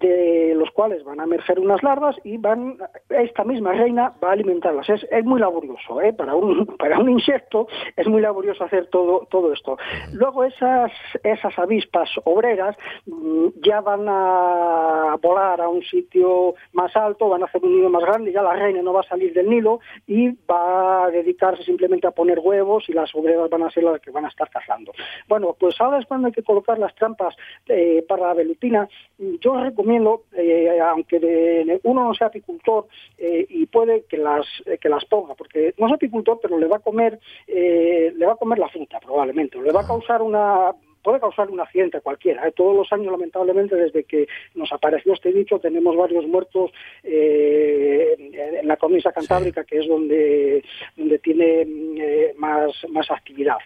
de 0.00 0.54
los 0.56 0.70
cuales 0.70 1.04
van 1.04 1.20
a 1.20 1.24
emerger 1.24 1.60
unas 1.60 1.82
larvas 1.82 2.16
y 2.24 2.38
van 2.38 2.78
esta 3.10 3.44
misma 3.44 3.72
reina 3.72 4.14
va 4.22 4.30
a 4.30 4.32
alimentarlas. 4.32 4.88
Es, 4.88 5.06
es 5.10 5.24
muy 5.24 5.38
laborioso, 5.38 6.00
¿eh? 6.00 6.12
para 6.12 6.34
un 6.34 6.66
para 6.78 6.98
un 6.98 7.10
insecto 7.10 7.68
es 7.96 8.06
muy 8.08 8.22
laborioso 8.22 8.64
hacer 8.64 8.86
todo 8.86 9.26
todo 9.30 9.52
esto. 9.52 9.76
Luego 10.14 10.44
esas 10.44 10.90
esas 11.22 11.58
avispas 11.58 12.08
obreras 12.24 12.76
mm, 13.06 13.48
ya 13.62 13.82
van 13.82 14.06
a 14.08 15.18
volar 15.20 15.60
a 15.60 15.68
un 15.68 15.82
sitio 15.82 16.54
más 16.72 16.94
alto, 16.96 17.28
van 17.28 17.42
a 17.42 17.46
hacer 17.46 17.62
un 17.64 17.76
nido 17.76 17.90
más 17.90 18.02
grande, 18.02 18.32
ya 18.32 18.42
la 18.42 18.54
reina 18.54 18.82
no 18.82 18.92
va 18.92 19.00
a 19.00 19.08
salir 19.08 19.32
del 19.32 19.48
nido 19.48 19.80
y 20.06 20.30
va 20.50 21.04
a 21.04 21.10
dedicarse 21.10 21.62
simplemente 21.64 22.06
a 22.06 22.10
poner 22.12 22.38
huevos 22.38 22.88
y 22.88 22.92
las 22.92 23.14
obreras 23.14 23.48
van 23.50 23.62
a 23.62 23.70
ser 23.70 23.84
las 23.84 24.00
que 24.00 24.10
van 24.10 24.24
a 24.24 24.28
estar 24.28 24.48
cazando. 24.50 24.92
Bueno, 25.28 25.56
pues 25.58 25.80
ahora 25.80 25.98
es 25.98 26.06
cuando 26.06 26.26
hay 26.28 26.32
que 26.32 26.42
colocar 26.42 26.78
las 26.78 26.94
trampas 26.94 27.34
eh, 27.68 28.04
para 28.08 28.28
la 28.28 28.34
velutina. 28.34 28.88
Yo 29.18 29.60
recomiendo, 29.62 30.24
eh, 30.36 30.78
aunque 30.80 31.18
de- 31.20 31.80
uno 31.84 32.04
no 32.04 32.14
sea 32.14 32.28
apicultor 32.28 32.86
eh, 33.18 33.46
y 33.48 33.66
puede 33.66 34.04
que 34.04 34.16
las 34.16 34.46
eh, 34.66 34.78
que 34.78 34.88
las 34.88 35.04
ponga, 35.04 35.34
porque 35.34 35.74
no 35.78 35.86
es 35.86 35.92
apicultor, 35.92 36.38
pero 36.40 36.58
le 36.58 36.66
va 36.66 36.76
a 36.76 36.80
comer 36.80 37.18
eh, 37.46 38.12
le 38.16 38.26
va 38.26 38.32
a 38.32 38.36
comer 38.36 38.58
la 38.58 38.68
fruta 38.68 38.98
probablemente, 39.00 39.58
o 39.58 39.62
le 39.62 39.72
va 39.72 39.80
a 39.82 39.86
causar 39.86 40.22
una 40.22 40.72
puede 41.02 41.20
causar 41.20 41.50
un 41.50 41.60
accidente 41.60 41.98
a 41.98 42.00
cualquiera. 42.00 42.46
¿eh? 42.46 42.52
Todos 42.52 42.76
los 42.76 42.92
años, 42.92 43.10
lamentablemente, 43.12 43.76
desde 43.76 44.04
que 44.04 44.26
nos 44.54 44.72
apareció 44.72 45.12
este 45.14 45.32
bicho, 45.32 45.58
tenemos 45.58 45.96
varios 45.96 46.26
muertos 46.26 46.70
eh, 47.02 48.16
en 48.60 48.68
la 48.68 48.76
cornisa 48.76 49.12
cantábrica, 49.12 49.64
que 49.64 49.78
es 49.78 49.86
donde, 49.88 50.64
donde 50.96 51.18
tiene 51.18 51.66
eh, 51.98 52.34
más, 52.36 52.72
más 52.90 53.10
actividad. 53.10 53.56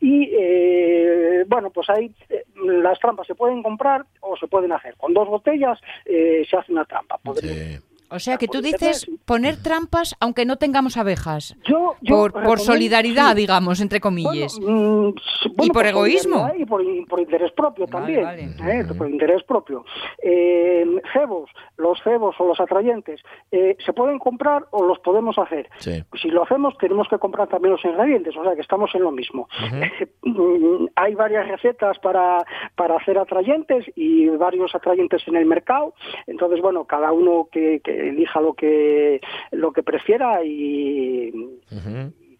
Y 0.00 0.30
eh, 0.32 1.44
bueno, 1.46 1.70
pues 1.70 1.88
ahí 1.90 2.10
eh, 2.30 2.44
las 2.64 2.98
trampas 2.98 3.26
se 3.26 3.34
pueden 3.34 3.62
comprar 3.62 4.04
o 4.20 4.36
se 4.36 4.46
pueden 4.46 4.72
hacer. 4.72 4.94
Con 4.96 5.12
dos 5.14 5.28
botellas 5.28 5.78
eh, 6.04 6.44
se 6.48 6.56
hace 6.56 6.72
una 6.72 6.84
trampa. 6.84 7.18
Podemos- 7.18 7.91
O 8.12 8.18
sea 8.18 8.36
que 8.36 8.46
tú 8.48 8.60
dices 8.60 9.06
poner 9.24 9.56
trampas 9.62 10.14
aunque 10.20 10.44
no 10.44 10.56
tengamos 10.56 10.96
abejas. 10.96 11.56
Yo- 11.68 11.96
yo 12.00 12.28
por, 12.30 12.58
solidaridad, 12.60 13.30
sí. 13.30 13.36
digamos, 13.38 13.80
entre 13.80 14.00
comillas. 14.00 14.58
Mm, 14.60 15.08
y 15.08 15.48
bueno, 15.56 15.72
por 15.72 15.86
egoísmo. 15.86 16.34
solidaridad 16.48 16.60
Y 16.62 16.64
por, 16.66 17.08
por 17.08 17.20
interés 17.20 17.52
propio 17.52 17.86
también. 17.86 18.22
vale. 18.22 18.42
¿eh? 18.44 18.84
Por 18.96 19.08
interés 19.10 19.42
propio. 19.44 19.84
Eh, 20.22 20.84
cebos, 21.12 21.50
los 21.76 21.98
cebos 22.02 22.34
o 22.38 22.46
los 22.46 22.60
atrayentes, 22.60 23.20
eh, 23.50 23.76
¿se 23.84 23.92
pueden 23.92 24.18
comprar 24.18 24.64
o 24.70 24.84
los 24.84 24.98
podemos 25.00 25.38
hacer? 25.38 25.68
Sí. 25.78 26.02
Si 26.20 26.28
lo 26.28 26.42
hacemos, 26.44 26.76
tenemos 26.78 27.08
que 27.08 27.18
comprar 27.18 27.48
también 27.48 27.72
los 27.72 27.84
ingredientes, 27.84 28.36
o 28.36 28.42
sea 28.44 28.54
que 28.54 28.60
estamos 28.62 28.90
en 28.94 29.02
lo 29.02 29.10
mismo. 29.10 29.48
Mm, 30.24 30.86
Hay 30.96 31.14
varias 31.14 31.48
recetas 31.48 31.98
para, 31.98 32.44
para 32.76 32.96
hacer 32.96 33.18
atrayentes 33.18 33.84
y 33.96 34.28
varios 34.28 34.74
atrayentes 34.74 35.22
en 35.26 35.36
el 35.36 35.46
mercado. 35.46 35.94
Entonces, 36.26 36.60
bueno, 36.60 36.84
cada 36.84 37.12
uno 37.12 37.48
que, 37.50 37.80
que 37.82 38.01
elija 38.08 38.40
lo 38.40 38.54
que, 38.54 39.20
lo 39.52 39.72
que 39.72 39.82
prefiera 39.82 40.44
y, 40.44 41.32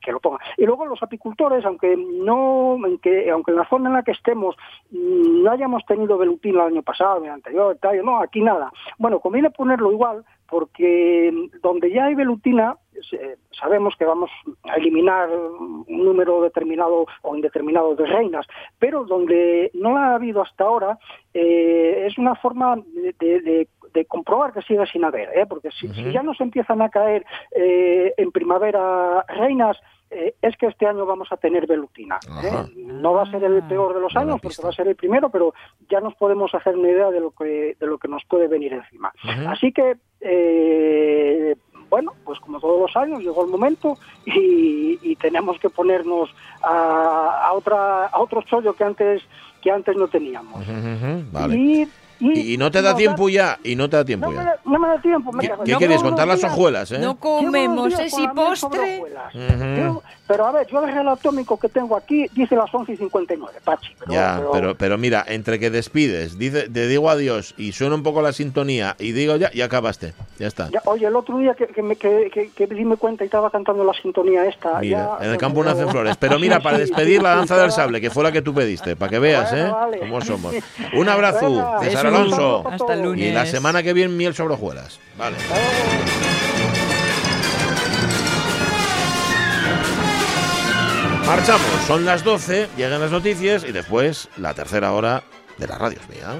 que 0.05 0.11
lo 0.13 0.19
ponga. 0.21 0.39
Y 0.57 0.67
luego 0.67 0.85
los 0.85 1.03
apicultores, 1.03 1.65
aunque 1.65 1.97
no, 1.97 2.73
aunque, 2.85 3.31
aunque 3.31 3.53
en 3.53 3.57
la 3.59 3.69
zona 3.69 3.89
en 3.89 3.95
la 3.95 4.03
que 4.03 4.11
estemos 4.11 4.57
mm, 4.91 5.43
no 5.45 5.51
hayamos 5.53 5.85
tenido 5.87 6.19
velutino 6.19 6.61
el 6.61 6.73
año 6.73 6.83
pasado, 6.83 7.25
el 7.25 7.31
anterior, 7.31 7.77
tal, 7.81 8.05
no, 8.05 8.19
aquí 8.21 8.41
nada. 8.41 8.73
Bueno, 8.99 9.21
conviene 9.21 9.51
ponerlo 9.51 9.93
igual 9.93 10.25
porque 10.49 11.33
donde 11.63 11.91
ya 11.93 12.07
hay 12.07 12.15
velutina 12.15 12.77
sabemos 13.59 13.95
que 13.97 14.05
vamos 14.05 14.31
a 14.65 14.75
eliminar 14.77 15.29
un 15.31 16.05
número 16.05 16.43
determinado 16.43 17.07
o 17.23 17.35
indeterminado 17.35 17.95
de 17.97 18.05
reinas, 18.07 18.47
pero 18.79 19.05
donde 19.05 19.71
no 19.75 19.95
la 19.95 20.09
ha 20.09 20.15
habido 20.17 20.43
hasta 20.43 20.65
ahora 20.65 20.99
eh, 21.33 22.05
es 22.07 22.19
una 22.19 22.35
forma 22.35 22.77
de, 22.77 23.41
de- 23.41 23.69
de- 23.93 24.05
comprobar 24.07 24.53
que 24.53 24.63
sigue 24.63 24.85
sin 24.87 25.05
haber, 25.05 25.29
¿eh? 25.37 25.47
porque 25.47 25.71
si, 25.71 25.89
si 25.95 26.13
ya 26.13 26.23
nos 26.23 26.41
empiezan 26.41 26.83
a 26.83 26.89
caer 26.89 27.25
eh, 27.55 28.13
en 28.17 28.31
primavera 28.33 29.25
reinas, 29.29 29.79
eh, 30.11 30.35
es 30.43 30.57
que 30.59 30.67
este 30.67 30.87
año 30.87 31.07
vamos 31.07 31.33
a 31.33 31.37
tener 31.39 31.67
velutina. 31.67 32.19
¿eh? 32.45 32.51
No 32.77 33.15
va 33.15 33.23
a 33.23 33.31
ser 33.31 33.43
el 33.45 33.63
peor 33.63 33.95
de 33.95 34.01
los 34.01 34.15
años, 34.17 34.41
porque 34.43 34.63
va 34.63 34.69
a 34.69 34.73
ser 34.73 34.87
el 34.89 34.97
primero, 34.97 35.31
pero 35.31 35.55
ya 35.89 36.01
nos 36.01 36.15
podemos 36.17 36.55
hacer 36.55 36.77
una 36.77 36.91
idea 36.91 37.11
de 37.11 37.21
lo 37.21 37.31
que, 37.31 37.77
de 37.81 37.87
lo 37.87 37.97
que 37.99 38.09
nos 38.09 38.23
puede 38.27 38.47
venir 38.49 38.75
encima. 38.75 39.11
Así 39.49 39.73
que, 39.73 39.97
eh, 40.21 41.57
bueno, 41.89 42.13
pues 42.25 42.39
como 42.41 42.61
todos 42.61 42.81
los 42.81 42.97
años, 42.97 43.21
llegó 43.23 43.45
el 43.45 43.51
momento 43.51 43.97
y, 44.27 44.99
y 45.03 45.17
tenemos 45.17 45.59
que 45.59 45.71
ponernos 45.71 46.31
a, 46.63 47.47
a 47.49 47.53
otra, 47.53 48.07
a 48.07 48.21
otro 48.21 48.43
chollo 48.43 48.75
que 48.75 48.85
antes, 48.85 49.23
que 49.63 49.71
antes 49.71 49.97
no 49.97 50.09
teníamos. 50.09 50.65
Vale. 51.33 51.57
Y, 51.57 51.89
Y, 52.23 52.55
y 52.55 52.57
no 52.57 52.71
te 52.71 52.81
da 52.83 52.95
tiempo 52.95 53.29
ya, 53.29 53.59
y 53.65 53.75
no 53.75 53.91
te 53.91 53.97
da 53.97 54.05
tiempo 54.05 54.27
no 54.27 54.33
me, 54.33 54.37
ya. 54.39 54.45
da, 54.45 54.57
no 54.65 54.79
me 54.79 54.89
da 54.89 55.03
tiempo. 55.03 55.31
¿Qué, 55.33 55.37
mira, 55.65 55.79
qué 55.79 55.89
llevo 55.89 56.03
¿Contar 56.03 56.29
las 56.29 56.45
hojuelas, 56.45 56.93
eh? 56.93 56.99
No 57.01 57.17
comemos 57.19 57.93
ese 57.99 58.29
postre. 58.35 59.03
Yo- 59.79 60.03
pero 60.27 60.47
a 60.47 60.53
ver, 60.53 60.67
yo 60.69 60.83
el 60.87 61.09
atómico 61.09 61.59
que 61.59 61.69
tengo 61.69 61.95
aquí 61.97 62.27
dice 62.33 62.55
las 62.57 62.73
11 62.73 62.93
y 62.93 62.97
59, 62.97 63.59
Pachi. 63.65 63.95
Pero, 63.99 64.13
Ya, 64.13 64.37
pero- 64.39 64.51
pero, 64.53 64.75
pero 64.77 64.99
mira, 64.99 65.25
entre 65.29 65.59
que 65.59 65.69
despides, 65.69 66.39
dice, 66.39 66.71
te 66.71 66.87
digo 66.87 67.11
adiós 67.11 67.55
y 67.59 67.73
suena 67.73 67.97
un 67.97 68.03
poco 68.03 68.23
la 68.23 68.33
sintonía 68.33 68.97
y 68.99 69.13
digo 69.13 69.37
ya, 69.37 69.51
ya 69.53 69.67
acabaste. 69.67 70.15
Ya 70.39 70.47
está. 70.47 70.71
ya, 70.71 70.81
oye, 70.87 71.07
el 71.07 71.17
otro 71.17 71.37
día 71.39 71.55
que, 71.55 71.67
que, 71.67 71.83
me, 71.83 71.97
que, 71.97 72.31
que, 72.33 72.51
que 72.51 72.67
me 72.67 72.75
di 72.77 72.85
me 72.85 72.97
cuenta 72.97 73.25
y 73.25 73.27
estaba 73.27 73.51
cantando 73.51 73.85
la 73.85 73.93
sintonía 73.93 74.45
esta. 74.47 74.79
Mira, 74.79 75.17
ya- 75.21 75.27
en 75.27 75.33
el 75.33 75.37
campo 75.39 75.63
nacen 75.65 75.89
flores. 75.91 76.17
Pero 76.17 76.39
mira, 76.39 76.61
para 76.61 76.79
despedir 76.87 77.23
la 77.23 77.37
danza 77.37 77.57
del 77.59 77.71
sable, 77.73 78.01
que 78.01 78.09
fue 78.11 78.23
la 78.25 78.33
que 78.33 78.41
tú 78.43 78.55
pediste, 78.55 78.97
para 78.97 79.11
que 79.11 79.19
veas, 79.19 79.53
¿eh? 79.53 79.69
Vale. 79.71 79.99
Cómo 79.99 80.21
somos. 80.23 80.55
Un 80.95 81.09
abrazo, 81.09 81.47
Venga, 81.51 81.81
Alonso. 82.17 82.59
Hasta 82.69 82.73
el 82.73 82.79
todos. 83.01 83.05
lunes. 83.05 83.29
Y 83.29 83.33
la 83.33 83.47
semana 83.47 83.83
que 83.83 83.93
viene, 83.93 84.15
miel 84.15 84.35
sobre 84.35 84.55
hojuelas. 84.55 84.99
Vale. 85.19 85.37
Marchamos, 91.27 91.67
son 91.87 92.05
las 92.05 92.25
12, 92.25 92.69
llegan 92.77 93.01
las 93.01 93.11
noticias 93.11 93.65
y 93.65 93.73
después 93.73 94.29
la 94.37 94.55
tercera 94.55 94.93
hora 94.93 95.23
de 95.57 95.67
la 95.67 95.79
radio 95.79 95.99
es 96.01 96.09
mía. 96.09 96.35